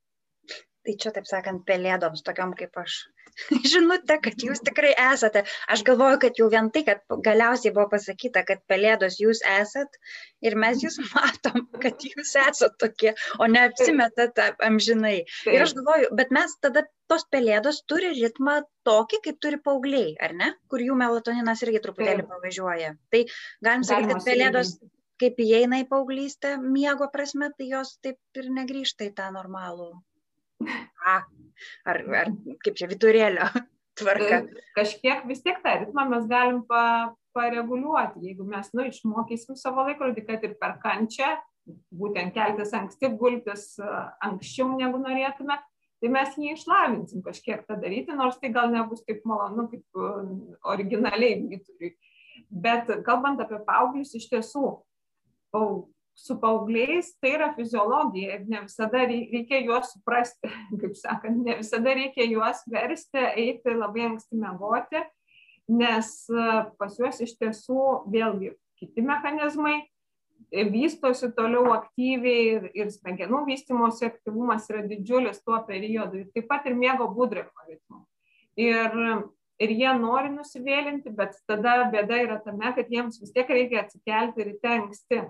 tai 0.86 0.94
čia, 1.02 1.10
taip 1.14 1.26
sakant, 1.26 1.64
pelėdoms, 1.66 2.22
tokiam 2.26 2.54
kaip 2.58 2.76
aš. 2.78 3.00
Žinote, 3.72 4.16
kad 4.24 4.42
jūs 4.42 4.62
tikrai 4.64 4.92
esate. 5.06 5.42
Aš 5.72 5.82
galvoju, 5.86 6.20
kad 6.24 6.40
jau 6.40 6.48
vien 6.52 6.70
tai, 6.74 6.82
kad 6.86 7.02
galiausiai 7.26 7.74
buvo 7.76 7.86
pasakyta, 7.92 8.42
kad 8.48 8.62
pelėdos 8.70 9.18
jūs 9.20 9.42
esat 9.56 9.98
ir 10.46 10.56
mes 10.62 10.82
jūs 10.84 10.98
matom, 11.14 11.66
kad 11.82 12.06
jūs 12.08 12.34
esat 12.46 12.78
tokie, 12.82 13.14
o 13.38 13.48
ne 13.50 13.66
apsimetat 13.68 14.40
amžinai. 14.64 15.18
Ir 15.52 15.66
aš 15.66 15.76
galvoju, 15.78 16.10
bet 16.18 16.34
mes 16.34 16.56
tada 16.64 16.86
tos 17.10 17.26
pelėdos 17.30 17.84
turi 17.90 18.14
ritmą 18.16 18.58
tokį, 18.88 19.22
kaip 19.28 19.40
turi 19.44 19.60
paaugliai, 19.62 20.16
ar 20.22 20.34
ne? 20.34 20.52
Kur 20.70 20.82
jų 20.82 20.96
melatoninas 20.98 21.62
irgi 21.66 21.84
truputėlį 21.84 22.26
pavažiuoja. 22.30 22.96
Tai 23.12 23.24
galim 23.68 23.86
sakyti, 23.86 24.14
kad 24.14 24.26
pelėdos 24.26 24.76
kaip 25.20 25.38
įeina 25.40 25.80
į 25.84 25.86
paauglystę 25.92 26.56
miego 26.60 27.08
prasme, 27.12 27.52
tai 27.56 27.70
jos 27.70 27.96
taip 28.04 28.40
ir 28.40 28.50
negrįžta 28.58 29.08
į 29.08 29.14
tą 29.16 29.30
normalų 29.36 29.94
A, 31.06 31.16
ar, 31.88 32.02
ar 32.22 32.32
kaip 32.64 32.78
čia 32.78 32.88
viturėlio 32.90 33.48
tvarka. 34.00 34.42
Kažkiek 34.76 35.24
vis 35.28 35.42
tiek 35.44 35.60
tą 35.64 35.76
ritmą 35.82 36.06
mes 36.10 36.26
galim 36.30 36.62
pa, 36.68 37.14
pareguliuoti, 37.36 38.24
jeigu 38.30 38.46
mes 38.48 38.70
nu, 38.72 38.86
išmokysim 38.88 39.58
savo 39.60 39.84
laikrodį, 39.86 40.24
kad 40.28 40.44
ir 40.46 40.56
per 40.60 40.78
kančią, 40.82 41.34
būtent 42.00 42.34
keltis 42.36 42.72
anksti, 42.76 43.10
gultis 43.20 43.74
anksčiau 44.24 44.70
negu 44.78 45.00
norėtume, 45.02 45.58
tai 46.00 46.12
mes 46.12 46.36
jį 46.38 46.54
išlavinsim 46.54 47.24
kažkiek 47.24 47.64
tą 47.68 47.78
daryti, 47.80 48.16
nors 48.16 48.38
tai 48.40 48.52
gal 48.54 48.70
nebus 48.72 49.04
taip 49.04 49.24
malonu 49.28 49.66
kaip 49.72 50.00
originaliai 50.72 51.40
vyturiui. 51.50 51.96
Bet 52.50 52.90
kalbant 53.04 53.40
apie 53.42 53.58
paauglius, 53.66 54.14
iš 54.16 54.28
tiesų, 54.30 54.66
su 56.16 56.38
paaugliais 56.40 57.12
tai 57.20 57.34
yra 57.36 57.50
fiziologija 57.56 58.38
ir 58.38 58.46
ne 58.48 58.62
visada 58.64 59.04
reikia 59.04 59.60
juos 59.66 59.92
suprasti, 59.92 60.48
kaip 60.80 60.96
sakant, 60.96 61.42
ne 61.44 61.58
visada 61.60 61.94
reikia 61.94 62.24
juos 62.30 62.62
versti, 62.72 63.26
eiti 63.36 63.76
labai 63.76 64.08
anksti 64.10 64.40
mėgoti, 64.40 65.02
nes 65.76 66.14
e, 66.30 66.46
pas 66.80 66.96
juos 66.96 67.20
iš 67.20 67.36
tiesų 67.36 67.82
vėlgi 68.12 68.54
kiti 68.80 69.04
mechanizmai, 69.04 69.80
vystosi 70.52 71.30
toliau 71.36 71.72
aktyviai 71.74 72.42
ir, 72.56 72.66
ir 72.76 72.90
smegenų 72.92 73.42
vystimosi 73.48 74.06
aktyvumas 74.06 74.68
yra 74.70 74.84
didžiulis 74.86 75.40
tuo 75.42 75.58
periodu. 75.66 76.22
Ir 76.22 76.28
taip 76.34 76.46
pat 76.48 76.68
ir 76.68 76.76
miego 76.78 77.08
būdravimo 77.12 77.66
ritmu. 77.66 78.04
Ir, 78.56 78.94
ir 79.62 79.72
jie 79.72 79.92
nori 79.98 80.30
nusivėlinti, 80.34 81.12
bet 81.16 81.36
tada 81.48 81.76
bėda 81.92 82.18
yra 82.24 82.36
tame, 82.44 82.72
kad 82.76 82.90
jiems 82.92 83.20
vis 83.22 83.32
tiek 83.34 83.48
reikia 83.52 83.82
atsikelti 83.84 84.48
ryte 84.50 84.72
anksti. 84.72 85.20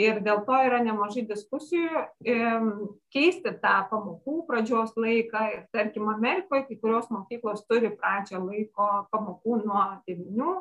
Ir 0.00 0.20
dėl 0.24 0.42
to 0.48 0.58
yra 0.66 0.82
nemažai 0.84 1.24
diskusijų 1.28 2.02
keisti 3.14 3.54
tą 3.62 3.76
pamokų 3.92 4.42
pradžios 4.48 4.92
laiką. 4.98 5.46
Ir 5.54 5.62
tarkim, 5.72 6.10
Amerikoje 6.12 6.66
kai 6.68 6.80
kurios 6.82 7.08
mokyklos 7.14 7.64
turi 7.68 7.94
pradžią 7.96 8.42
laiko 8.44 8.90
pamokų 9.14 9.62
nuo 9.64 9.86
9 10.08 10.60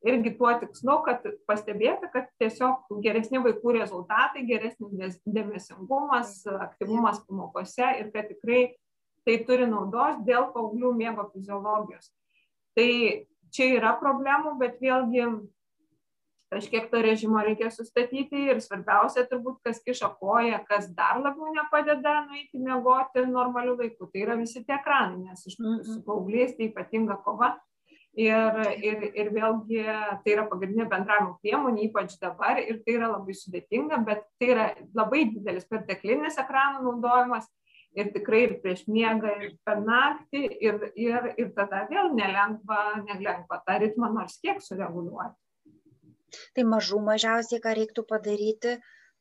irgi 0.00 0.32
tuo 0.38 0.52
tikslu, 0.60 0.96
kad 1.04 1.24
pastebėti, 1.48 2.08
kad 2.12 2.30
tiesiog 2.40 2.88
geresni 3.04 3.40
vaikų 3.44 3.74
rezultatai, 3.76 4.46
geresnis 4.48 5.18
dėmesingumas, 5.26 6.38
aktyvumas 6.68 7.20
pamokose 7.26 7.90
ir 8.00 8.08
kad 8.14 8.30
tikrai 8.32 8.62
tai 9.28 9.36
turi 9.44 9.68
naudos 9.68 10.22
dėl 10.24 10.48
paauglių 10.54 10.94
miego 10.96 11.28
fiziologijos. 11.34 12.08
Tai 12.78 12.90
čia 13.54 13.70
yra 13.76 13.94
problemų, 14.00 14.56
bet 14.60 14.78
vėlgi 14.82 15.26
kažkiek 16.50 16.88
to 16.90 17.00
režimo 17.02 17.42
reikia 17.46 17.70
sustatyti 17.70 18.48
ir 18.50 18.60
svarbiausia 18.62 19.22
turbūt, 19.30 19.60
kas 19.66 19.78
kiša 19.84 20.10
koją, 20.18 20.58
kas 20.66 20.88
dar 20.96 21.20
labiau 21.22 21.52
nepadeda 21.54 22.24
nueiti 22.26 22.58
miegoti 22.58 23.22
normaliu 23.26 23.76
laiku. 23.78 24.10
Tai 24.10 24.24
yra 24.26 24.38
visi 24.38 24.64
tie 24.66 24.74
ekranai, 24.78 25.30
nes 25.30 25.46
iš 25.46 25.58
su 25.58 25.98
paaugliais 26.06 26.56
tai 26.58 26.70
ypatinga 26.72 27.20
kova 27.26 27.54
Ir, 28.18 28.56
ir, 28.82 29.04
ir 29.14 29.28
vėlgi 29.30 29.84
tai 30.24 30.32
yra 30.32 30.42
pagrindinė 30.50 30.88
bendravimo 30.90 31.36
priemonė, 31.44 31.84
ypač 31.86 32.16
dabar, 32.18 32.58
ir 32.58 32.80
tai 32.82 32.96
yra 32.96 33.12
labai 33.12 33.36
sudėtinga, 33.38 34.00
bet 34.06 34.24
tai 34.40 34.48
yra 34.50 34.64
labai 34.98 35.28
didelis 35.30 35.68
perteklinis 35.70 36.40
ekranų 36.42 36.82
naudojimas 36.88 37.46
ir 37.98 38.12
tikrai 38.14 38.42
ir 38.46 38.56
prieš 38.62 38.84
miegą, 38.90 39.34
ir 39.46 39.56
per 39.66 39.82
naktį, 39.86 40.44
ir, 40.68 40.80
ir, 40.94 41.28
ir 41.42 41.52
tada 41.56 41.84
vėl 41.90 42.12
nelengva, 42.16 42.80
nelengva 43.08 43.60
tą 43.66 43.78
ritmą 43.82 44.12
nors 44.14 44.38
kiek 44.44 44.62
sureguliuoti. 44.64 45.36
Tai 46.54 46.64
mažų 46.70 47.00
mažiausiai, 47.06 47.62
ką 47.62 47.74
reiktų 47.74 48.04
padaryti, 48.06 48.76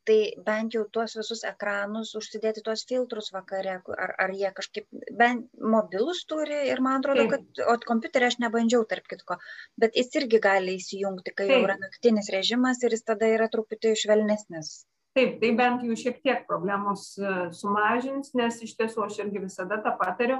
tai 0.09 0.17
bent 0.45 0.75
jau 0.75 0.83
tuos 0.95 1.15
visus 1.17 1.41
ekranus 1.47 2.11
užsidėti 2.17 2.63
tuos 2.65 2.85
filtrus 2.89 3.31
vakare, 3.35 3.79
ar, 4.05 4.13
ar 4.25 4.33
jie 4.41 4.51
kažkaip, 4.59 4.87
bent 5.21 5.47
mobilus 5.73 6.21
turi 6.29 6.61
ir 6.69 6.81
man 6.85 7.01
atrodo, 7.01 7.25
Taip. 7.25 7.33
kad, 7.35 7.63
o 7.73 7.75
kompiuterį 7.89 8.29
aš 8.29 8.39
nebandžiau, 8.45 8.85
tarp 8.93 9.09
kitko, 9.11 9.39
bet 9.81 9.97
jis 9.99 10.13
irgi 10.21 10.41
gali 10.45 10.77
įsijungti, 10.79 11.33
kai 11.33 11.49
Taip. 11.49 11.55
jau 11.55 11.67
yra 11.67 11.77
naktinis 11.81 12.31
režimas 12.37 12.81
ir 12.85 12.97
jis 12.97 13.05
tada 13.11 13.29
yra 13.33 13.49
truputį 13.53 13.93
švelnesnis. 14.03 14.73
Taip, 15.19 15.33
tai 15.41 15.49
bent 15.51 15.81
jau 15.83 15.95
šiek 15.99 16.21
tiek 16.23 16.45
problemos 16.47 17.09
e, 17.19 17.31
sumažins, 17.51 18.29
nes 18.39 18.61
iš 18.63 18.71
tiesų 18.79 19.01
aš 19.03 19.17
irgi 19.25 19.41
visada 19.43 19.75
tą 19.83 19.91
patariu. 19.99 20.37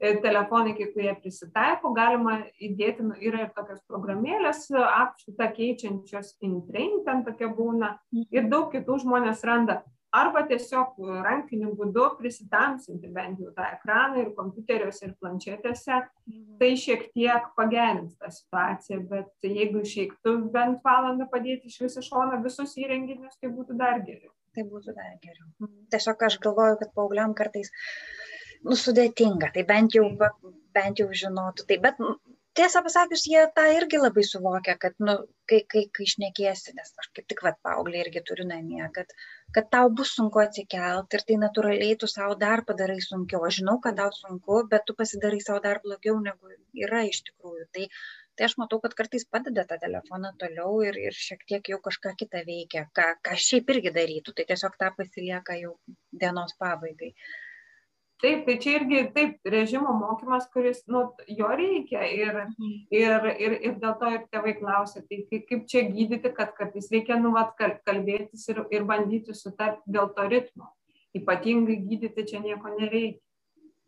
E, 0.00 0.14
telefonai 0.24 0.72
kai 0.78 0.86
kurie 0.94 1.12
prisitaiko, 1.20 1.90
galima 1.92 2.38
įdėti, 2.56 3.04
nu, 3.04 3.18
yra 3.20 3.42
ir 3.44 3.50
tokios 3.52 3.82
programėlės 3.90 4.62
apšvitą 4.80 5.50
keičiančios 5.58 6.32
intrain, 6.40 7.02
ten 7.04 7.20
tokia 7.26 7.50
būna. 7.52 7.98
Ir 8.32 8.48
daug 8.48 8.72
kitų 8.72 9.02
žmonės 9.04 9.44
randa. 9.44 9.82
Arba 10.14 10.44
tiesiog 10.46 10.98
rankiniu 11.24 11.72
būdu 11.78 12.04
prisitamsinti 12.20 13.08
bent 13.14 13.40
jau 13.42 13.50
tą 13.56 13.66
ekraną 13.76 14.20
ir 14.22 14.30
kompiuteriuose 14.36 15.08
ir 15.08 15.14
planšetėse, 15.22 16.00
tai 16.60 16.70
šiek 16.78 17.08
tiek 17.16 17.48
pagerins 17.58 18.14
tą 18.20 18.30
situaciją, 18.36 19.00
bet 19.10 19.48
jeigu 19.48 19.82
išeiktų 19.82 20.36
bent 20.54 20.84
valandą 20.86 21.26
padėti 21.32 21.72
iš 21.72 21.80
viso 21.86 22.04
šono 22.06 22.38
visus 22.44 22.76
įrenginius, 22.78 23.40
tai 23.40 23.50
būtų 23.56 23.78
dar 23.80 24.04
geriau. 24.06 24.30
Tai 24.54 24.66
būtų 24.70 24.94
dar 24.94 25.16
geriau. 25.24 25.70
Tiesiog 25.90 26.22
aš 26.28 26.38
galvoju, 26.46 26.78
kad 26.84 26.94
paaugliam 26.94 27.34
kartais 27.34 27.72
nu, 28.62 28.78
sudėtinga, 28.78 29.50
tai 29.56 29.66
bent 29.66 29.98
jau, 29.98 30.06
bent 30.76 31.02
jau 31.02 31.08
žinotų. 31.10 31.66
Tai, 31.68 31.80
bet 31.88 31.98
tiesą 32.58 32.82
pasakius, 32.86 33.24
jie 33.30 33.42
tą 33.56 33.64
irgi 33.76 33.98
labai 34.00 34.24
suvokia, 34.26 34.74
kad, 34.82 34.94
nu, 35.08 35.14
kai, 35.50 35.60
kai, 35.72 35.84
kai 35.96 36.06
išnekėsi, 36.08 36.74
nes 36.78 36.92
aš 37.02 37.08
kaip 37.16 37.26
tik, 37.30 37.42
va, 37.46 37.52
paauglį 37.66 38.00
irgi 38.04 38.22
turiu 38.28 38.46
namie, 38.48 38.82
kad, 38.96 39.14
kad 39.56 39.70
tau 39.74 39.90
bus 40.00 40.14
sunku 40.18 40.42
atsikelti 40.42 41.18
ir 41.18 41.24
tai 41.28 41.38
natūraliai 41.42 41.98
tu 42.00 42.10
savo 42.10 42.36
dar 42.42 42.64
padarai 42.68 43.00
sunkiau. 43.06 43.42
Aš 43.48 43.60
žinau, 43.62 43.78
kad 43.86 43.98
tau 44.00 44.10
sunku, 44.18 44.60
bet 44.70 44.86
tu 44.88 44.96
pasidarai 45.00 45.40
savo 45.46 45.62
dar 45.66 45.82
blogiau, 45.86 46.20
negu 46.28 46.52
yra 46.86 47.02
iš 47.10 47.24
tikrųjų. 47.30 47.66
Tai, 47.76 47.88
tai 48.38 48.48
aš 48.48 48.58
matau, 48.62 48.80
kad 48.84 48.94
kartais 49.00 49.26
padeda 49.36 49.66
tą 49.70 49.80
telefoną 49.86 50.34
toliau 50.42 50.78
ir, 50.86 50.98
ir 51.08 51.22
šiek 51.26 51.42
tiek 51.50 51.72
jau 51.74 51.80
kažką 51.88 52.14
kitą 52.22 52.44
veikia, 52.46 52.86
ką, 52.98 53.08
ką 53.26 53.40
šiaip 53.48 53.74
irgi 53.74 53.94
darytų, 53.98 54.36
tai 54.38 54.46
tiesiog 54.52 54.78
tą 54.80 54.94
pasilieka 54.98 55.58
jau 55.62 55.74
dienos 56.22 56.54
pabaigai. 56.62 57.14
Taip, 58.24 58.46
tai 58.46 58.54
čia 58.62 58.78
irgi 58.78 59.00
taip, 59.12 59.32
režimo 59.52 59.92
mokymas, 59.98 60.46
kuris, 60.52 60.78
nu, 60.88 61.02
jo 61.28 61.50
reikia 61.60 62.06
ir, 62.08 62.38
ir, 62.94 63.26
ir, 63.46 63.56
ir 63.68 63.74
dėl 63.82 63.98
to 64.00 64.12
ir 64.14 64.22
tėvai 64.32 64.54
klausia, 64.60 65.02
tai 65.10 65.42
kaip 65.50 65.66
čia 65.68 65.82
gydyti, 65.90 66.30
kad 66.38 66.54
kartais 66.56 66.88
reikia, 66.94 67.18
nu, 67.20 67.34
vat, 67.36 67.52
kalbėtis 67.58 68.46
ir, 68.54 68.62
ir 68.72 68.86
bandyti 68.88 69.36
sutarti 69.36 69.92
dėl 69.98 70.08
to 70.16 70.24
ritmo. 70.30 70.70
Ypatingai 71.14 71.76
gydyti 71.84 72.24
čia 72.32 72.40
nieko 72.46 72.72
nereikia. 72.78 73.20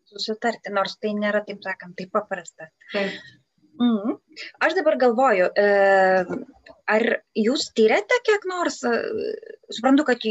Susitarti, 0.07 0.71
nors 0.71 0.95
tai 1.01 1.15
nėra, 1.17 1.41
taip 1.47 1.65
sakant, 1.65 1.97
taip 1.97 2.13
paprasta. 2.13 2.69
Taip. 2.93 3.17
Mm. 3.81 4.15
Aš 4.63 4.77
dabar 4.77 4.95
galvoju, 5.01 5.49
e, 5.57 5.65
ar 6.91 7.03
jūs 7.37 7.67
tyrėte 7.77 8.17
kiek 8.27 8.45
nors, 8.49 8.79
e, 8.87 8.93
suprantu, 9.75 10.05
kad 10.07 10.23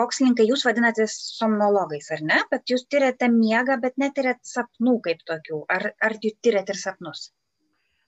mokslininkai 0.00 0.46
jūs 0.48 0.66
vadinatės 0.68 1.16
somnologais, 1.38 2.10
ar 2.16 2.24
ne, 2.30 2.40
bet 2.52 2.68
jūs 2.72 2.86
tyrėte 2.92 3.30
miegą, 3.32 3.78
bet 3.82 3.96
netyrėt 4.00 4.42
sapnų 4.46 4.98
kaip 5.08 5.24
tokių, 5.28 5.64
ar, 5.72 5.90
ar 6.00 6.18
jūs 6.22 6.36
tyrėt 6.44 6.72
ir 6.74 6.80
sapnus? 6.80 7.30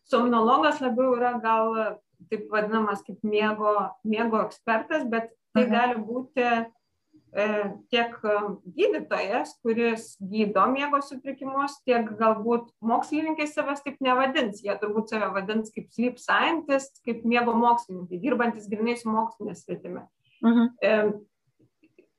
Somnologas 0.08 0.80
labiau 0.80 1.16
yra 1.18 1.34
gal 1.42 1.74
taip 2.30 2.48
vadinamas 2.52 3.04
kaip 3.06 3.20
miego, 3.22 3.74
miego 4.04 4.40
ekspertas, 4.46 5.04
bet 5.08 5.30
tai 5.54 5.64
Aha. 5.66 5.72
gali 5.74 6.00
būti 6.04 6.46
E, 6.48 6.77
tiek 7.92 8.14
e, 8.24 8.34
gydytojas, 8.76 9.54
kuris 9.62 10.10
gydo 10.32 10.64
miego 10.72 11.00
sutrikimus, 11.04 11.78
tiek 11.84 12.08
galbūt 12.18 12.70
mokslininkai 12.80 13.48
savęs 13.50 13.84
taip 13.84 13.98
nevadins. 14.04 14.62
Jie 14.64 14.76
turbūt 14.80 15.12
save 15.12 15.30
vadins 15.34 15.72
kaip 15.74 15.90
sleep 15.94 16.20
scientist, 16.22 17.02
kaip 17.06 17.24
miego 17.28 17.54
mokslininkai, 17.58 18.20
dirbantis 18.22 18.68
grinai 18.70 18.96
su 18.96 19.10
mokslinė. 19.12 19.56
Uh 19.58 20.48
mhm. 20.48 20.68
-huh. 20.82 21.18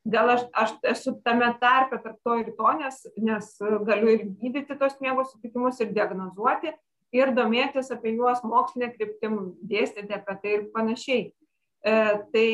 Gal 0.10 0.30
aš, 0.30 0.44
aš 0.54 0.72
esu 0.84 1.12
tame 1.24 1.54
tarpe 1.60 1.98
tarp 2.02 2.18
to 2.24 2.36
ir 2.40 2.54
to, 2.58 2.70
nes, 2.80 3.02
nes 3.18 3.50
galiu 3.86 4.08
ir 4.10 4.22
gydyti 4.42 4.78
tos 4.80 4.96
miego 5.02 5.26
sutrikimus 5.26 5.82
ir 5.82 5.92
diagnozuoti 5.94 6.72
ir 7.12 7.34
domėtis 7.36 7.92
apie 7.94 8.14
juos 8.16 8.42
mokslinė 8.44 8.94
kryptim, 8.96 9.56
dėstyti 9.70 10.16
apie 10.16 10.36
tai 10.42 10.54
ir 10.56 10.66
panašiai. 10.74 11.34
E, 11.80 11.92
tai, 12.34 12.50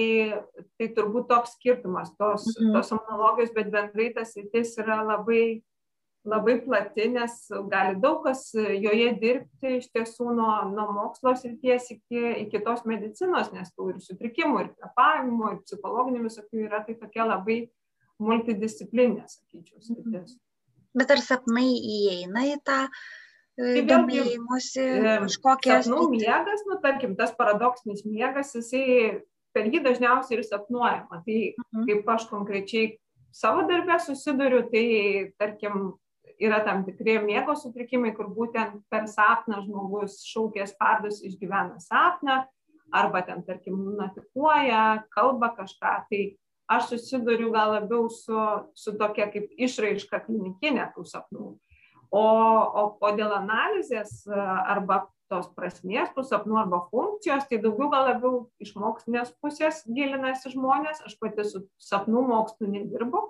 tai 0.77 0.87
turbūt 0.93 1.29
toks 1.31 1.55
skirtumas 1.57 2.11
tos, 2.13 2.45
mhm. 2.59 2.75
tos 2.75 2.91
analogijos, 2.93 3.53
bet 3.55 3.71
bendrai 3.73 4.11
tas 4.13 4.35
rytis 4.37 4.75
yra 4.83 4.99
labai, 5.01 5.63
labai 6.29 6.59
plati, 6.61 7.07
nes 7.15 7.39
gali 7.71 7.97
daug 8.03 8.21
kas 8.25 8.51
joje 8.53 9.09
dirbti 9.21 9.79
iš 9.79 9.89
tiesų 9.95 10.29
nuo, 10.37 10.51
nuo 10.69 10.87
mokslo 10.93 11.33
srities 11.41 11.89
iki, 11.97 12.21
iki 12.45 12.61
tos 12.65 12.85
medicinos, 12.85 13.49
nes 13.55 13.73
tų 13.73 13.95
ir 13.95 13.99
sutrikimų, 14.05 14.61
ir 14.61 14.71
kvepavimo, 14.77 15.55
ir 15.55 15.59
psichologinių 15.65 16.25
visokių 16.27 16.65
yra, 16.67 16.85
tai 16.85 16.97
tokia 17.01 17.25
labai 17.25 17.63
multidisciplinė, 18.21 19.25
sakyčiau, 19.25 19.81
sritis. 19.81 20.37
Bet 20.95 21.09
ar 21.11 21.19
sapnai 21.19 21.67
įeina 21.75 22.45
į 22.53 22.59
tą 22.63 22.83
uh, 22.85 23.05
Tai 23.55 23.81
domėjimosi 23.87 24.83
kažkokie. 25.23 25.77
Sapnų 25.85 26.09
miegas, 26.11 26.65
nu, 26.67 26.75
tarkim, 26.83 27.15
tas 27.15 27.31
paradoksinis 27.37 28.03
miegas, 28.03 28.51
jisai 28.57 29.21
per 29.55 29.69
jį 29.71 29.79
dažniausiai 29.85 30.39
ir 30.39 30.47
sapnuojama. 30.47 31.21
Tai 31.23 31.37
mhm. 31.53 31.85
kaip 31.87 32.09
aš 32.17 32.27
konkrečiai 32.31 32.89
savo 33.35 33.63
darbę 33.69 33.99
susiduriu, 34.03 34.65
tai 34.71 34.87
tarkim, 35.39 35.93
yra 36.39 36.59
tam 36.65 36.83
tikri 36.87 37.15
miego 37.23 37.55
sutrikimai, 37.55 38.11
kur 38.15 38.27
būtent 38.35 38.81
per 38.91 39.07
sapną 39.07 39.61
žmogus 39.63 40.19
šaukės 40.27 40.75
pardus 40.79 41.21
išgyvena 41.23 41.79
sapną, 41.83 42.41
arba 42.95 43.21
ten, 43.27 43.43
tarkim, 43.47 43.77
nutikuoja, 43.99 45.05
kalba 45.15 45.53
kažką. 45.55 45.93
Tai 46.09 46.21
aš 46.75 46.89
susiduriu 46.91 47.51
gal 47.53 47.75
labiau 47.75 48.09
su, 48.11 48.35
su 48.75 48.95
tokia 48.99 49.29
kaip 49.31 49.51
išraiška 49.55 50.23
klinikinė 50.25 50.89
tų 50.95 51.05
sapnų. 51.07 51.53
O, 52.15 52.23
o, 52.23 52.83
o 53.03 53.11
dėl 53.17 53.33
analizės 53.35 54.21
e, 54.29 54.39
arba 54.71 55.01
tos 55.31 55.47
prasmės, 55.57 56.11
tų 56.15 56.23
sapnų 56.27 56.59
arba 56.61 56.83
funkcijos, 56.91 57.47
tai 57.49 57.57
daugiau 57.63 57.89
gal 57.91 58.05
labiau 58.11 58.43
iš 58.61 58.75
mokslinės 58.77 59.33
pusės 59.41 59.81
gilinasi 59.89 60.53
žmonės, 60.53 61.01
aš 61.07 61.17
pati 61.19 61.43
su 61.49 61.65
sapnų 61.81 62.21
mokslu 62.29 62.69
nedirbu, 62.71 63.23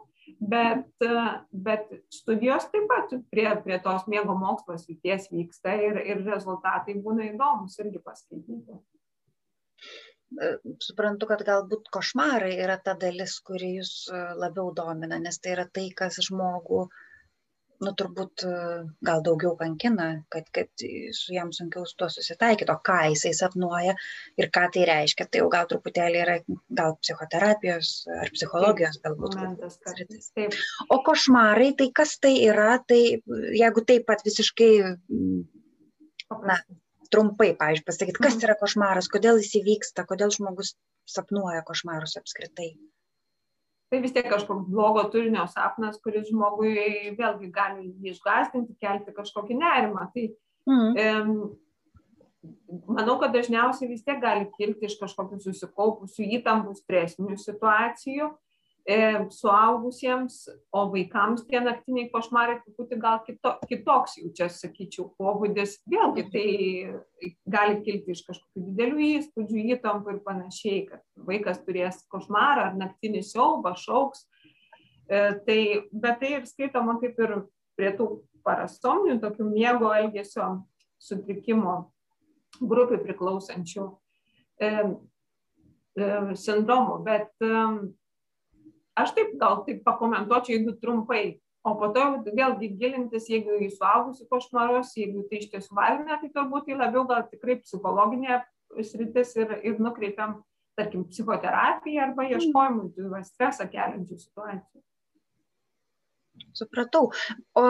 bet, 0.51 0.91
e, 1.01 1.23
bet 1.67 1.95
studijos 2.13 2.67
taip 2.73 2.85
pat 2.91 3.15
prie, 3.31 3.47
prie 3.63 3.79
tos 3.85 4.05
miego 4.11 4.35
mokslo 4.37 4.77
srities 4.81 5.31
vyksta 5.33 5.73
ir, 5.87 6.01
ir 6.03 6.21
rezultatai 6.27 6.97
būna 7.07 7.31
įdomus 7.31 7.79
irgi 7.81 8.03
paskaityti. 8.03 8.77
suprantu, 10.83 11.29
kad 11.31 11.41
galbūt 11.47 11.89
košmarai 11.95 12.53
yra 12.59 12.75
ta 12.85 12.93
dalis, 12.99 13.39
kuri 13.45 13.77
jūs 13.79 13.95
labiau 14.41 14.73
domina, 14.75 15.17
nes 15.21 15.39
tai 15.39 15.53
yra 15.55 15.65
tai, 15.71 15.85
kas 15.95 16.17
žmogų 16.27 16.81
uh, 16.83 17.03
nu 17.83 17.91
turbūt 17.99 18.43
gal 19.05 19.23
daugiau 19.25 19.55
kankina, 19.59 20.07
kad, 20.31 20.47
kad 20.55 20.85
su 21.17 21.33
jam 21.35 21.51
sunkiau 21.55 21.85
su 21.87 21.97
tuo 21.99 22.09
susitaikyti, 22.11 22.71
o 22.71 22.77
ką 22.89 22.99
jisai 23.11 23.33
sapnuoja 23.37 23.95
ir 24.39 24.49
ką 24.53 24.67
tai 24.75 24.85
reiškia, 24.89 25.27
tai 25.29 25.41
jau 25.41 25.49
gal 25.53 25.67
truputėlį 25.71 26.21
yra 26.21 26.37
gal 26.79 26.95
psichoterapijos 27.01 27.91
ar 28.21 28.31
psichologijos 28.35 29.01
galbūt. 29.03 29.37
Taip. 30.35 30.57
O 30.89 31.01
košmarai, 31.05 31.73
tai 31.79 31.91
kas 32.01 32.17
tai 32.23 32.35
yra, 32.47 32.79
tai 32.87 33.01
jeigu 33.59 33.85
taip 33.87 34.07
pat 34.09 34.23
visiškai, 34.25 34.71
na, 36.31 36.59
trumpai, 37.13 37.53
pavyzdžiui, 37.59 37.85
pasakyti, 37.87 38.19
kas 38.21 38.35
mhm. 38.37 38.47
yra 38.47 38.57
košmaras, 38.59 39.11
kodėl 39.11 39.39
jis 39.43 39.55
įvyksta, 39.61 40.07
kodėl 40.09 40.33
žmogus 40.35 40.75
sapnuoja 41.09 41.61
košmarus 41.67 42.17
apskritai 42.19 42.73
tai 43.95 44.01
vis 44.03 44.11
tiek 44.11 44.27
kažkoks 44.27 44.67
blogo 44.67 45.03
turinio 45.11 45.45
sapnas, 45.47 45.99
kuris 46.03 46.27
žmogui 46.27 47.13
vėlgi 47.15 47.51
gali 47.53 47.93
jį 48.03 48.11
išgastinti, 48.11 48.75
kelti 48.81 49.13
kažkokį 49.15 49.55
nerimą. 49.61 50.09
Tai 50.11 50.25
mm. 50.67 50.89
e, 50.99 51.05
manau, 52.91 53.15
kad 53.21 53.31
dažniausiai 53.35 53.89
vis 53.93 54.03
tiek 54.03 54.19
gali 54.19 54.49
kilti 54.57 54.89
iš 54.89 54.97
kažkokių 54.99 55.39
susikaupusių 55.45 56.27
įtampų, 56.39 56.75
stresinių 56.81 57.39
situacijų 57.39 58.33
suaugusiems, 58.85 60.43
o 60.69 60.83
vaikams 60.91 61.45
tie 61.49 61.57
naktiniai 61.63 62.11
košmarai 62.11 62.59
truputį 62.61 62.99
gal 63.01 63.23
kito, 63.25 63.55
kitoks 63.65 64.19
jau 64.19 64.29
čia, 64.37 64.49
sakyčiau, 64.53 65.07
pobūdis. 65.17 65.79
Vėlgi 65.89 66.25
tai 66.29 66.45
gali 67.49 67.79
kilti 67.81 68.13
iš 68.13 68.21
kažkokių 68.27 68.65
didelių 68.67 69.07
įspūdžių, 69.07 69.63
įtampų 69.73 70.13
ir 70.13 70.21
panašiai, 70.27 70.83
kad 70.91 71.01
vaikas 71.17 71.63
turės 71.65 72.03
košmarą 72.13 72.69
ar 72.69 72.77
naktinį 72.77 73.25
siaubą, 73.25 73.73
šauks. 73.81 74.27
E, 75.09 75.25
tai, 75.47 75.59
bet 75.89 76.21
tai 76.21 76.31
ir 76.37 76.47
skaitoma 76.49 76.99
kaip 77.01 77.17
ir 77.25 77.35
prie 77.75 77.91
tų 77.97 78.09
parasomnių, 78.45 79.17
tokių 79.23 79.49
miego 79.49 79.89
elgesio 79.97 80.47
sutrikimo 81.01 81.75
grupiai 82.61 83.01
priklausančių 83.01 83.85
e, 84.61 84.69
e, 84.69 86.09
sindromų. 86.39 86.99
Bet 87.05 87.33
e, 87.43 87.51
aš 88.99 89.13
taip 89.17 89.35
gal 89.41 89.63
taip 89.67 89.83
pakomentuočiau, 89.85 90.57
jeigu 90.57 90.75
trumpai, 90.81 91.23
o 91.65 91.75
po 91.79 91.89
to 91.95 92.05
vėlgi 92.25 92.71
gilintis, 92.79 93.29
jeigu 93.31 93.59
į 93.65 93.71
suaugusių 93.75 94.27
košmarus, 94.31 94.95
jeigu 94.99 95.25
tai 95.29 95.41
iš 95.41 95.51
tiesų 95.53 95.77
varina, 95.77 96.19
tai 96.21 96.31
turbūt 96.33 96.69
tai 96.69 96.79
labiau 96.79 97.05
gal 97.09 97.25
tikrai 97.31 97.59
psichologinė 97.63 98.41
sritis 98.85 99.35
ir, 99.39 99.55
ir 99.65 99.79
nukreipiam, 99.81 100.41
tarkim, 100.77 101.05
psichoterapiją 101.09 102.09
arba 102.09 102.25
mm. 102.25 102.35
ieškojimui 102.35 103.23
stresą 103.27 103.69
keliančių 103.71 104.19
situacijų. 104.19 104.83
Supratau. 106.55 107.09
O 107.55 107.63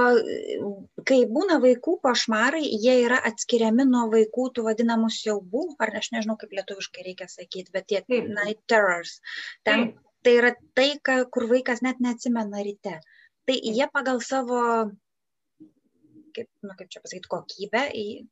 kai 1.05 1.19
būna 1.29 1.59
vaikų 1.61 1.99
košmarai, 2.05 2.63
jie 2.81 2.95
yra 3.03 3.19
atskiriami 3.29 3.85
nuo 3.89 4.07
vaikų 4.13 4.47
tų 4.55 4.65
vadinamų 4.67 5.11
siaubų, 5.13 5.67
ar 5.81 5.93
aš 6.01 6.11
nežinau, 6.15 6.37
kaip 6.41 6.53
lietuviškai 6.57 7.05
reikia 7.05 7.29
sakyti, 7.29 7.73
bet 7.73 7.87
tie 7.89 8.01
night 8.09 8.61
terrors. 8.69 9.19
Ten, 9.65 9.91
Taip 9.93 10.04
tai 10.25 10.37
yra 10.39 10.51
tai, 10.77 10.89
ką, 11.05 11.19
kur 11.33 11.45
vaikas 11.51 11.83
net 11.85 12.01
neatsimena 12.01 12.63
ryte. 12.65 12.99
Tai 13.45 13.55
jie 13.61 13.85
pagal 13.93 14.21
savo, 14.25 14.59
kaip, 16.33 16.47
nu, 16.65 16.73
kaip 16.77 16.89
čia 16.89 17.01
pasakyti, 17.03 17.29
kokybę, 17.29 17.83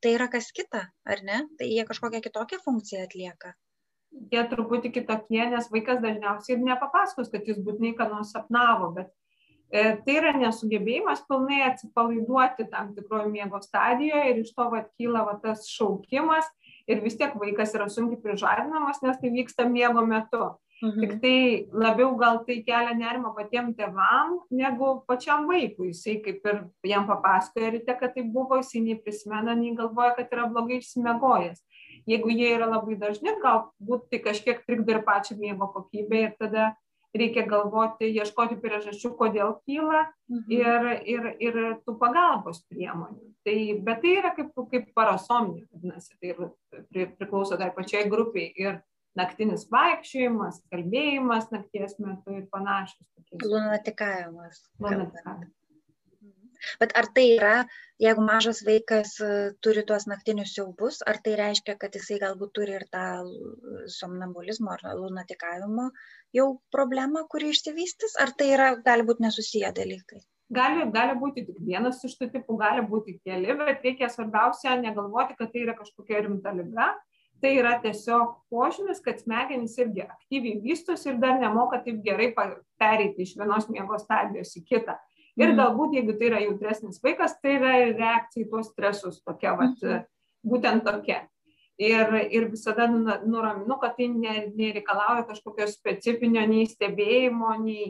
tai 0.02 0.14
yra 0.18 0.28
kas 0.34 0.50
kita, 0.56 0.88
ar 1.06 1.22
ne? 1.28 1.44
Tai 1.60 1.68
jie 1.70 1.86
kažkokią 1.86 2.24
kitokią 2.26 2.64
funkciją 2.64 3.04
atlieka. 3.06 3.54
Jie 4.34 4.42
truputį 4.50 4.94
kitokie, 4.94 5.42
nes 5.50 5.70
vaikas 5.74 6.02
dažniausiai 6.02 6.58
ir 6.58 6.66
nepapasakos, 6.66 7.30
kad 7.34 7.46
jis 7.50 7.62
būtinai 7.62 7.94
ką 7.98 8.10
nors 8.10 8.34
sapnavo, 8.34 8.92
bet 8.98 9.14
e, 9.70 9.96
tai 10.06 10.18
yra 10.20 10.34
nesugebėjimas 10.38 11.24
pilnai 11.30 11.64
atsipalaiduoti 11.70 12.68
tam 12.74 12.92
tikrojo 12.98 13.30
miego 13.34 13.62
stadijoje 13.62 14.34
ir 14.34 14.42
iš 14.44 14.52
to 14.58 14.68
vat, 14.74 14.92
kyla 14.98 15.26
vat, 15.30 15.42
tas 15.46 15.66
šaukimas 15.70 16.50
ir 16.90 17.02
vis 17.06 17.18
tiek 17.18 17.34
vaikas 17.42 17.74
yra 17.78 17.90
sunkiai 17.90 18.22
prižadinamas, 18.22 19.02
nes 19.06 19.18
tai 19.22 19.34
vyksta 19.34 19.70
miego 19.70 20.06
metu. 20.06 20.54
Mhm. 20.84 21.00
Tik 21.00 21.22
tai 21.24 21.68
labiau 21.72 22.18
gal 22.20 22.42
tai 22.44 22.58
kelia 22.68 22.92
nerima 22.92 23.32
patiem 23.38 23.70
tėvam, 23.78 24.42
negu 24.52 24.90
pačiam 25.08 25.48
vaikui. 25.48 25.94
Jisai 25.94 26.18
kaip 26.26 26.44
ir 26.44 26.60
jam 26.84 27.08
papasakoja 27.08 27.70
ryte, 27.78 27.96
kad 28.00 28.12
tai 28.18 28.26
buvo, 28.28 28.60
jisai 28.60 28.84
nei 28.84 28.98
prisimena, 29.00 29.56
nei 29.56 29.72
galvoja, 29.80 30.18
kad 30.18 30.36
yra 30.36 30.50
blogai 30.52 30.82
išsimegojęs. 30.82 31.64
Jeigu 32.12 32.36
jie 32.36 32.52
yra 32.58 32.68
labai 32.68 33.00
dažni, 33.00 33.32
galbūt 33.40 34.10
tai 34.12 34.20
kažkiek 34.28 34.66
trikdo 34.68 34.98
ir 34.98 35.04
pačią 35.08 35.40
miego 35.40 35.72
kokybę 35.72 36.24
ir 36.26 36.36
tada 36.36 36.74
reikia 37.16 37.46
galvoti, 37.48 38.10
ieškoti 38.12 38.58
priežasčių, 38.60 39.16
kodėl 39.16 39.56
kyla 39.64 40.04
mhm. 40.28 40.52
ir, 40.52 40.88
ir, 41.08 41.28
ir 41.40 41.60
tų 41.86 41.96
pagalbos 42.02 42.66
priemonių. 42.68 43.30
Tai, 43.48 43.60
bet 43.88 44.04
tai 44.04 44.18
yra 44.20 44.36
kaip, 44.36 44.52
kaip 44.72 44.92
parasomnija, 44.98 45.70
vadinasi, 45.72 46.18
tai 46.20 47.08
priklauso 47.16 47.56
tai 47.60 47.72
pačiai 47.76 48.10
grupiai. 48.12 48.52
Ir 48.60 48.82
naktinis 49.20 49.66
vaikščiojimas, 49.74 50.62
kalbėjimas 50.74 51.50
nakties 51.54 51.98
metu 52.04 52.38
ir 52.40 52.48
panašus. 52.54 53.10
Lunatikavimas. 53.44 54.64
Lunatikavimas. 54.82 55.52
Bet 56.80 56.94
ar 57.00 57.08
tai 57.16 57.24
yra, 57.36 57.54
jeigu 58.02 58.24
mažas 58.24 58.62
vaikas 58.68 59.14
e, 59.20 59.30
turi 59.66 59.84
tuos 59.88 60.06
naktinius 60.08 60.54
siaubus, 60.56 61.02
ar 61.12 61.20
tai 61.26 61.36
reiškia, 61.40 61.76
kad 61.82 61.96
jisai 61.98 62.20
galbūt 62.24 62.54
turi 62.58 62.78
ir 62.78 62.86
tą 62.94 63.06
somnambulizmo 63.98 64.72
ar 64.76 64.86
lunatikavimo 65.02 65.90
jau 66.38 66.48
problemą, 66.76 67.26
kuri 67.34 67.52
išsivystys, 67.54 68.16
ar 68.26 68.32
tai 68.40 68.54
yra, 68.56 68.70
gali 68.86 69.08
būti 69.10 69.28
nesusiję 69.28 69.74
dalykai? 69.80 70.24
Gali, 70.54 70.86
gali 70.94 71.16
būti 71.18 71.46
tik 71.48 71.60
vienas 71.66 72.04
iš 72.06 72.16
tų 72.20 72.30
tipų, 72.34 72.58
gali 72.60 72.84
būti 72.86 73.18
keli, 73.26 73.56
bet 73.60 73.86
reikia 73.86 74.10
svarbiausia 74.12 74.76
negalvoti, 74.82 75.38
kad 75.40 75.52
tai 75.54 75.64
yra 75.66 75.76
kažkokia 75.78 76.22
rimta 76.26 76.54
lyga, 76.54 76.92
tai 77.44 77.58
yra 77.60 77.74
tiesiog 77.84 78.38
požymis, 78.52 79.02
kad 79.04 79.20
smegenys 79.20 79.76
irgi 79.82 80.06
aktyviai 80.06 80.62
vystosi 80.64 81.12
ir 81.12 81.20
dar 81.20 81.42
nemoka 81.42 81.82
taip 81.84 82.00
gerai 82.06 82.32
pereiti 82.80 83.26
iš 83.26 83.36
vienos 83.40 83.68
miego 83.72 84.00
stadijos 84.00 84.56
į 84.60 84.64
kitą. 84.70 84.96
Ir 85.34 85.50
mm. 85.50 85.60
galbūt, 85.60 85.98
jeigu 85.98 86.16
tai 86.16 86.30
yra 86.30 86.40
jautresnis 86.46 87.02
vaikas, 87.04 87.36
tai 87.42 87.58
yra 87.58 87.76
reakcija 87.90 88.46
į 88.46 88.50
tuos 88.52 88.72
stresus 88.72 89.20
tokia, 89.26 89.58
vat, 89.60 89.76
mm. 89.82 90.10
būtent 90.48 90.86
tokia. 90.88 91.24
Ir, 91.82 92.12
ir 92.30 92.46
visada 92.52 92.86
nuraminu, 92.86 93.80
kad 93.82 93.96
tai 93.98 94.06
nereikalauja 94.14 95.24
kažkokio 95.26 95.66
specifinio 95.72 96.44
nei 96.46 96.68
stebėjimo, 96.70 97.50
nei, 97.64 97.88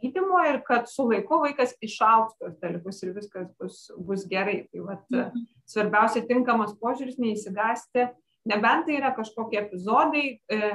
gydymo 0.00 0.40
ir 0.48 0.62
kad 0.64 0.88
su 0.88 1.04
laiku 1.04 1.42
vaikas 1.44 1.76
išauks 1.84 2.40
tos 2.40 2.56
dalykus 2.64 3.02
ir 3.04 3.12
viskas 3.12 3.50
bus, 3.60 3.82
bus 4.08 4.24
gerai. 4.30 4.62
Tai 4.72 4.86
vat, 4.88 5.04
mm. 5.12 5.44
svarbiausia 5.68 6.24
tinkamas 6.26 6.72
požiūris, 6.80 7.20
neįsigasti 7.20 8.08
nebent 8.46 8.86
tai 8.86 8.96
yra 9.00 9.12
kažkokie 9.16 9.60
epizodai, 9.64 10.26
e, 10.48 10.72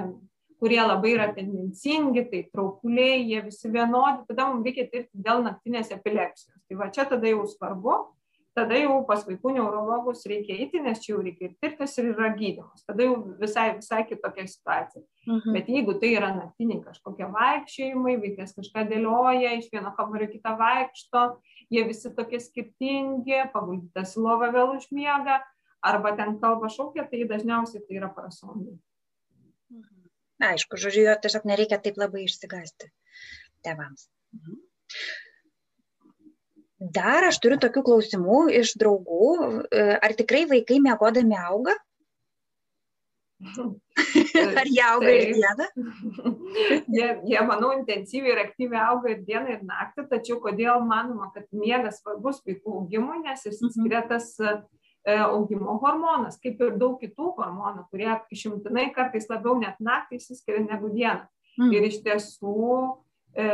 kurie 0.61 0.81
labai 0.85 1.15
yra 1.15 1.27
tendencingi, 1.33 2.27
tai 2.29 2.45
traukuliai, 2.53 3.23
jie 3.25 3.41
visi 3.47 3.69
vienodi, 3.73 4.27
tada 4.29 4.45
mums 4.51 4.67
reikia 4.67 4.85
tirti 4.91 5.23
dėl 5.27 5.41
naktinės 5.47 5.89
epilepsijos. 5.95 6.59
Tai 6.69 6.77
va 6.77 6.91
čia 6.93 7.07
tada 7.09 7.31
jau 7.31 7.47
svarbu, 7.49 7.95
tada 8.53 8.77
jau 8.77 8.99
pas 9.07 9.23
vaikų 9.25 9.55
neurologus 9.55 10.25
reikia 10.29 10.59
eiti, 10.59 10.81
nes 10.83 10.99
čia 11.01 11.13
jau 11.13 11.23
reikia 11.23 11.47
ir 11.47 11.55
tirtis 11.63 11.95
ir 11.97 12.11
yra 12.11 12.29
gydimas. 12.35 12.83
Tada 12.85 13.07
jau 13.07 13.15
visai, 13.39 13.71
visai 13.79 14.03
kitokia 14.09 14.45
situacija. 14.51 15.01
Mhm. 15.25 15.55
Bet 15.55 15.71
jeigu 15.71 15.95
tai 16.01 16.11
yra 16.17 16.29
naktiniai 16.35 16.83
kažkokie 16.85 17.29
vaikščiojimai, 17.31 18.17
vaikas 18.25 18.53
kažką 18.57 18.85
dėlioja, 18.91 19.55
iš 19.57 19.71
vieno 19.73 19.95
kambario 19.97 20.29
kitą 20.29 20.53
vaikšto, 20.59 21.23
jie 21.73 21.87
visi 21.87 22.13
tokie 22.17 22.41
skirtingi, 22.43 23.47
paguldytas 23.55 24.13
į 24.17 24.27
lovą 24.27 24.51
vėl 24.53 24.75
užmiega, 24.75 25.39
arba 25.81 26.13
ten 26.17 26.37
kalba 26.39 26.69
šaukia, 26.69 27.07
tai 27.09 27.25
dažniausiai 27.29 27.83
tai 27.85 27.99
yra 27.99 28.09
parasomnija. 28.13 28.77
Mhm. 29.73 30.09
Aišku, 30.51 30.79
žodžiu, 30.81 31.05
jo 31.09 31.17
tiesiog 31.21 31.47
nereikia 31.49 31.81
taip 31.81 31.99
labai 32.01 32.25
išsigasti 32.27 32.91
tėvams. 33.65 34.07
Mhm. 34.37 34.59
Dar 36.97 37.27
aš 37.27 37.37
turiu 37.41 37.59
tokių 37.61 37.83
klausimų 37.85 38.41
iš 38.57 38.73
draugų. 38.81 39.29
E, 39.69 39.83
ar 40.01 40.15
tikrai 40.17 40.47
vaikai 40.49 40.79
mėgodami 40.81 41.37
auga? 41.37 41.75
Ar 44.61 44.67
jie 44.69 44.81
auga 44.85 45.11
ir 45.13 45.31
dieną? 45.33 45.67
jie, 46.95 47.07
jie, 47.25 47.39
manau, 47.45 47.71
intensyviai 47.73 48.35
ir 48.35 48.41
aktyviai 48.43 48.81
auga 48.85 49.13
ir 49.13 49.23
dieną, 49.25 49.55
ir 49.55 49.63
naktį, 49.65 50.05
tačiau 50.11 50.37
kodėl 50.43 50.83
manoma, 50.85 51.31
kad 51.33 51.47
miegas 51.53 52.01
svarbus 52.01 52.41
vaikų 52.45 52.75
augimui, 52.81 53.21
nes 53.25 53.45
jis 53.45 53.61
mhm. 53.61 53.73
skiria 53.77 54.03
tas 54.09 54.29
uh, 54.41 54.59
E, 54.61 54.80
augimo 55.05 55.77
hormonas, 55.81 56.37
kaip 56.41 56.59
ir 56.61 56.75
daug 56.79 56.99
kitų 57.01 57.31
hormonų, 57.37 57.87
kurie 57.89 58.11
išimtinai 58.33 58.91
kartais 58.95 59.29
labiau 59.31 59.57
net 59.59 59.79
naktį 59.81 60.19
įsiskiria 60.19 60.61
negu 60.65 60.91
dieną. 60.93 61.25
Mm. 61.59 61.71
Ir 61.75 61.87
iš 61.89 61.97
tiesų 62.05 62.67
e, 63.33 63.47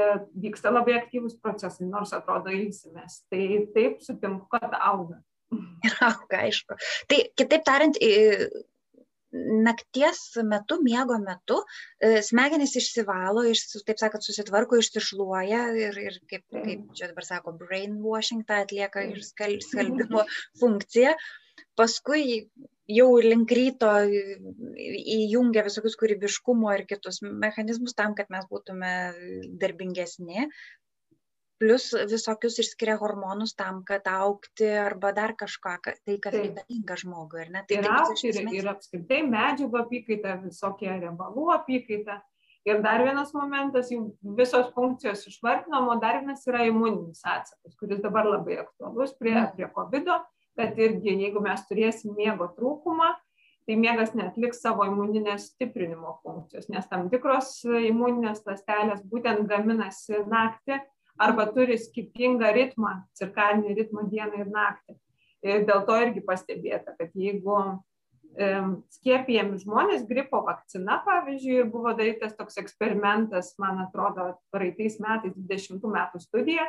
vyksta 0.43 0.74
labai 0.74 0.98
aktyvus 1.00 1.38
procesai, 1.41 1.88
nors 1.88 2.14
atrodo 2.14 2.54
ilsimės. 2.54 3.24
Tai 3.32 3.43
taip 3.76 4.04
sutinku, 4.06 4.45
kad 4.52 4.76
auga. 4.76 5.22
Ir 5.88 5.95
auga, 6.10 6.43
aišku. 6.43 6.78
Tai 7.08 7.22
kitaip 7.39 7.64
tariant, 7.68 8.00
nakties 9.66 10.22
metu, 10.48 10.80
miego 10.84 11.18
metu, 11.24 11.60
e, 12.00 12.22
smegenys 12.26 12.76
išsivalo, 12.80 13.44
iš, 13.52 13.66
taip 13.88 14.00
sakant, 14.02 14.26
susitvarko, 14.26 14.80
išsišluoja 14.82 15.66
ir, 15.88 16.00
ir 16.10 16.22
kaip, 16.30 16.46
kaip 16.54 16.88
čia 16.98 17.12
dabar 17.12 17.28
sako, 17.28 17.56
brainwashing 17.60 18.48
tą 18.48 18.64
atlieka 18.66 19.06
ir 19.10 19.22
skalbimo 19.26 20.26
funkciją. 20.62 21.14
Paskui 21.78 22.50
jau 22.88 23.08
link 23.22 23.52
ryto 23.52 23.90
įjungia 24.08 25.64
visokius 25.66 25.98
kūrybiškumo 26.00 26.72
ir 26.76 26.86
kitus 26.90 27.20
mechanizmus 27.26 27.98
tam, 27.98 28.16
kad 28.18 28.32
mes 28.34 28.46
būtume 28.52 28.92
darbingesni, 29.62 30.48
plus 31.60 31.89
visokius 32.10 32.60
išskiria 32.62 32.97
hormonus 33.01 33.55
tam, 33.58 33.82
kad 33.88 34.08
aukti 34.12 34.68
arba 34.82 35.12
dar 35.16 35.34
kažką, 35.39 35.76
tai 36.05 36.18
kas 36.22 36.36
reikalinga 36.36 36.97
žmogui. 37.01 37.43
Ir, 37.45 37.51
ne? 37.55 37.64
tai, 37.68 37.82
ir, 37.82 37.89
aukti, 37.91 38.32
ir, 38.32 38.49
ir 38.60 38.72
apskritai 38.72 39.22
medžiagų 39.28 39.82
apykaita, 39.84 40.38
visokie 40.45 40.91
riebalų 40.93 41.51
apykaita. 41.58 42.22
Ir 42.68 42.82
dar 42.84 42.99
vienas 42.99 43.30
momentas, 43.32 43.93
jau 43.93 44.10
visos 44.36 44.74
funkcijos 44.76 45.22
išvardinamo, 45.30 45.93
dar 46.03 46.20
vienas 46.20 46.41
yra 46.49 46.66
imuninis 46.68 47.22
atsakas, 47.24 47.78
kuris 47.80 48.01
dabar 48.03 48.28
labai 48.28 48.58
aktualus 48.66 49.14
prie, 49.16 49.38
mm. 49.38 49.53
prie 49.55 49.70
COVID, 49.78 50.12
bet 50.60 50.82
irgi 50.82 51.14
jeigu 51.22 51.39
mes 51.45 51.64
turėsim 51.70 52.18
miego 52.18 52.49
trūkumą, 52.58 53.14
tai 53.68 53.78
miegas 53.80 54.12
netliks 54.16 54.60
savo 54.64 54.84
imuninės 54.88 55.49
stiprinimo 55.53 56.18
funkcijos, 56.26 56.68
nes 56.72 56.86
tam 56.91 57.08
tikros 57.12 57.62
imuninės 57.68 58.43
lastelės 58.47 59.01
būtent 59.12 59.47
gaminasi 59.47 60.26
naktį 60.28 60.82
arba 61.18 61.47
turi 61.53 61.78
skirtingą 61.82 62.53
ritmą, 62.55 63.01
cirkadinį 63.18 63.76
ritmą 63.82 64.07
dieną 64.11 64.43
ir 64.43 64.49
naktį. 64.53 64.97
Ir 65.45 65.68
dėl 65.68 65.84
to 65.86 65.97
irgi 66.01 66.24
pastebėta, 66.26 66.95
kad 66.97 67.13
jeigu 67.15 67.57
skiepijami 68.93 69.57
žmonės 69.61 70.05
gripo 70.09 70.43
vakcina, 70.45 70.99
pavyzdžiui, 71.05 71.55
ir 71.63 71.70
buvo 71.72 71.93
darytas 71.97 72.36
toks 72.38 72.59
eksperimentas, 72.61 73.55
man 73.61 73.82
atrodo, 73.88 74.36
praeitais 74.53 74.99
metais, 75.01 75.34
20 75.34 75.82
metų 75.82 76.22
studija, 76.22 76.68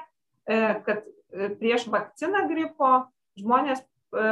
e, 0.48 0.58
kad 0.86 1.04
e, 1.04 1.50
prieš 1.60 1.88
vakciną 1.92 2.46
gripo 2.48 2.92
žmonės 3.40 3.82
e, 3.82 3.86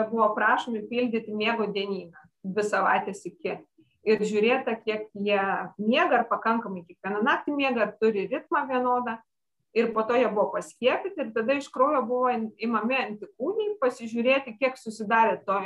buvo 0.08 0.30
prašomi 0.38 0.86
pildyti 0.88 1.34
miego 1.34 1.68
dienyną 1.68 2.24
dvi 2.46 2.64
savaitės 2.64 3.24
iki. 3.28 3.58
Ir 4.06 4.22
žiūrėta, 4.22 4.76
kiek 4.86 5.08
jie 5.18 5.40
miega, 5.82 6.20
ar 6.20 6.28
pakankamai 6.30 6.84
kiekvieną 6.86 7.24
naktį 7.26 7.56
miega, 7.58 7.88
ar 7.88 7.96
turi 8.00 8.28
ritmą 8.30 8.62
vienodą 8.70 9.16
ir 9.76 9.92
po 9.94 10.02
to 10.08 10.16
jie 10.16 10.28
buvo 10.32 10.46
paskiepyti 10.54 11.20
ir 11.20 11.32
tada 11.34 11.54
iš 11.58 11.68
kraujo 11.72 12.00
buvo 12.08 12.30
imami 12.64 12.96
antikūniai 12.96 13.74
pasižiūrėti, 13.82 14.54
kiek 14.60 14.78
susidarė 14.80 15.36
to, 15.44 15.58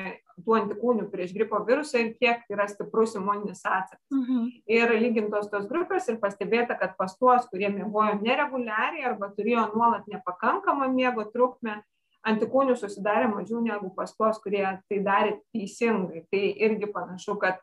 tų 0.42 0.56
antikūnių 0.58 1.06
prieš 1.12 1.34
gripo 1.36 1.61
virusą 1.68 2.02
ir 2.02 2.11
kiek 2.18 2.42
yra 2.50 2.66
stiprus 2.70 3.14
imuninis 3.18 3.62
atsakas. 3.62 4.02
Mhm. 4.11 4.48
Ir 4.66 4.96
lygintos 4.98 5.46
tos 5.52 5.68
grupės 5.70 6.11
ir 6.11 6.18
pastebėta, 6.22 6.74
kad 6.80 6.96
pas 6.98 7.14
tuos, 7.20 7.46
kurie 7.52 7.70
miegojo 7.70 8.18
nereguliariai 8.18 9.06
arba 9.12 9.30
turėjo 9.36 9.68
nuolat 9.76 10.11
nepakankamą 10.11 10.90
miego 10.90 11.28
trukmę, 11.30 11.78
antikūnių 12.26 12.76
susidarė 12.76 13.30
mažiau 13.30 13.62
negu 13.64 13.94
pas 13.94 14.11
tuos, 14.16 14.42
kurie 14.42 14.66
tai 14.90 15.02
darė 15.06 15.38
teisingai. 15.54 16.26
Tai 16.32 16.42
irgi 16.66 16.90
panašu, 16.90 17.38
kad 17.40 17.62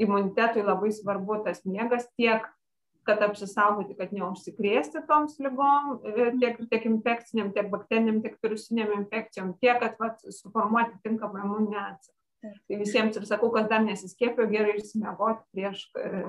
imunitetui 0.00 0.64
labai 0.66 0.90
svarbu 0.96 1.44
tas 1.46 1.62
miegas 1.64 2.08
tiek 2.18 2.42
kad 3.10 3.24
apsisaugoti, 3.26 3.96
kad 3.98 4.14
neužsikrėsti 4.14 5.02
toms 5.10 5.40
lygom, 5.42 5.96
e, 6.06 6.30
tiek, 6.38 6.62
tiek 6.70 6.86
infekciniam, 6.90 7.50
tiek 7.56 7.70
bakteriniam, 7.72 8.22
tiek 8.24 8.38
virusiniam 8.44 8.94
infekcijom, 9.00 9.56
tiek, 9.62 9.82
kad 9.82 9.98
vat, 10.02 10.22
suformuoti 10.40 11.02
tinkamą 11.04 11.44
imuninę 11.44 11.82
atsaką. 11.88 12.16
Tai 12.40 12.76
visiems 12.80 13.18
ir 13.20 13.26
sakau, 13.28 13.50
kas 13.52 13.66
dar 13.68 13.82
nesiskėpio, 13.84 14.46
gerai 14.48 14.78
išsimiegoti 14.78 15.42
prieš, 15.52 15.82
e, 16.00 16.22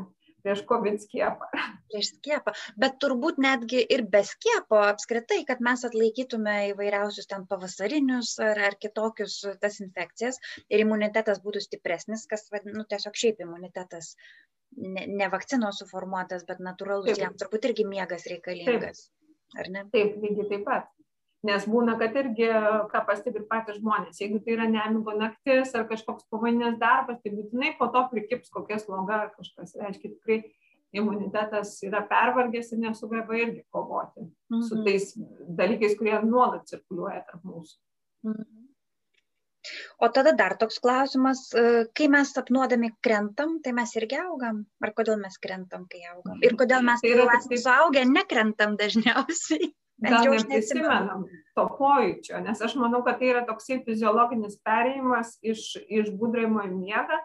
prieš 0.43 0.63
COVID 0.67 0.97
skiepą. 1.05 1.47
Prieš 1.91 2.09
skiepą, 2.17 2.53
bet 2.84 2.97
turbūt 3.03 3.39
netgi 3.45 3.79
ir 3.95 4.03
be 4.11 4.23
skiepo 4.27 4.82
apskritai, 4.89 5.41
kad 5.47 5.63
mes 5.63 5.86
atlaikytume 5.88 6.55
įvairiausius 6.73 7.29
ten 7.32 7.45
pavasarinius 7.47 8.34
ar, 8.43 8.59
ar 8.71 8.77
kitokius 8.82 9.38
tas 9.63 9.79
infekcijas 9.86 10.41
ir 10.67 10.84
imunitetas 10.84 11.39
būtų 11.45 11.63
stipresnis, 11.67 12.27
kas, 12.32 12.49
nu, 12.67 12.84
tiesiog 12.91 13.21
šiaip 13.23 13.45
imunitetas 13.45 14.15
ne, 14.78 15.05
ne 15.07 15.28
vakcinos 15.32 15.82
suformuotas, 15.82 16.45
bet 16.47 16.61
natūralus, 16.63 17.17
jam 17.19 17.36
turbūt 17.39 17.69
irgi 17.72 17.86
miegas 17.88 18.28
reikalingas. 18.30 19.05
Taip. 19.07 19.61
Ar 19.61 19.69
ne? 19.72 19.86
Taip, 19.93 20.17
lygiai 20.24 20.49
taip 20.49 20.65
pat. 20.67 20.89
Nes 21.47 21.63
būna, 21.65 21.95
kad 21.97 22.13
irgi, 22.22 22.47
ką 22.91 22.99
pastebi 23.07 23.41
patys 23.49 23.80
žmonės, 23.80 24.19
jeigu 24.22 24.38
tai 24.45 24.53
yra 24.53 24.67
nemigo 24.69 25.15
naktis 25.17 25.74
ar 25.78 25.88
kažkoks 25.89 26.28
pavaininės 26.30 26.78
darbas, 26.82 27.17
tai 27.24 27.34
būtinai 27.34 27.72
po 27.80 27.88
to 27.93 28.03
prikips 28.11 28.53
kokia 28.53 28.78
sloga 28.82 29.24
ar 29.26 29.32
kažkas. 29.34 29.74
Reiškia, 29.82 30.11
tikrai 30.19 30.38
imunitetas 30.93 31.80
yra 31.88 32.03
pervargęs 32.05 32.74
ir 32.76 32.84
nesugeba 32.84 33.39
irgi 33.39 33.63
kovoti 33.74 34.28
mhm. 34.28 34.61
su 34.67 34.84
tais 34.86 35.13
dalykais, 35.61 35.97
kurie 35.97 36.19
nuolat 36.28 36.69
cirkuliuoja 36.69 37.24
tarp 37.26 37.47
mūsų. 37.47 37.80
Mhm. 38.30 38.70
O 40.01 40.09
tada 40.09 40.34
dar 40.34 40.55
toks 40.57 40.80
klausimas, 40.82 41.43
e, 41.53 41.86
kai 41.97 42.07
mes 42.09 42.32
sapnuodami 42.34 42.91
krentam, 43.05 43.59
tai 43.64 43.76
mes 43.78 43.93
irgi 43.99 44.18
augam? 44.24 44.64
Ar 44.82 44.93
kodėl 44.97 45.20
mes 45.22 45.38
krentam, 45.43 45.86
kai 45.91 46.01
augam? 46.14 46.39
Ir 46.41 46.57
kodėl 46.57 46.82
mes, 46.88 47.03
kai 47.03 47.14
jau 47.14 47.28
esame 47.36 47.62
suaugę, 47.62 48.05
nekrentam 48.09 48.74
dažniausiai? 48.80 49.70
Gal 50.01 50.32
neprisimenam 50.34 51.28
to 51.53 51.66
pojūčio, 51.78 52.39
nes 52.41 52.62
aš 52.66 52.74
manau, 52.82 53.03
kad 53.05 53.20
tai 53.20 53.28
yra 53.36 53.43
toksai 53.45 53.84
fiziologinis 53.86 54.57
perėjimas 54.66 55.36
iš, 55.45 55.76
iš 55.86 56.09
būdraimo 56.18 56.64
į 56.66 56.72
miegą 56.74 57.20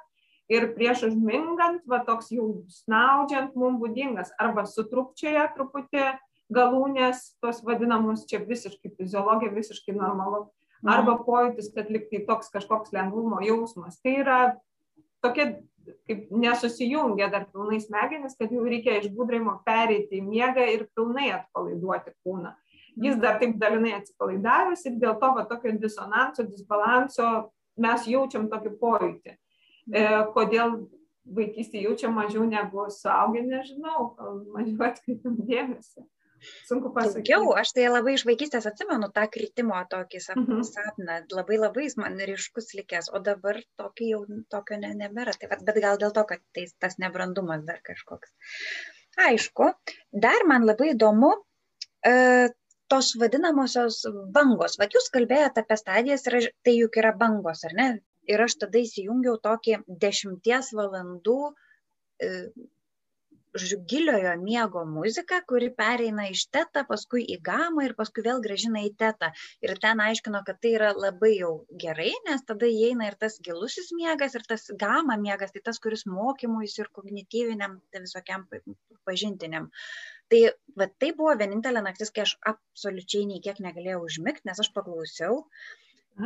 ir 0.52 0.68
prieš 0.74 1.06
užmingant, 1.08 1.86
va 1.88 2.02
toks 2.04 2.28
jau 2.34 2.50
snaudžiant 2.82 3.56
mums 3.56 3.80
būdingas, 3.80 4.34
arba 4.36 4.66
sutrupčioje 4.68 5.46
truputį 5.56 6.04
galūnės, 6.52 7.24
tos 7.40 7.64
vadinamos 7.64 8.26
čia 8.28 8.42
visiškai 8.44 8.92
fiziologija, 8.98 9.56
visiškai 9.56 9.96
normalu 9.96 10.44
arba 10.84 11.16
pojūtis, 11.24 11.70
kad 11.74 11.88
liktai 11.92 12.24
toks 12.28 12.52
kažkoks 12.52 12.92
lengvumo 12.96 13.40
jausmas. 13.44 14.00
Tai 14.02 14.14
yra 14.24 14.40
tokia 15.24 15.54
kaip 16.06 16.30
nesusijungia 16.30 17.28
dar 17.30 17.46
pilnai 17.52 17.78
smegenis, 17.80 18.36
kad 18.38 18.52
jau 18.52 18.64
reikia 18.66 18.98
iš 19.00 19.10
būdraimo 19.14 19.58
pereiti 19.66 20.20
į 20.20 20.24
miegą 20.26 20.66
ir 20.72 20.86
pilnai 20.96 21.30
atpalaiduoti 21.36 22.14
kūną. 22.24 22.52
Jis 23.02 23.18
dar 23.20 23.38
taip 23.40 23.58
dalinai 23.60 23.92
atsipalaidavęs 23.98 24.86
ir 24.88 24.96
dėl 25.02 25.18
to 25.20 25.32
va, 25.36 25.44
tokio 25.48 25.74
disonanso, 25.76 26.46
disbalanso 26.48 27.30
mes 27.76 28.06
jaučiam 28.08 28.46
tokį 28.48 28.72
pojūtį. 28.80 29.34
E, 29.92 30.04
kodėl 30.34 30.78
vaikystėje 31.36 31.90
jaučiam 31.90 32.14
mažiau 32.16 32.46
negu 32.48 32.86
suaugę, 32.94 33.42
nežinau, 33.44 34.14
mažiau 34.54 34.88
atkreipiam 34.88 35.36
dėmesį. 35.44 36.06
Sunku 36.68 36.92
pasakyti. 36.94 37.32
Daugiau, 37.32 37.54
aš 37.60 37.72
tai 37.76 37.86
labai 37.88 38.16
iš 38.16 38.26
vaikystės 38.28 38.68
atsimenu 38.70 39.08
tą 39.14 39.24
kritimo 39.32 39.78
tokį 39.92 40.20
sapną, 40.24 40.58
mhm. 40.58 40.66
sapną. 40.68 41.16
labai 41.38 41.58
labai 41.60 41.86
jis 41.86 41.96
man 42.00 42.18
ryškus 42.30 42.74
likęs, 42.78 43.10
o 43.14 43.22
dabar 43.30 43.60
tokio 43.80 44.10
jau 44.10 44.20
tokio 44.52 44.78
ne, 44.82 44.92
nebėra. 45.00 45.34
Tai, 45.40 45.50
vat, 45.52 45.64
bet 45.66 45.80
gal 45.84 46.00
dėl 46.02 46.14
to, 46.16 46.26
kad 46.28 46.44
tai, 46.56 46.66
tas 46.82 46.98
nebrandumas 47.02 47.64
dar 47.68 47.80
kažkoks. 47.86 48.34
Aišku, 49.26 49.72
dar 50.12 50.44
man 50.48 50.66
labai 50.68 50.92
įdomu, 50.92 51.32
e, 52.04 52.14
tos 52.92 53.14
vadinamosios 53.20 54.02
bangos. 54.34 54.76
Vat 54.80 54.94
jūs 54.94 55.08
kalbėjote 55.14 55.62
apie 55.64 55.78
stadijas 55.80 56.26
ir 56.30 56.50
tai 56.64 56.76
juk 56.76 56.98
yra 57.00 57.12
bangos, 57.16 57.64
ar 57.68 57.74
ne? 57.80 57.88
Ir 58.30 58.42
aš 58.42 58.58
tada 58.62 58.82
įsijungiau 58.82 59.38
tokį 59.42 59.80
dešimties 60.02 60.72
valandų 60.74 61.38
e, 61.48 62.30
žodžiu, 63.60 63.78
giliojo 63.90 64.32
miego 64.40 64.82
muzika, 64.88 65.40
kuri 65.50 65.70
pereina 65.80 66.26
iš 66.32 66.46
tetą, 66.54 66.84
paskui 66.88 67.24
į 67.34 67.38
gamą 67.48 67.86
ir 67.86 67.94
paskui 67.98 68.24
vėl 68.26 68.42
gražina 68.44 68.82
į 68.86 68.92
tetą. 69.02 69.32
Ir 69.64 69.76
ten 69.82 70.02
aiškino, 70.04 70.42
kad 70.48 70.60
tai 70.62 70.74
yra 70.78 70.92
labai 70.96 71.32
jau 71.36 71.52
gerai, 71.84 72.12
nes 72.28 72.44
tada 72.48 72.68
įeina 72.70 73.08
ir 73.10 73.16
tas 73.20 73.38
gilusis 73.48 73.92
miegas, 73.96 74.36
ir 74.38 74.44
tas 74.48 74.68
gama 74.82 75.16
miegas, 75.22 75.54
tai 75.54 75.64
tas, 75.70 75.80
kuris 75.82 76.06
mokymuisi 76.10 76.84
ir 76.84 76.92
kognityviniam, 76.98 77.80
tai 77.92 78.04
visokiam 78.04 78.46
pažintiniam. 79.08 79.70
Tai 80.32 80.40
va, 80.78 80.88
tai 81.00 81.12
buvo 81.18 81.34
vienintelė 81.38 81.82
naktis, 81.86 82.10
kai 82.14 82.24
aš 82.26 82.36
absoliučiai 82.50 83.26
nei 83.30 83.42
kiek 83.44 83.60
negalėjau 83.62 84.00
užmigti, 84.08 84.48
nes 84.48 84.62
aš 84.62 84.72
paklausiau. 84.74 85.44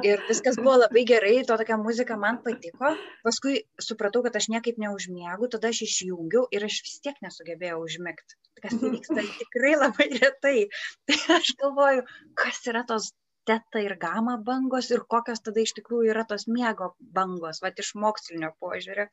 Ir 0.06 0.20
viskas 0.28 0.58
buvo 0.60 0.76
labai 0.78 1.02
gerai, 1.08 1.40
to 1.46 1.56
tokia 1.58 1.76
muzika 1.80 2.16
man 2.20 2.38
patiko. 2.44 2.92
Paskui 3.26 3.56
supratau, 3.82 4.22
kad 4.26 4.36
aš 4.38 4.46
niekaip 4.52 4.78
neužmiegu, 4.78 5.48
tada 5.50 5.72
aš 5.74 5.82
išjungiau 5.88 6.44
ir 6.54 6.66
aš 6.68 6.76
vis 6.86 7.00
tiek 7.02 7.18
nesugebėjau 7.24 7.80
užmigti. 7.88 8.38
Kas 8.62 8.76
tai 8.78 8.92
vyksta 8.92 9.24
tikrai 9.40 9.74
labai 9.80 10.06
retai. 10.14 10.56
Tai 11.10 11.18
aš 11.38 11.54
galvoju, 11.62 12.04
kas 12.38 12.60
yra 12.70 12.84
tos 12.86 13.10
teta 13.50 13.82
ir 13.82 13.96
gama 13.98 14.36
bangos 14.46 14.90
ir 14.94 15.02
kokios 15.12 15.42
tada 15.46 15.62
iš 15.62 15.72
tikrųjų 15.78 16.12
yra 16.12 16.22
tos 16.28 16.46
miego 16.46 16.92
bangos, 17.16 17.60
va 17.64 17.72
iš 17.82 17.92
mokslinio 17.98 18.52
požiūrio. 18.62 19.06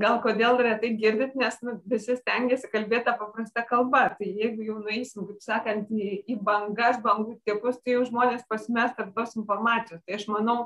Gal 0.00 0.20
kodėl 0.24 0.60
retai 0.66 0.94
girdit, 1.00 1.34
nes 1.40 1.58
nu, 1.66 1.76
visi 1.90 2.16
stengiasi 2.20 2.70
kalbėti 2.72 3.08
tą 3.08 3.16
paprastą 3.20 3.66
kalbą. 3.68 4.06
Tai 4.18 4.30
jeigu 4.40 4.68
jau 4.68 4.78
nueisim, 4.80 5.26
kaip 5.28 5.44
sakant, 5.44 5.92
į, 5.92 6.22
į 6.32 6.38
bangas, 6.48 7.02
bangų 7.04 7.36
tipus, 7.44 7.80
tai 7.82 7.98
jau 7.98 8.06
žmonės 8.08 8.48
pasimest 8.48 8.96
tarp 9.00 9.12
tos 9.18 9.36
informacijos. 9.40 10.00
Tai 10.06 10.18
aš 10.18 10.26
manau, 10.32 10.58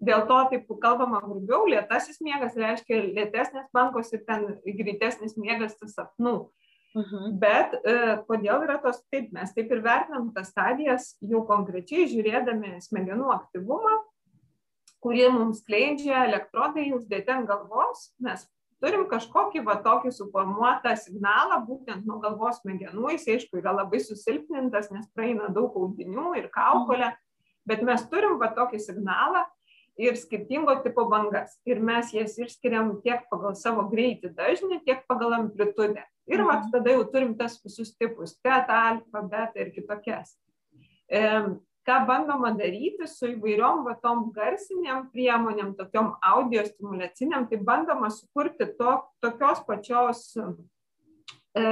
dėl 0.00 0.24
to 0.30 0.40
taip 0.54 0.72
kalbama 0.82 1.20
grubiau, 1.26 1.68
lėtasis 1.68 2.22
miegas 2.24 2.56
reiškia 2.58 3.04
lėtesnės 3.04 3.68
bangos 3.76 4.14
ir 4.16 4.24
ten 4.28 4.48
greitesnis 4.64 5.36
miegas 5.36 5.76
tas 5.80 5.98
sapnų. 5.98 6.36
Uh 6.40 6.61
-huh. 6.94 7.32
Bet 7.32 7.74
e, 7.74 7.94
kodėl 8.28 8.64
yra 8.66 8.78
tos 8.82 9.02
taip, 9.10 9.32
mes 9.32 9.52
taip 9.52 9.70
ir 9.72 9.82
vertinam 9.82 10.32
tas 10.34 10.50
stadijas 10.52 11.16
jau 11.20 11.44
konkrečiai 11.46 12.08
žiūrėdami 12.10 12.80
smegenų 12.80 13.30
aktyvumą, 13.32 13.94
kurį 15.02 15.28
mums 15.34 15.62
skleidžia 15.62 16.26
elektrodai 16.28 16.92
uždėti 16.94 17.32
ant 17.34 17.48
galvos, 17.48 18.12
mes 18.22 18.44
turim 18.82 19.06
kažkokį 19.10 19.62
va 19.66 19.78
tokį 19.82 20.12
suformuotą 20.14 20.94
signalą 20.98 21.60
būtent 21.66 22.06
nuo 22.06 22.18
galvos 22.22 22.60
smegenų, 22.62 23.12
jis 23.14 23.28
aišku 23.36 23.60
yra 23.62 23.74
labai 23.78 24.00
susilpnintas, 24.02 24.90
nes 24.90 25.06
praeina 25.14 25.48
daug 25.48 25.76
audinių 25.78 26.34
ir 26.40 26.48
kaukolė, 26.54 27.12
bet 27.66 27.82
mes 27.86 28.02
turim 28.10 28.38
va 28.42 28.50
tokį 28.54 28.82
signalą, 28.82 29.44
ir 29.98 30.16
skirtingo 30.16 30.74
tipo 30.84 31.04
bangas. 31.10 31.58
Ir 31.68 31.80
mes 31.80 32.12
jas 32.14 32.38
išskiriam 32.38 32.94
tiek 33.04 33.26
pagal 33.30 33.56
savo 33.58 33.84
greitį 33.90 34.32
dažnį, 34.36 34.80
tiek 34.86 35.04
pagal 35.08 35.36
amplitudę. 35.40 36.04
Ir 36.30 36.40
mhm. 36.40 36.48
vat, 36.48 36.70
tada 36.72 36.94
jau 36.96 37.04
turim 37.12 37.36
tas 37.38 37.58
visus 37.64 37.92
tipus- 37.96 38.36
teta, 38.44 38.78
alfa, 38.92 39.22
beta 39.22 39.60
ir 39.60 39.72
kitokias. 39.74 40.36
E, 41.10 41.22
ką 41.82 41.96
bandoma 42.06 42.52
daryti 42.56 43.08
su 43.10 43.32
įvairiom 43.34 43.84
va, 43.84 43.96
tom 44.00 44.30
garsiniam 44.32 45.08
priemonėm, 45.12 45.74
tokiom 45.76 46.14
audio 46.22 46.62
stimulaciniam, 46.64 47.48
tai 47.50 47.58
bandoma 47.58 48.08
sukurti 48.10 48.70
to, 48.78 49.00
tokios 49.20 49.66
pačios 49.66 50.30
E, 51.52 51.62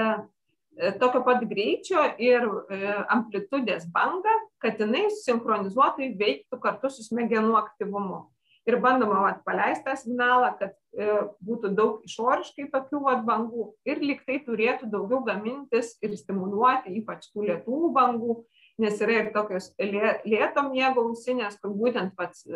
tokio 1.01 1.22
pat 1.24 1.43
greičio 1.49 2.03
ir 2.22 2.45
e, 2.72 2.81
amplitudės 3.12 3.87
bangą, 3.93 4.35
kad 4.62 4.81
jinai 4.81 5.09
sinchronizuotai 5.20 6.12
veiktų 6.20 6.61
kartu 6.62 6.91
su 6.93 7.05
smegenų 7.07 7.57
aktyvumu. 7.61 8.28
Ir 8.68 8.76
bandoma 8.81 9.22
vat, 9.24 9.41
paleisti 9.47 9.87
tą 9.87 9.97
signalą, 9.97 10.53
kad 10.61 10.74
e, 10.93 11.09
būtų 11.45 11.72
daug 11.76 12.05
išoriškai 12.07 12.68
tokių 12.72 13.03
vat, 13.07 13.24
bangų 13.26 13.70
ir 13.89 14.03
liktai 14.05 14.39
turėtų 14.47 14.91
daugiau 14.93 15.22
gamintis 15.26 15.97
ir 16.05 16.14
stimuliuoti, 16.16 16.95
ypač 17.01 17.31
tų 17.33 17.49
lietų 17.49 17.93
bangų, 17.97 18.41
nes 18.81 19.01
yra 19.05 19.18
ir 19.18 19.31
tokios 19.35 19.72
lėto 19.81 20.64
miego 20.70 21.09
ausinės, 21.09 21.59
kur 21.61 21.74
būtent 21.76 22.14
pats 22.16 22.47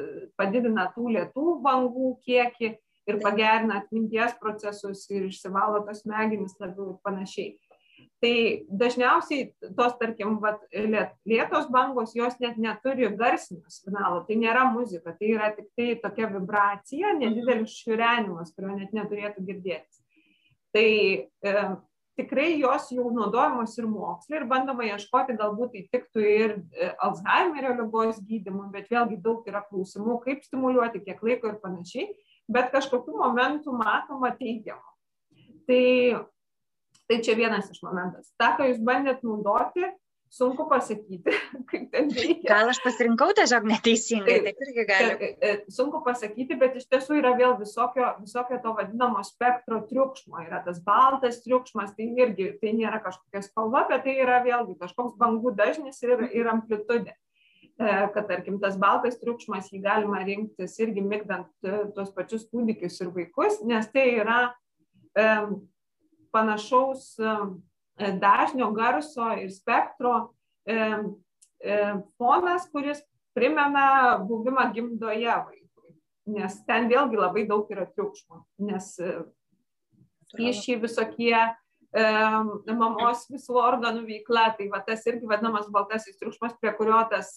padidina 0.41 0.87
tų 0.95 1.11
lietų 1.18 1.59
bangų 1.64 2.14
kiekį 2.25 2.75
ir 3.07 3.20
pagerina 3.20 3.81
atminties 3.83 4.33
procesus 4.41 5.05
ir 5.12 5.27
išsivalo 5.29 5.83
tos 5.85 6.03
smegenys 6.05 6.57
labiau 6.61 6.95
ir 6.95 7.01
panašiai 7.05 7.53
tai 8.25 8.64
dažniausiai 8.72 9.51
tos 9.77 9.97
tarkim 10.01 10.39
vat 10.41 10.62
lėtos 10.72 11.66
bangos 11.72 12.14
jos 12.16 12.39
net 12.41 12.57
neturi 12.57 13.11
garsinio 13.18 13.68
signalo. 13.68 14.22
Tai 14.25 14.39
nėra 14.41 14.64
muzika 14.72 15.12
tai 15.18 15.35
yra 15.35 15.51
tiktai 15.53 15.99
tokia 16.01 16.31
vibracija 16.33 17.12
nedidelis 17.18 17.77
šiurenimas 17.83 18.55
kurio 18.57 18.79
net 18.79 18.95
neturėtų 18.97 19.45
girdėtis. 19.45 20.01
Tai 20.72 20.87
e, 20.89 21.66
tikrai 22.16 22.55
jos 22.62 22.89
jau 22.97 23.11
naudojamos 23.12 23.77
ir 23.77 23.91
moksle 23.93 24.41
ir 24.41 24.49
bandoma 24.49 24.89
ieškoti 24.89 25.37
galbūt 25.37 25.77
tai 25.77 25.87
tiktų 25.93 26.25
ir 26.25 26.57
e, 26.57 26.91
alzhaimerio 27.05 27.77
ligos 27.83 28.22
gydymui 28.25 28.70
bet 28.72 28.89
vėlgi 28.89 29.20
daug 29.20 29.45
yra 29.51 29.66
klausimų 29.68 30.16
kaip 30.25 30.47
stimuliuoti 30.49 31.05
kiek 31.05 31.20
laiko 31.29 31.53
ir 31.53 31.61
panašiai 31.61 32.09
bet 32.49 32.72
kažkokių 32.72 33.20
momentų 33.20 33.77
matoma 33.77 34.33
teigiamų. 34.41 34.89
Tai 35.68 35.85
Tai 37.11 37.21
čia 37.21 37.37
vienas 37.37 37.69
iš 37.73 37.83
momentas. 37.85 38.31
Ta, 38.41 38.55
ką 38.57 38.71
jūs 38.71 38.81
bandėt 38.85 39.25
naudoti, 39.27 39.85
sunku 40.35 40.67
pasakyti, 40.69 41.31
kaip 41.71 41.91
ten 41.93 42.09
veikia. 42.11 42.49
Gal 42.49 42.71
aš 42.73 42.81
pasirinkau 42.85 43.35
tiesiog 43.39 43.67
neteisingai, 43.71 44.39
taip, 44.41 44.47
taip 44.49 44.63
irgi 44.67 44.85
gali. 44.89 45.11
E, 45.15 45.35
e, 45.39 45.75
sunku 45.75 46.01
pasakyti, 46.07 46.57
bet 46.61 46.79
iš 46.81 46.89
tiesų 46.91 47.19
yra 47.21 47.35
vėl 47.39 47.55
visokio, 47.61 48.09
visokio 48.23 48.59
to 48.63 48.75
vadinamo 48.79 49.23
spektro 49.27 49.83
triukšmo. 49.91 50.41
Yra 50.47 50.63
tas 50.67 50.81
baltas 50.85 51.43
triukšmas, 51.45 51.93
tai 51.99 52.09
irgi 52.25 52.51
tai 52.63 52.73
nėra 52.79 53.03
kažkokia 53.05 53.45
spalva, 53.47 53.85
bet 53.91 54.07
tai 54.09 54.17
yra 54.25 54.41
vėlgi 54.47 54.79
kažkoks 54.81 55.19
bangų 55.21 55.55
dažnis 55.61 56.03
ir, 56.07 56.27
ir 56.33 56.51
amplitudė. 56.51 57.15
E, 57.75 57.93
kad 58.15 58.27
tarkim 58.31 58.59
tas 58.63 58.79
baltas 58.81 59.21
triukšmas 59.23 59.71
jį 59.71 59.85
galima 59.87 60.25
rinktis 60.27 60.79
irgi 60.83 61.03
migdant 61.05 61.53
tuos 61.95 62.11
pačius 62.15 62.49
kūdikius 62.51 63.01
ir 63.03 63.15
vaikus, 63.15 63.61
nes 63.67 63.87
tai 63.95 64.09
yra 64.23 64.41
um, 65.19 65.57
panašaus 66.35 67.14
e, 67.18 68.12
dažnio 68.18 68.70
garso 68.74 69.30
ir 69.39 69.53
spektro 69.55 70.14
e, 70.66 70.76
e, 71.61 71.95
fonas, 72.18 72.66
kuris 72.72 73.03
primena 73.35 74.18
buvimą 74.28 74.68
gimdoje 74.74 75.37
vaikui. 75.47 75.95
Nes 76.35 76.59
ten 76.68 76.89
vėlgi 76.91 77.20
labai 77.20 77.45
daug 77.49 77.70
yra 77.70 77.87
triukšmo, 77.91 78.45
nes 78.64 78.95
skysčiai 80.32 80.78
visokie, 80.80 81.35
mamos 82.74 83.26
visų 83.30 83.59
organų 83.61 84.07
veikla, 84.09 84.47
tai 84.57 84.70
va 84.72 84.80
tas 84.87 85.05
irgi 85.11 85.28
vadinamas 85.30 85.68
baltasis 85.74 86.16
triukšmas, 86.18 86.57
prie 86.62 86.72
kurio 86.78 87.03
tas 87.11 87.37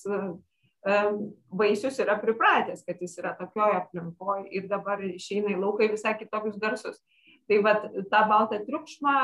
vaisius 1.59 1.99
yra 1.99 2.15
pripratęs, 2.21 2.85
kad 2.87 3.01
jis 3.03 3.17
yra 3.19 3.35
tokioje 3.37 3.75
aplinkoje 3.81 4.47
ir 4.55 4.69
dabar 4.71 5.03
išeina 5.03 5.51
į 5.51 5.59
lauką 5.65 5.91
visai 5.91 6.15
kitokius 6.21 6.55
garsus 6.61 7.01
tai 7.47 7.59
vat 7.63 7.85
tą 8.11 8.21
baltą 8.29 8.59
triukšmą 8.67 9.15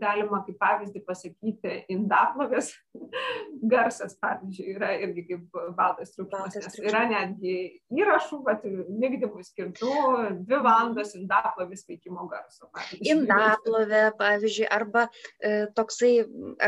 galima 0.00 0.42
kaip 0.46 0.58
pavyzdį 0.62 1.02
pasakyti 1.06 1.74
indaplovės 1.94 2.70
garsas 3.72 4.16
pavyzdžiui 4.22 4.74
yra 4.76 4.92
irgi 5.02 5.24
kaip 5.30 5.58
baltas 5.78 6.14
triukšmas 6.14 6.58
nes 6.58 6.78
yra 6.84 7.04
netgi 7.10 7.56
įrašų 7.98 8.40
vat 8.46 8.66
migdymui 8.88 9.44
skirtų 9.46 9.92
dvi 10.44 10.60
valandos 10.64 11.14
indaplovės 11.18 11.84
veikimo 11.88 12.28
garso 12.30 12.70
indaplovė 13.00 14.04
pavyzdžiui 14.20 14.68
arba 14.78 15.08
e, 15.08 15.66
toksai 15.78 16.12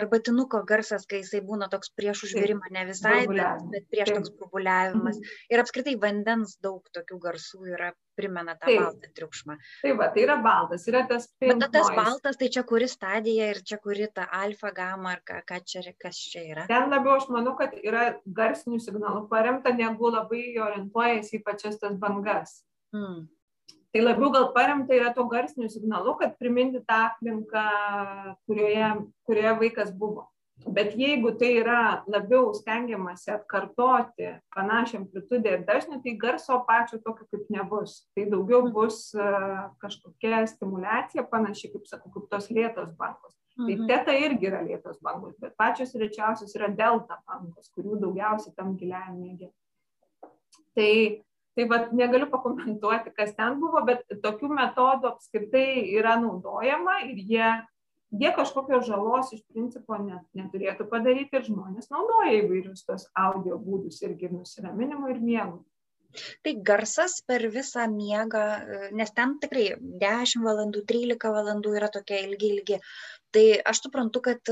arbatinuko 0.01 0.65
garsas 0.69 1.07
kai 1.11 1.23
jisai 1.23 1.43
būna 1.47 1.71
toks 1.73 1.95
prieš 1.95 2.27
užvirimą 2.29 2.75
ne 2.75 2.87
visai 2.91 3.25
bet, 3.31 3.67
bet 3.73 3.89
prieš 3.93 4.15
toks 4.17 4.35
burbuliavimas. 4.39 5.19
Mhm. 5.21 5.41
ir 5.55 5.63
apskritai 5.63 5.97
vandens 6.03 6.57
daug 6.65 6.83
tokių 6.95 7.21
garsų 7.23 7.67
yra 7.77 7.93
primena 8.21 8.55
tą 8.59 8.69
Taip. 8.69 8.85
baltą 8.85 9.11
triukšmą. 9.17 9.57
Tai 9.83 9.97
va, 9.99 10.09
tai 10.15 10.25
yra 10.27 10.37
baltas, 10.45 10.87
yra 10.91 11.03
tas 11.09 11.27
pilnas. 11.41 11.59
Bet 11.65 11.75
tas 11.75 11.91
baltas, 11.97 12.39
tai 12.41 12.51
čia 12.53 12.65
kuri 12.69 12.89
stadija 12.91 13.51
ir 13.55 13.63
čia 13.67 13.81
kuri 13.83 14.09
ta 14.15 14.29
alfa, 14.41 14.73
gama 14.77 15.15
ar 15.17 15.25
ką, 15.27 15.41
ką 15.49 15.61
čia, 15.73 15.85
kas 16.01 16.21
čia 16.31 16.45
yra? 16.53 16.69
Ten 16.71 16.93
labiau 16.93 17.17
aš 17.19 17.29
manau, 17.33 17.57
kad 17.59 17.75
yra 17.81 18.07
garsinių 18.41 18.81
signalų 18.85 19.27
paremta, 19.33 19.75
negu 19.77 20.13
labai 20.13 20.45
orientuojasi 20.69 21.41
į 21.41 21.45
pačias 21.47 21.81
tas 21.83 21.97
bangas. 22.01 22.61
Hmm. 22.95 23.29
Tai 23.91 24.03
labiau 24.05 24.31
gal 24.31 24.51
paremta 24.55 24.95
yra 24.95 25.11
to 25.15 25.25
garsinių 25.31 25.71
signalų, 25.73 26.15
kad 26.21 26.37
priminti 26.39 26.83
tą 26.87 27.07
aplinką, 27.09 27.65
kurioje, 28.47 28.93
kurioje 29.27 29.57
vaikas 29.65 29.91
buvo 29.91 30.29
bet 30.67 30.95
jeigu 30.99 31.33
tai 31.39 31.51
yra 31.61 32.03
labiau 32.11 32.53
stengiamasi 32.55 33.33
atkartoti 33.33 34.35
panašią 34.55 35.01
amplitudę 35.03 35.55
ir 35.57 35.63
dažnį 35.69 36.01
tai 36.05 36.17
garso 36.21 36.59
pačio 36.69 37.01
tokio 37.05 37.27
kaip 37.31 37.49
nebus. 37.53 37.97
Tai 38.15 38.27
daugiau 38.33 38.69
bus 38.73 39.15
e, 39.15 39.31
kažkokia 39.83 40.43
stimuliacija 40.51 41.25
panaši 41.31 41.73
kaip 41.73 41.89
sakau 41.89 42.13
kaip 42.13 42.29
tos 42.33 42.51
lėtos 42.53 42.93
bangos. 42.99 43.37
Tai 43.57 43.73
mhm. 43.73 43.89
teta 43.89 44.13
irgi 44.17 44.51
yra 44.51 44.61
lėtos 44.67 45.01
bangos 45.05 45.35
bet 45.41 45.57
pačios 45.61 45.97
rečiausios 45.97 46.55
yra 46.59 46.69
delta 46.69 47.21
bangos 47.29 47.73
kurių 47.77 47.99
daugiausiai 48.05 48.55
tam 48.57 48.77
giliajam 48.77 49.19
miege. 49.21 49.51
Tai 50.77 50.93
tai 51.57 51.67
vat 51.69 51.91
negaliu 51.93 52.29
pakomentuoti 52.31 53.11
kas 53.17 53.35
ten 53.37 53.59
buvo 53.61 53.83
bet 53.85 54.05
tokių 54.23 54.53
metodų 54.55 55.09
apskritai 55.11 55.83
yra 55.99 56.15
naudojama 56.21 57.01
ir 57.09 57.19
jie 57.27 57.49
jie 58.11 58.31
kažkokios 58.37 58.87
žalos 58.87 59.33
iš 59.37 59.43
principo 59.53 59.99
net 60.03 60.25
neturėtų 60.39 60.87
padaryti 60.91 61.39
ir 61.39 61.47
žmonės 61.47 61.91
naudoja 61.95 62.39
įvairius 62.41 62.87
tos 62.89 63.07
audio 63.27 63.59
būdus 63.63 64.01
irgi 64.07 64.29
ir 64.29 64.37
nusiraminimui 64.37 65.13
ir 65.15 65.21
miegui. 65.23 65.61
Tai 66.45 66.53
garsas 66.67 67.21
per 67.23 67.45
visą 67.55 67.85
miegą, 67.91 68.45
nes 68.99 69.13
ten 69.15 69.37
tikrai 69.43 69.67
10 70.03 70.43
valandų, 70.43 70.83
13 70.93 71.35
valandų 71.37 71.77
yra 71.79 71.91
tokie 71.97 72.19
ilgi, 72.25 72.51
ilgi. 72.57 72.79
Tai 73.31 73.45
aš 73.73 73.85
suprantu, 73.85 74.25
kad 74.25 74.43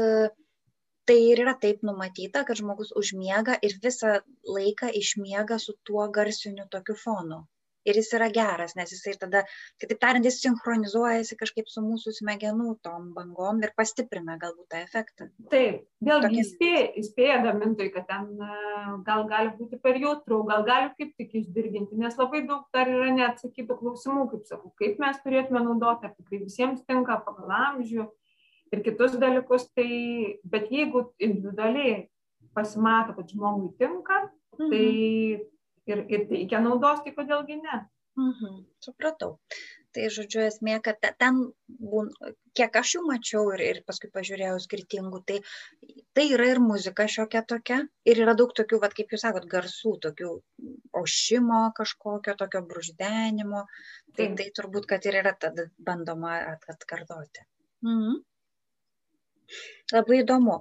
tai 1.09 1.19
ir 1.33 1.43
yra 1.43 1.57
taip 1.59 1.83
numatyta, 1.83 2.45
kad 2.47 2.63
žmogus 2.63 2.95
užmiega 3.03 3.59
ir 3.67 3.75
visą 3.83 4.21
laiką 4.47 4.93
išmiega 5.03 5.59
su 5.59 5.75
tuo 5.83 6.07
garsiniu 6.15 6.69
tokiu 6.71 6.95
fonu 7.03 7.43
ir 7.89 7.99
jis 7.99 8.11
yra 8.16 8.28
geras, 8.32 8.74
nes 8.78 8.91
jisai 8.93 9.14
tada, 9.20 9.43
kitaip 9.80 10.01
tariant, 10.03 10.26
jis 10.26 10.41
sinchronizuojasi 10.45 11.39
kažkaip 11.41 11.70
su 11.72 11.82
mūsų 11.84 12.14
smegenų 12.18 12.74
tom 12.84 13.11
bangom 13.16 13.62
ir 13.64 13.72
pastiprina 13.78 14.36
galbūt 14.41 14.68
tą 14.72 14.82
efektą. 14.84 15.28
Taip, 15.53 15.82
vėlgi 16.05 16.43
įspėja, 16.43 16.84
įspėja 17.03 17.41
gamintojai, 17.47 17.93
kad 17.97 18.09
ten 18.11 18.30
gal 19.09 19.26
gali 19.30 19.55
būti 19.59 19.80
per 19.82 19.99
jautru, 20.01 20.43
gal 20.49 20.66
gali 20.68 20.93
kaip 20.99 21.14
tik 21.20 21.34
išdirginti, 21.43 21.99
nes 22.01 22.16
labai 22.20 22.45
daug 22.49 22.68
dar 22.74 22.91
yra 22.93 23.11
neatsakytų 23.16 23.78
klausimų, 23.80 24.28
kaip 24.34 24.47
sakau, 24.51 24.72
kaip 24.80 25.03
mes 25.03 25.20
turėtume 25.24 25.64
naudoti, 25.64 26.09
ar 26.09 26.16
tikrai 26.16 26.45
visiems 26.45 26.84
tinka 26.89 27.20
pagal 27.26 27.55
amžių 27.62 28.07
ir 28.74 28.84
kitus 28.84 29.16
dalykus, 29.20 29.68
tai, 29.76 30.39
bet 30.45 30.68
jeigu 30.72 31.09
individualiai 31.16 32.09
pasimato, 32.57 33.14
kad 33.16 33.30
žmogui 33.32 33.70
tinka, 33.80 34.26
tai 34.59 34.82
mhm 34.82 35.47
ir, 35.91 36.05
ir 36.12 36.26
teikia 36.30 36.61
naudos, 36.64 37.03
tai 37.05 37.14
kodėlgi 37.16 37.61
ne. 37.62 37.82
Mhm, 38.18 38.62
supratau. 38.82 39.36
Tai 39.95 40.09
žodžiu, 40.12 40.43
esmė, 40.45 40.74
kad 40.84 40.99
ten, 41.20 41.39
būn, 41.93 42.11
kiek 42.59 42.74
aš 42.76 42.97
jų 42.97 43.03
mačiau 43.07 43.45
ir, 43.55 43.62
ir 43.64 43.78
paskui 43.89 44.11
pažiūrėjau 44.12 44.59
skirtingų, 44.64 45.20
tai, 45.30 45.39
tai 46.18 46.26
yra 46.34 46.51
ir 46.53 46.61
muzika 46.61 47.07
šiokia 47.09 47.43
tokia, 47.49 47.78
ir 48.05 48.20
yra 48.24 48.34
daug 48.39 48.53
tokių, 48.59 48.82
vat, 48.82 48.97
kaip 48.99 49.14
jūs 49.14 49.24
sakot, 49.24 49.47
garsų, 49.51 49.95
tokių 50.05 50.32
ošimo 51.01 51.62
kažkokio, 51.78 52.36
tokio 52.43 52.62
bruždenimo, 52.68 53.64
tai, 54.18 54.28
tai 54.41 54.51
turbūt, 54.61 54.91
kad 54.93 55.09
ir 55.09 55.20
yra 55.22 55.32
tada 55.47 55.70
bandoma 55.78 56.36
at, 56.53 56.68
atkartoti. 56.74 57.47
Mhm. 57.86 58.20
Labai 59.95 60.20
įdomu. 60.20 60.59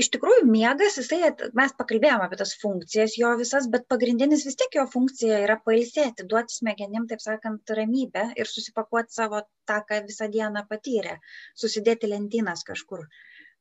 Iš 0.00 0.08
tikrųjų 0.14 0.46
miegas, 0.48 0.94
jisai, 0.96 1.18
mes 1.58 1.74
pakalbėjome 1.76 2.24
apie 2.24 2.38
tas 2.40 2.54
funkcijas 2.56 3.18
jo 3.20 3.28
visas, 3.36 3.66
bet 3.72 3.84
pagrindinis 3.92 4.46
vis 4.48 4.56
tiek 4.56 4.78
jo 4.78 4.86
funkcija 4.88 5.42
yra 5.44 5.58
pailsėti, 5.66 6.24
duoti 6.30 6.56
smegenim, 6.56 7.04
taip 7.10 7.20
sakant, 7.20 7.72
ramybę 7.76 8.30
ir 8.40 8.48
susipakuoti 8.48 9.12
savo 9.12 9.42
tą, 9.68 9.82
ką 9.88 9.98
visą 10.06 10.30
dieną 10.32 10.62
patyrė, 10.70 11.18
susidėti 11.60 12.08
lentynas 12.08 12.64
kažkur, 12.70 13.04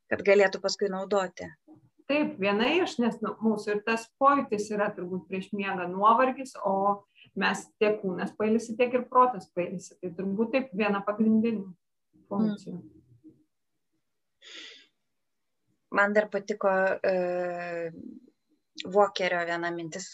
kad 0.07 0.23
galėtų 0.29 0.63
paskui 0.63 0.87
naudoti. 0.93 1.49
Taip, 2.07 2.39
viena 2.39 2.69
iš, 2.77 2.95
nes 3.03 3.19
nu, 3.23 3.35
mūsų 3.43 3.75
ir 3.75 3.83
tas 3.91 4.07
pojūtis 4.19 4.71
yra 4.71 4.87
turbūt 4.95 5.27
prieš 5.27 5.51
miegą 5.51 5.89
nuovargis, 5.91 6.55
o 6.63 7.03
mes 7.39 7.67
tiek 7.75 7.99
kūnas 7.99 8.31
pailsi, 8.39 8.77
tiek 8.79 8.95
ir 8.95 9.05
protas 9.11 9.51
pailsi. 9.51 9.99
Tai 9.99 10.15
turbūt 10.15 10.55
taip 10.55 10.73
viena 10.79 11.03
pagrindinių 11.03 11.67
funkcijų. 12.31 12.79
Mm 12.79 13.00
man 15.97 16.13
dar 16.17 16.29
patiko 16.33 16.71
e, 17.11 17.91
Vokerio 18.91 19.41
viena 19.45 19.69
mintis 19.75 20.07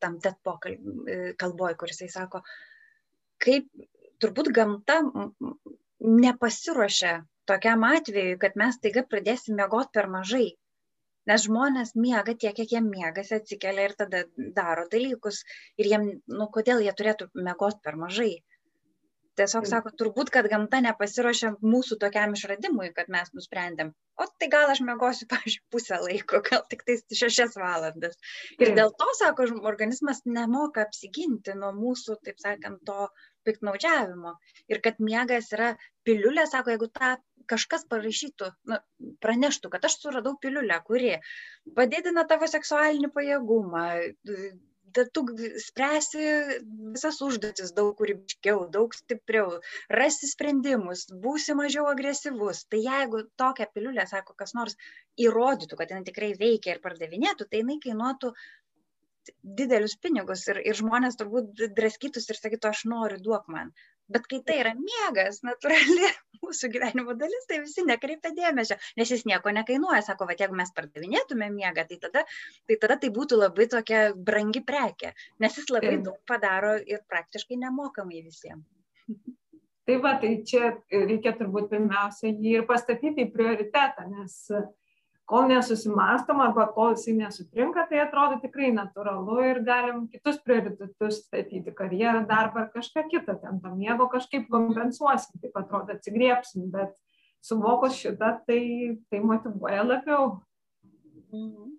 tam 0.00 0.18
TED 0.20 0.36
e, 0.68 1.34
kuris 1.80 2.02
jisai 2.02 2.10
sako, 2.12 2.42
kaip 3.42 3.68
turbūt 4.22 4.52
gamta 4.54 5.00
nepasiruošia 6.02 7.14
tokiam 7.50 7.84
atveju, 7.88 8.38
kad 8.42 8.58
mes 8.60 8.78
taiga 8.82 9.02
pradėsim 9.08 9.56
miegoti 9.58 9.96
per 9.96 10.08
mažai. 10.12 10.48
Nes 11.30 11.44
žmonės 11.46 11.92
miega 11.94 12.34
tiek, 12.34 12.54
kiek 12.56 12.72
jie 12.74 12.80
miegasi, 12.82 13.36
atsikelia 13.38 13.88
ir 13.88 13.92
tada 13.98 14.22
daro 14.56 14.88
dalykus. 14.90 15.42
Ir 15.78 15.90
jiem, 15.92 16.08
nu, 16.26 16.48
kodėl 16.56 16.82
jie 16.82 16.94
turėtų 16.98 17.28
miegoti 17.38 17.78
per 17.84 17.98
mažai? 18.00 18.32
Tiesiog 19.40 19.68
sako 19.68 19.92
turbūt 19.98 20.32
kad 20.34 20.48
gamta 20.52 20.82
nepasiruošė 20.84 21.54
mūsų 21.74 21.98
tokiam 22.04 22.36
išradimui 22.38 22.92
kad 22.96 23.12
mes 23.12 23.32
nusprendėm 23.36 23.94
o 24.20 24.26
tai 24.38 24.48
gal 24.52 24.70
aš 24.72 24.82
miegosiu 24.86 25.26
pavyzdžiui 25.32 25.64
pusę 25.72 25.98
laiko 26.04 26.40
gal 26.48 26.62
tiktais 26.70 27.04
šešias 27.22 27.56
valandas. 27.60 28.18
Ir 28.58 28.74
dėl 28.78 28.94
to 28.98 29.08
sako 29.18 29.48
organizmas 29.72 30.22
nemoka 30.28 30.86
apsiginti 30.86 31.56
nuo 31.58 31.72
mūsų 31.76 32.18
taip 32.26 32.40
sakant 32.42 32.82
to 32.88 33.08
piktnaudžiavimo. 33.46 34.36
Ir 34.70 34.82
kad 34.84 35.00
miegas 35.02 35.50
yra 35.56 35.72
piliulė 36.06 36.46
sako 36.50 36.74
jeigu 36.74 36.90
tą 36.98 37.16
kažkas 37.50 37.86
parašytų 37.90 38.52
nu 38.70 38.78
praneštų 39.24 39.70
kad 39.72 39.88
aš 39.88 39.96
suradau 39.98 40.36
piliulę 40.42 40.76
kuri 40.86 41.16
padidina 41.76 42.22
tavo 42.30 42.46
seksualinį 42.50 43.10
pajėgumą 43.16 43.86
tad 44.96 45.10
tu 45.16 45.24
spręsi 45.64 46.24
visas 46.94 47.20
užduotis 47.26 47.74
daug 47.76 47.92
kūrybiškiau, 47.98 48.66
daug 48.76 48.96
stipriau, 48.96 49.58
rasi 50.00 50.30
sprendimus, 50.30 51.06
būsi 51.24 51.56
mažiau 51.58 51.88
agresyvus. 51.92 52.64
Tai 52.72 52.80
jeigu 52.86 53.24
tokią 53.42 53.68
piliulę, 53.74 54.06
sako, 54.10 54.36
kas 54.38 54.56
nors 54.58 54.78
įrodytų, 55.26 55.78
kad 55.80 55.94
jinai 55.94 56.08
tikrai 56.08 56.32
veikia 56.40 56.76
ir 56.76 56.82
pardavinėtų, 56.84 57.48
tai 57.48 57.62
jinai 57.62 57.78
kainuotų 57.82 58.32
didelius 59.58 59.94
pinigus 60.02 60.46
ir, 60.50 60.58
ir 60.66 60.78
žmonės 60.78 61.18
turbūt 61.20 61.66
draskytųsi 61.78 62.32
ir 62.34 62.40
sakytų, 62.40 62.72
aš 62.72 62.86
noriu, 62.92 63.20
duok 63.22 63.50
man. 63.54 63.70
Bet 64.12 64.26
kai 64.30 64.40
tai 64.46 64.58
yra 64.60 64.72
miegas, 64.76 65.40
natūrali 65.46 66.08
mūsų 66.42 66.70
gyvenimo 66.74 67.14
dalis, 67.18 67.46
tai 67.48 67.60
visi 67.62 67.84
nekreipia 67.86 68.32
dėmesio, 68.36 68.76
nes 68.98 69.12
jis 69.14 69.24
nieko 69.28 69.52
nekainuoja. 69.54 70.02
Sako, 70.06 70.26
va, 70.28 70.36
jeigu 70.38 70.56
mes 70.58 70.72
pardavinėtume 70.76 71.48
miegą, 71.54 71.86
tai 71.88 72.00
tada, 72.02 72.24
tai 72.68 72.78
tada 72.82 72.98
tai 73.02 73.12
būtų 73.14 73.38
labai 73.38 73.68
tokia 73.72 74.02
brangi 74.16 74.64
prekė, 74.66 75.14
nes 75.44 75.60
jis 75.60 75.70
labai 75.72 75.98
daug 76.02 76.18
padaro 76.28 76.74
ir 76.80 77.04
praktiškai 77.08 77.60
nemokamai 77.62 78.24
visiems. 78.26 78.66
Tai 79.86 79.96
va, 80.02 80.14
tai 80.22 80.36
čia 80.46 80.76
reikia 80.92 81.32
turbūt 81.38 81.72
pirmiausia 81.72 82.30
jį 82.30 82.58
ir 82.60 82.66
pastatyti 82.68 83.24
į 83.26 83.32
prioritetą, 83.34 84.06
nes 84.12 84.36
kol 85.30 85.48
nesusimastom 85.50 86.40
arba 86.44 86.66
kol 86.74 86.96
jisai 86.96 87.14
nesutrinka, 87.20 87.86
tai 87.90 88.02
atrodo 88.02 88.38
tikrai 88.42 88.72
natūralu 88.74 89.38
ir 89.48 89.60
galim 89.66 90.06
kitus 90.12 90.40
prioritetus 90.44 91.22
statyti, 91.26 91.74
karjerą, 91.78 92.24
darbą 92.28 92.66
ar 92.66 92.70
kažką 92.74 93.06
kitą, 93.12 93.38
ten 93.42 93.60
to 93.62 93.74
miego 93.76 94.08
kažkaip 94.12 94.48
kompensuosim, 94.52 95.40
taip 95.44 95.60
atrodo 95.62 95.96
atsigriepsim, 95.96 96.68
bet 96.74 96.96
suvokus 97.42 97.98
šitą, 97.98 98.34
tai, 98.48 98.62
tai 99.10 99.22
motivuoja 99.22 99.86
labiau. 99.86 100.34
Mhm. 101.32 101.78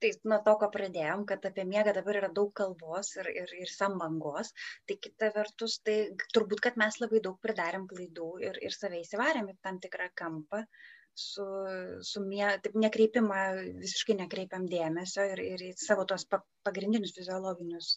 Tai 0.00 0.10
nuo 0.30 0.38
to, 0.44 0.52
ko 0.60 0.66
pradėjom, 0.72 1.26
kad 1.28 1.42
apie 1.44 1.64
miegą 1.68 1.92
dabar 1.96 2.16
yra 2.22 2.28
daug 2.36 2.48
kalbos 2.56 3.10
ir, 3.20 3.26
ir, 3.42 3.50
ir 3.60 3.68
sambangos, 3.68 4.54
tai 4.88 4.96
kita 5.06 5.28
vertus, 5.34 5.74
tai 5.84 5.96
turbūt, 6.32 6.62
kad 6.64 6.78
mes 6.80 6.96
labai 7.02 7.20
daug 7.26 7.36
pridarėm 7.44 7.84
klaidų 7.90 8.30
ir, 8.46 8.56
ir 8.64 8.76
save 8.76 9.02
įsivarėm 9.02 9.50
į 9.52 9.56
tam 9.66 9.80
tikrą 9.82 10.08
kampą, 10.16 10.62
su, 11.16 11.44
su 12.04 12.20
mie, 12.24 12.44
taip 12.62 12.76
nekreipimą, 12.78 13.38
visiškai 13.80 14.16
nekreipiam 14.18 14.66
dėmesio 14.70 15.24
ir, 15.32 15.42
ir 15.54 15.64
į 15.68 15.70
savo 15.80 16.04
tos 16.08 16.26
pa, 16.28 16.42
pagrindinius 16.66 17.14
fiziologinius 17.16 17.94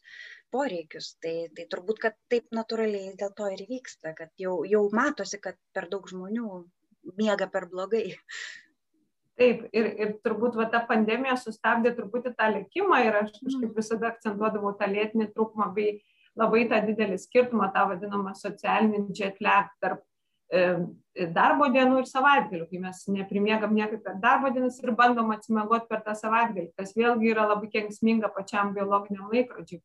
poreikius. 0.54 1.12
Tai, 1.24 1.36
tai 1.58 1.68
turbūt, 1.72 2.00
kad 2.06 2.18
taip 2.32 2.48
natūraliai 2.56 3.14
dėl 3.20 3.34
to 3.36 3.50
ir 3.54 3.66
vyksta, 3.70 4.16
kad 4.18 4.32
jau, 4.40 4.62
jau 4.70 4.86
matosi, 4.96 5.42
kad 5.44 5.60
per 5.76 5.90
daug 5.92 6.08
žmonių 6.10 6.64
miega 7.20 7.50
per 7.52 7.68
blogai. 7.72 8.06
Taip, 9.40 9.68
ir, 9.72 9.86
ir 10.04 10.16
turbūt 10.24 10.58
va, 10.60 10.68
ta 10.72 10.82
pandemija 10.88 11.38
sustabdė 11.40 11.94
truputį 11.96 12.34
tą 12.36 12.50
lėkimą 12.56 13.04
ir 13.06 13.20
aš 13.22 13.36
kažkaip 13.38 13.70
mm. 13.70 13.76
visada 13.78 14.10
akcentuodavau 14.12 14.74
tą 14.80 14.90
lėtinį 14.92 15.30
trūkumą 15.36 15.70
bei 15.76 16.00
labai 16.40 16.66
tą 16.72 16.82
didelį 16.88 17.20
skirtumą, 17.20 17.70
tą 17.76 17.86
vadinamą 17.94 18.34
socialinį 18.36 19.06
jet 19.16 19.40
lag 19.44 19.72
tarp 21.20 21.36
darbo 21.36 21.68
dienų 21.74 22.02
ir 22.02 22.08
savaitgalių, 22.10 22.66
kai 22.70 22.82
mes 22.82 23.04
neprimiegam 23.12 23.74
niekaip 23.76 24.04
per 24.06 24.18
darbo 24.24 24.52
dienas 24.56 24.80
ir 24.82 24.92
bandom 24.96 25.32
atsimegoti 25.36 25.90
per 25.90 26.04
tą 26.06 26.16
savaitgalį, 26.16 26.72
kas 26.80 26.96
vėlgi 26.96 27.32
yra 27.34 27.48
labai 27.50 27.70
kengsminga 27.74 28.32
pačiam 28.36 28.74
biologiniam 28.74 29.32
laikrodžiui. 29.34 29.82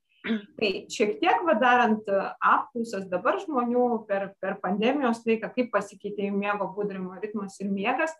Tai 0.56 0.70
šiek 0.88 1.18
tiek 1.20 1.42
vadarant 1.44 2.06
apklausas 2.40 3.08
dabar 3.10 3.40
žmonių 3.42 4.04
per, 4.08 4.30
per 4.40 4.56
pandemijos 4.62 5.24
laiką, 5.26 5.50
kaip 5.56 5.72
pasikeitė 5.74 6.30
jų 6.30 6.38
miego 6.38 6.70
būdrimo 6.76 7.18
ritmas 7.20 7.58
ir 7.60 7.68
miegas, 7.68 8.14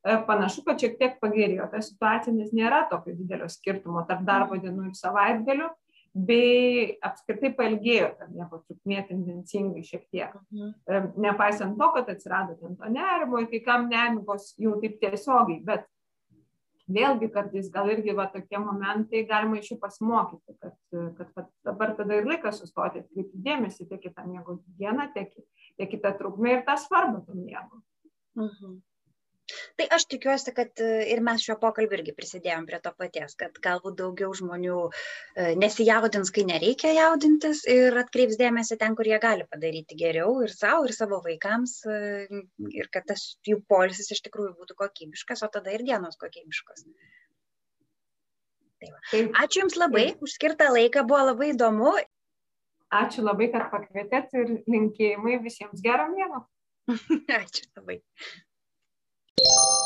panašu, 0.00 0.64
kad 0.64 0.80
šiek 0.80 0.96
tiek 1.00 1.18
pagerėjo 1.20 1.68
ta 1.72 1.82
situacija, 1.84 2.32
nes 2.32 2.54
nėra 2.56 2.86
tokio 2.88 3.12
didelio 3.18 3.50
skirtumo 3.52 4.06
tarp 4.08 4.24
darbo 4.24 4.56
dienų 4.56 4.88
ir 4.88 4.96
savaitgalių 4.96 5.68
bei 6.14 6.96
apskritai 7.06 7.52
pailgėjo 7.54 8.10
ta 8.18 8.26
miego 8.32 8.58
trukmė 8.66 9.04
tendencingai 9.08 9.84
šiek 9.86 10.08
tiek. 10.10 10.34
Mhm. 10.50 11.12
Nepaisant 11.22 11.78
to, 11.78 11.90
kad 11.94 12.10
atsirado 12.10 12.56
ten 12.58 12.76
to 12.76 12.90
nerimo 12.90 13.44
kai 13.50 13.62
kam 13.62 13.88
nemigos 13.92 14.52
jau 14.58 14.74
taip 14.82 14.98
tiesiogiai, 15.02 15.62
bet 15.64 15.86
vėlgi 16.90 17.30
kartais 17.30 17.70
gal 17.70 17.90
irgi 17.92 18.14
va 18.18 18.26
tokie 18.32 18.58
momentai 18.58 19.22
galima 19.28 19.60
iš 19.60 19.72
jų 19.72 19.78
pasimokyti, 19.84 20.56
kad, 20.58 20.74
kad, 20.90 21.32
kad 21.36 21.48
dabar 21.66 21.94
tada 21.98 22.18
ir 22.18 22.26
laikas 22.26 22.58
sustoti, 22.58 23.04
atkreipti 23.04 23.42
dėmesį 23.46 23.86
tiek 23.92 24.10
į 24.10 24.14
tą 24.16 24.26
miego 24.26 24.58
dieną, 24.80 25.12
tiek, 25.14 25.30
tiek 25.78 25.94
į 25.94 26.02
tą 26.02 26.14
trukmę 26.18 26.56
ir 26.56 26.64
tą 26.66 26.74
svarbą 26.82 27.22
to 27.26 27.38
miego. 27.38 27.82
Mhm. 28.34 28.80
Tai 29.80 29.86
aš 29.96 30.04
tikiuosi, 30.12 30.52
kad 30.52 30.80
e, 30.84 30.86
ir 31.08 31.22
mes 31.24 31.40
šio 31.40 31.54
pokalbio 31.60 31.96
irgi 31.96 32.12
prisidėjom 32.12 32.66
prie 32.68 32.78
to 32.84 32.90
paties, 32.98 33.32
kad 33.40 33.54
galbūt 33.64 33.94
daugiau 33.96 34.34
žmonių 34.36 34.80
e, 34.84 34.90
nesijaudins, 35.56 36.28
kai 36.36 36.42
nereikia 36.50 36.90
jaudintis 36.92 37.62
ir 37.74 37.96
atkreips 37.96 38.36
dėmesį 38.36 38.76
ten, 38.82 38.96
kur 38.98 39.08
jie 39.08 39.16
gali 39.22 39.46
padaryti 39.48 39.96
geriau 40.02 40.34
ir 40.44 40.52
savo, 40.52 40.82
ir 40.84 40.92
savo 40.92 41.22
vaikams, 41.24 41.78
e, 41.88 42.42
ir 42.76 42.90
kad 42.92 43.08
tas 43.08 43.24
jų 43.48 43.62
polisis 43.72 44.12
iš 44.12 44.20
tikrųjų 44.26 44.52
būtų 44.58 44.76
kokybiškas, 44.82 45.46
o 45.46 45.48
tada 45.56 45.72
ir 45.72 45.86
dienos 45.88 46.20
kokybiškos. 46.20 46.84
Tai. 48.84 48.92
Ačiū 49.46 49.64
Jums 49.64 49.80
labai 49.80 50.06
už 50.20 50.36
skirtą 50.36 50.68
laiką, 50.76 51.06
buvo 51.08 51.24
labai 51.30 51.54
įdomu. 51.54 51.96
Ačiū 53.00 53.24
labai, 53.24 53.48
kad 53.56 53.70
pakvietėt 53.72 54.36
ir 54.36 54.54
linkėjimai 54.68 55.40
visiems 55.40 55.80
gero 55.88 56.10
miego. 56.12 56.44
Ačiū 57.40 57.64
labai. 57.80 58.02
you 59.42 59.79